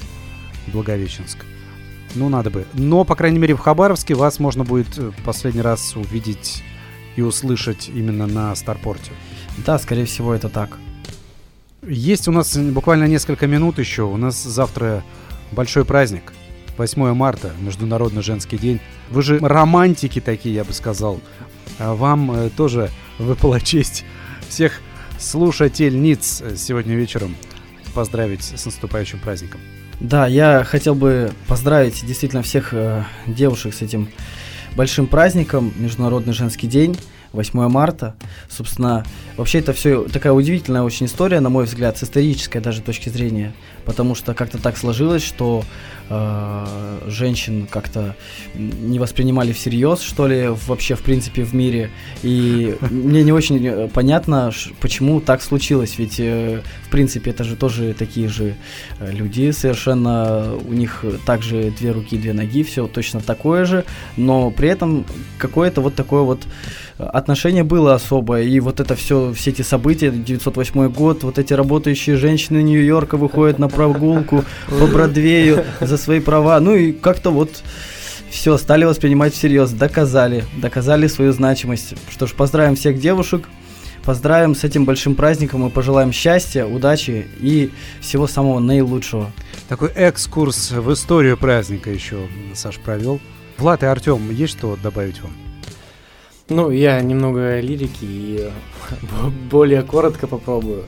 Благовещенск. 0.68 1.40
Ну, 2.16 2.30
надо 2.30 2.50
бы. 2.50 2.66
Но, 2.74 3.04
по 3.04 3.16
крайней 3.16 3.40
мере, 3.40 3.56
в 3.56 3.60
Хабаровске 3.60 4.16
вас 4.16 4.40
можно 4.40 4.64
будет 4.64 4.98
э, 4.98 5.12
последний 5.26 5.62
раз 5.62 5.98
увидеть 5.98 6.64
и 7.16 7.22
услышать 7.22 7.90
именно 7.90 8.28
на 8.28 8.56
Старпорте. 8.56 9.12
Да, 9.66 9.78
скорее 9.78 10.06
всего, 10.06 10.34
это 10.34 10.50
так. 10.50 10.78
Есть 11.86 12.28
у 12.28 12.32
нас 12.32 12.58
буквально 12.58 13.06
несколько 13.06 13.46
минут 13.48 13.78
еще. 13.78 14.04
У 14.04 14.18
нас 14.18 14.42
завтра 14.42 15.04
большой 15.52 15.86
праздник. 15.86 16.34
8 16.78 17.14
марта, 17.14 17.52
Международный 17.60 18.24
женский 18.24 18.58
день. 18.58 18.80
Вы 19.10 19.22
же 19.22 19.40
романтики 19.40 20.20
такие, 20.20 20.56
я 20.56 20.64
бы 20.64 20.74
сказал. 20.74 21.20
А 21.78 21.94
Вам 21.94 22.32
э, 22.32 22.50
тоже 22.50 22.90
выпала 23.20 23.62
честь 23.62 24.06
всех 24.50 24.82
слушательниц 25.20 26.42
э, 26.42 26.56
сегодня 26.56 26.96
вечером 26.96 27.36
поздравить 27.94 28.44
с 28.44 28.66
наступающим 28.66 29.20
праздником. 29.20 29.62
Да, 30.00 30.26
я 30.28 30.64
хотел 30.64 30.96
бы 30.96 31.32
поздравить 31.48 32.06
действительно 32.06 32.42
всех 32.42 32.74
э, 32.74 33.04
девушек 33.28 33.74
с 33.74 33.82
этим 33.82 34.10
большим 34.76 35.08
праздником, 35.08 35.74
Международный 35.78 36.34
женский 36.34 36.68
день, 36.68 36.98
8 37.34 37.68
марта. 37.68 38.16
Собственно, 38.50 39.04
вообще 39.38 39.60
это 39.60 39.74
все 39.74 40.04
такая 40.04 40.34
удивительная 40.34 40.84
очень 40.84 41.08
история, 41.08 41.40
на 41.40 41.50
мой 41.50 41.66
взгляд, 41.66 41.98
с 41.98 42.04
исторической 42.04 42.60
даже 42.60 42.82
точки 42.82 43.10
зрения, 43.10 43.54
потому 43.86 44.16
что 44.16 44.34
как-то 44.34 44.60
так 44.60 44.78
сложилось, 44.78 45.24
что 45.24 45.64
э, 46.10 47.00
женщин 47.08 47.68
как-то 47.70 48.16
не 48.54 49.00
воспринимали 49.00 49.52
всерьез, 49.52 50.02
что 50.02 50.28
ли, 50.28 50.50
вообще 50.68 50.96
в 50.96 51.02
принципе 51.02 51.44
в 51.44 51.54
мире. 51.54 51.90
И 52.22 52.78
мне 52.92 53.24
не 53.24 53.32
очень 53.32 53.66
э, 53.66 53.88
понятно, 53.88 54.52
почему 54.80 55.20
так 55.20 55.42
случилось, 55.42 55.98
ведь 55.98 56.20
э, 56.20 56.62
в 56.86 56.90
принципе 56.90 57.32
это 57.32 57.44
же 57.44 57.56
тоже 57.56 57.96
такие 57.98 58.30
же 58.30 58.56
э, 59.00 59.12
люди, 59.12 59.50
совершенно 59.52 60.56
у 60.56 60.74
них 60.74 61.04
также 61.26 61.74
две 61.80 61.92
руки, 61.92 62.18
две 62.18 62.34
ноги, 62.34 62.62
все 62.64 62.88
точно 62.88 63.22
такое 63.22 63.66
же, 63.66 63.86
но 64.18 64.52
при 64.52 64.70
этом 64.70 65.06
какое-то 65.40 65.82
вот 65.82 65.96
такое 65.96 66.22
вот 66.22 66.46
отношение 66.98 67.64
было 67.64 67.96
особое, 67.96 68.44
и 68.44 68.60
вот 68.60 68.80
это 68.80 68.96
все, 68.96 69.34
все 69.34 69.52
эти 69.52 69.62
события, 69.62 70.12
908 70.12 70.90
год, 70.90 71.24
вот 71.24 71.40
эти 71.40 71.54
работающие 71.54 72.16
женщины 72.16 72.62
Нью-Йорка 72.62 73.18
выходят 73.18 73.60
на 73.60 73.68
прогулку 73.70 74.44
по 74.70 74.88
Бродвею 74.88 75.66
за 75.82 75.98
свои 75.98 76.20
права, 76.20 76.60
ну 76.60 76.76
и 76.76 76.92
как-то 76.92 77.32
вот 77.32 77.64
все, 78.30 78.58
стали 78.58 78.84
воспринимать 78.84 79.34
всерьез, 79.34 79.72
доказали, 79.72 80.44
доказали 80.58 81.08
свою 81.08 81.32
значимость. 81.34 81.94
Что 82.10 82.26
ж, 82.26 82.34
поздравим 82.34 82.76
всех 82.76 83.00
девушек, 83.00 83.48
поздравим 84.04 84.56
с 84.56 84.64
этим 84.64 84.86
большим 84.86 85.16
праздником 85.16 85.68
и 85.68 85.70
пожелаем 85.70 86.12
счастья, 86.12 86.66
удачи 86.66 87.28
и 87.40 87.72
всего 88.02 88.28
самого 88.28 88.60
наилучшего. 88.60 89.32
Такой 89.70 89.90
экскурс 89.90 90.72
в 90.72 90.92
историю 90.92 91.38
праздника 91.38 91.92
еще 91.92 92.28
Саш 92.54 92.80
провел. 92.80 93.20
Влад 93.58 93.84
и 93.84 93.86
Артем, 93.86 94.32
есть 94.32 94.58
что 94.58 94.78
добавить 94.82 95.22
вам? 95.22 95.53
Ну, 96.54 96.70
я 96.70 97.02
немного 97.02 97.60
лирики 97.62 98.04
и 98.04 98.38
э, 98.42 98.52
более 99.50 99.82
коротко 99.82 100.28
попробую. 100.28 100.86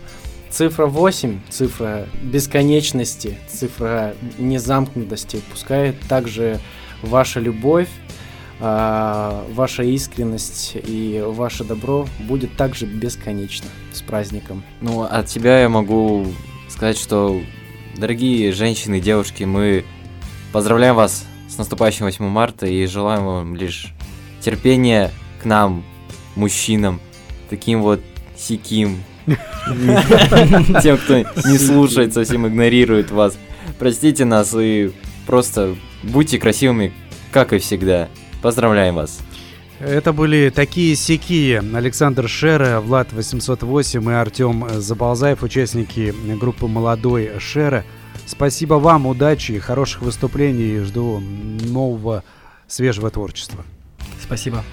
Цифра 0.52 0.86
8, 0.86 1.40
цифра 1.50 2.08
бесконечности, 2.22 3.40
цифра 3.48 4.14
незамкнутости, 4.38 5.42
пускай 5.52 5.94
также 6.08 6.60
ваша 7.02 7.40
любовь, 7.40 7.90
а, 8.60 9.44
ваша 9.54 9.82
искренность 9.82 10.74
и 10.76 11.22
ваше 11.26 11.64
добро 11.64 12.08
будет 12.20 12.56
также 12.56 12.86
бесконечно 12.86 13.68
с 13.92 14.02
праздником. 14.04 14.64
Ну, 14.82 15.02
от 15.02 15.32
себя 15.32 15.62
я 15.62 15.68
могу 15.68 16.28
сказать, 16.70 16.98
что, 16.98 17.42
дорогие 17.98 18.52
женщины 18.52 19.00
девушки, 19.00 19.44
мы 19.46 19.84
поздравляем 20.54 20.96
вас 20.96 21.26
с 21.50 21.58
наступающим 21.58 22.06
8 22.06 22.24
марта 22.24 22.68
и 22.68 22.86
желаем 22.86 23.26
вам 23.26 23.56
лишь 23.56 23.94
терпения 24.42 25.12
к 25.46 25.48
нам, 25.48 25.84
мужчинам, 26.36 27.00
таким 27.52 27.84
вот 27.84 28.02
сиким, 28.36 29.04
тем, 30.82 30.98
кто 30.98 31.20
не 31.20 31.60
слушает, 31.60 32.16
совсем 32.16 32.48
игнорирует 32.48 33.12
вас. 33.12 33.38
Простите 33.78 34.26
нас 34.26 34.56
и 34.60 34.92
просто 35.28 35.76
будьте 36.02 36.40
красивыми, 36.40 36.94
как 37.32 37.54
и 37.54 37.60
всегда. 37.60 38.10
Поздравляем 38.42 38.96
вас. 38.96 39.20
Это 39.80 40.14
были 40.14 40.50
такие 40.50 40.96
сякие 40.96 41.60
Александр 41.60 42.28
Шера, 42.28 42.82
Влад 42.82 43.14
808 43.14 44.10
и 44.10 44.14
Артем 44.14 44.68
Заболзаев, 44.80 45.44
участники 45.44 46.12
группы 46.40 46.66
«Молодой 46.66 47.34
Шера». 47.38 47.86
Спасибо 48.26 48.76
вам, 48.76 49.06
удачи, 49.06 49.60
хороших 49.60 50.02
выступлений, 50.02 50.80
жду 50.80 51.20
нового 51.20 52.24
свежего 52.68 53.12
творчества. 53.12 53.64
Спасибо. 54.24 54.64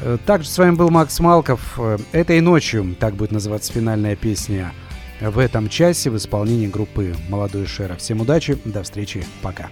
Э, 0.00 0.18
Также 0.24 0.48
с 0.48 0.58
вами 0.58 0.74
был 0.74 0.90
Макс 0.90 1.18
Малков. 1.20 1.78
Э, 1.78 1.98
Этой 2.12 2.40
ночью, 2.40 2.94
так 2.98 3.14
будет 3.14 3.32
называться 3.32 3.72
финальная 3.72 4.16
песня 4.16 4.72
в 5.20 5.38
этом 5.38 5.68
часе 5.68 6.10
в 6.10 6.16
исполнении 6.16 6.66
группы 6.66 7.14
«Молодой 7.28 7.66
Шера». 7.66 7.96
Всем 7.96 8.20
удачи, 8.22 8.58
до 8.64 8.82
встречи, 8.82 9.24
пока. 9.42 9.68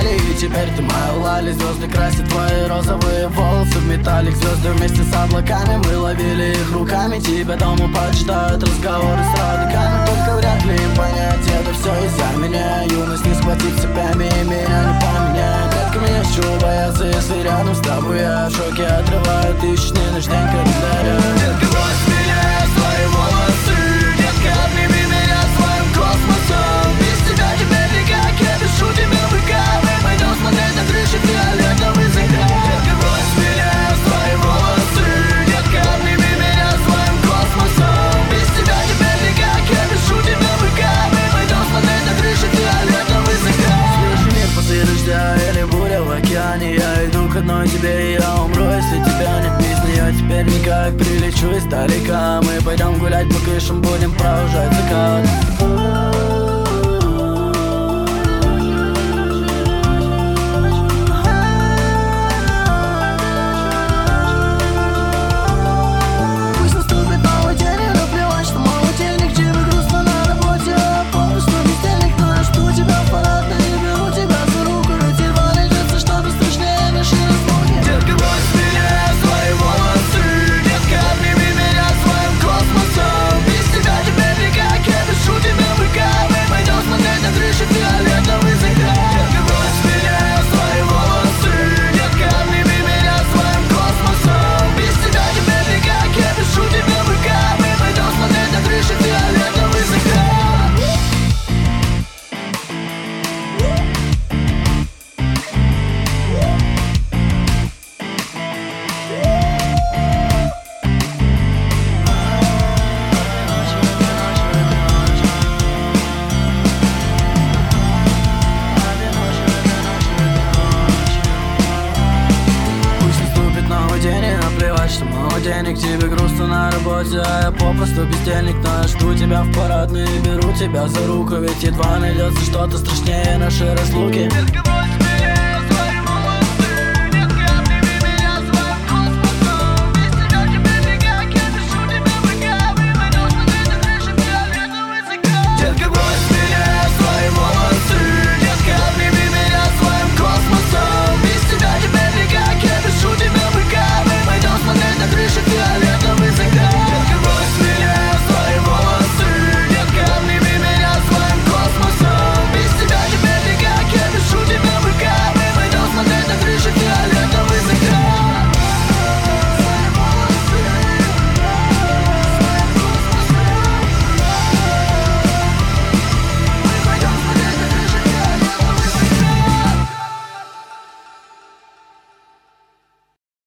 Гуляли, 0.00 0.16
и 0.16 0.34
теперь 0.34 0.68
ты 0.76 0.82
моя 0.82 1.12
лали. 1.22 1.52
Звезды 1.52 1.88
красят 1.88 2.28
твои 2.28 2.66
розовые 2.68 3.28
волосы 3.28 3.78
в 3.78 3.86
металлик. 3.86 4.34
Звезды 4.36 4.70
вместе 4.70 5.02
с 5.02 5.14
облаками, 5.14 5.80
мы 5.84 5.98
ловили 5.98 6.52
их 6.52 6.72
руками. 6.72 7.18
Тебя 7.18 7.56
дома 7.56 7.88
почитают 7.92 8.62
разговоры 8.62 9.22
с 9.22 9.40
родниками 9.40 10.06
Только 10.06 10.36
вряд 10.36 10.64
ли 10.64 10.74
им 10.74 10.96
понять, 10.96 11.46
это 11.46 11.72
все 11.74 11.92
из-за 12.06 12.38
меня. 12.38 12.82
Юность 12.84 13.24
не 13.24 13.34
схватить 13.34 13.76
цепями, 13.80 14.24
и 14.24 14.44
меня 14.44 14.82
не 14.86 15.00
поменяет. 15.00 15.70
Детка, 15.72 15.98
меня 15.98 16.24
с 16.24 16.34
чего 16.34 16.56
бояться, 16.60 17.04
если 17.04 17.42
рядом 17.42 17.74
с 17.74 17.80
тобой 17.80 18.18
я 18.20 18.48
В 18.48 18.54
шоке. 18.54 18.86
Отрываю 18.86 19.54
тысячный 19.60 20.10
наш 20.12 20.24
день 20.24 20.46
календаря 20.52 21.69
тебе, 47.72 48.14
я 48.14 48.34
умру, 48.42 48.64
если 48.64 49.02
тебя 49.04 49.40
не 49.40 49.58
пить 49.58 49.96
Я 49.96 50.12
теперь 50.12 50.46
никак 50.46 50.96
прилечу 50.96 51.50
из 51.50 51.64
старика 51.64 52.40
Мы 52.42 52.62
пойдем 52.64 52.98
гулять 52.98 53.28
по 53.28 53.40
крышам, 53.44 53.80
будем 53.80 54.12
провожать 54.12 54.72
закат. 54.72 56.39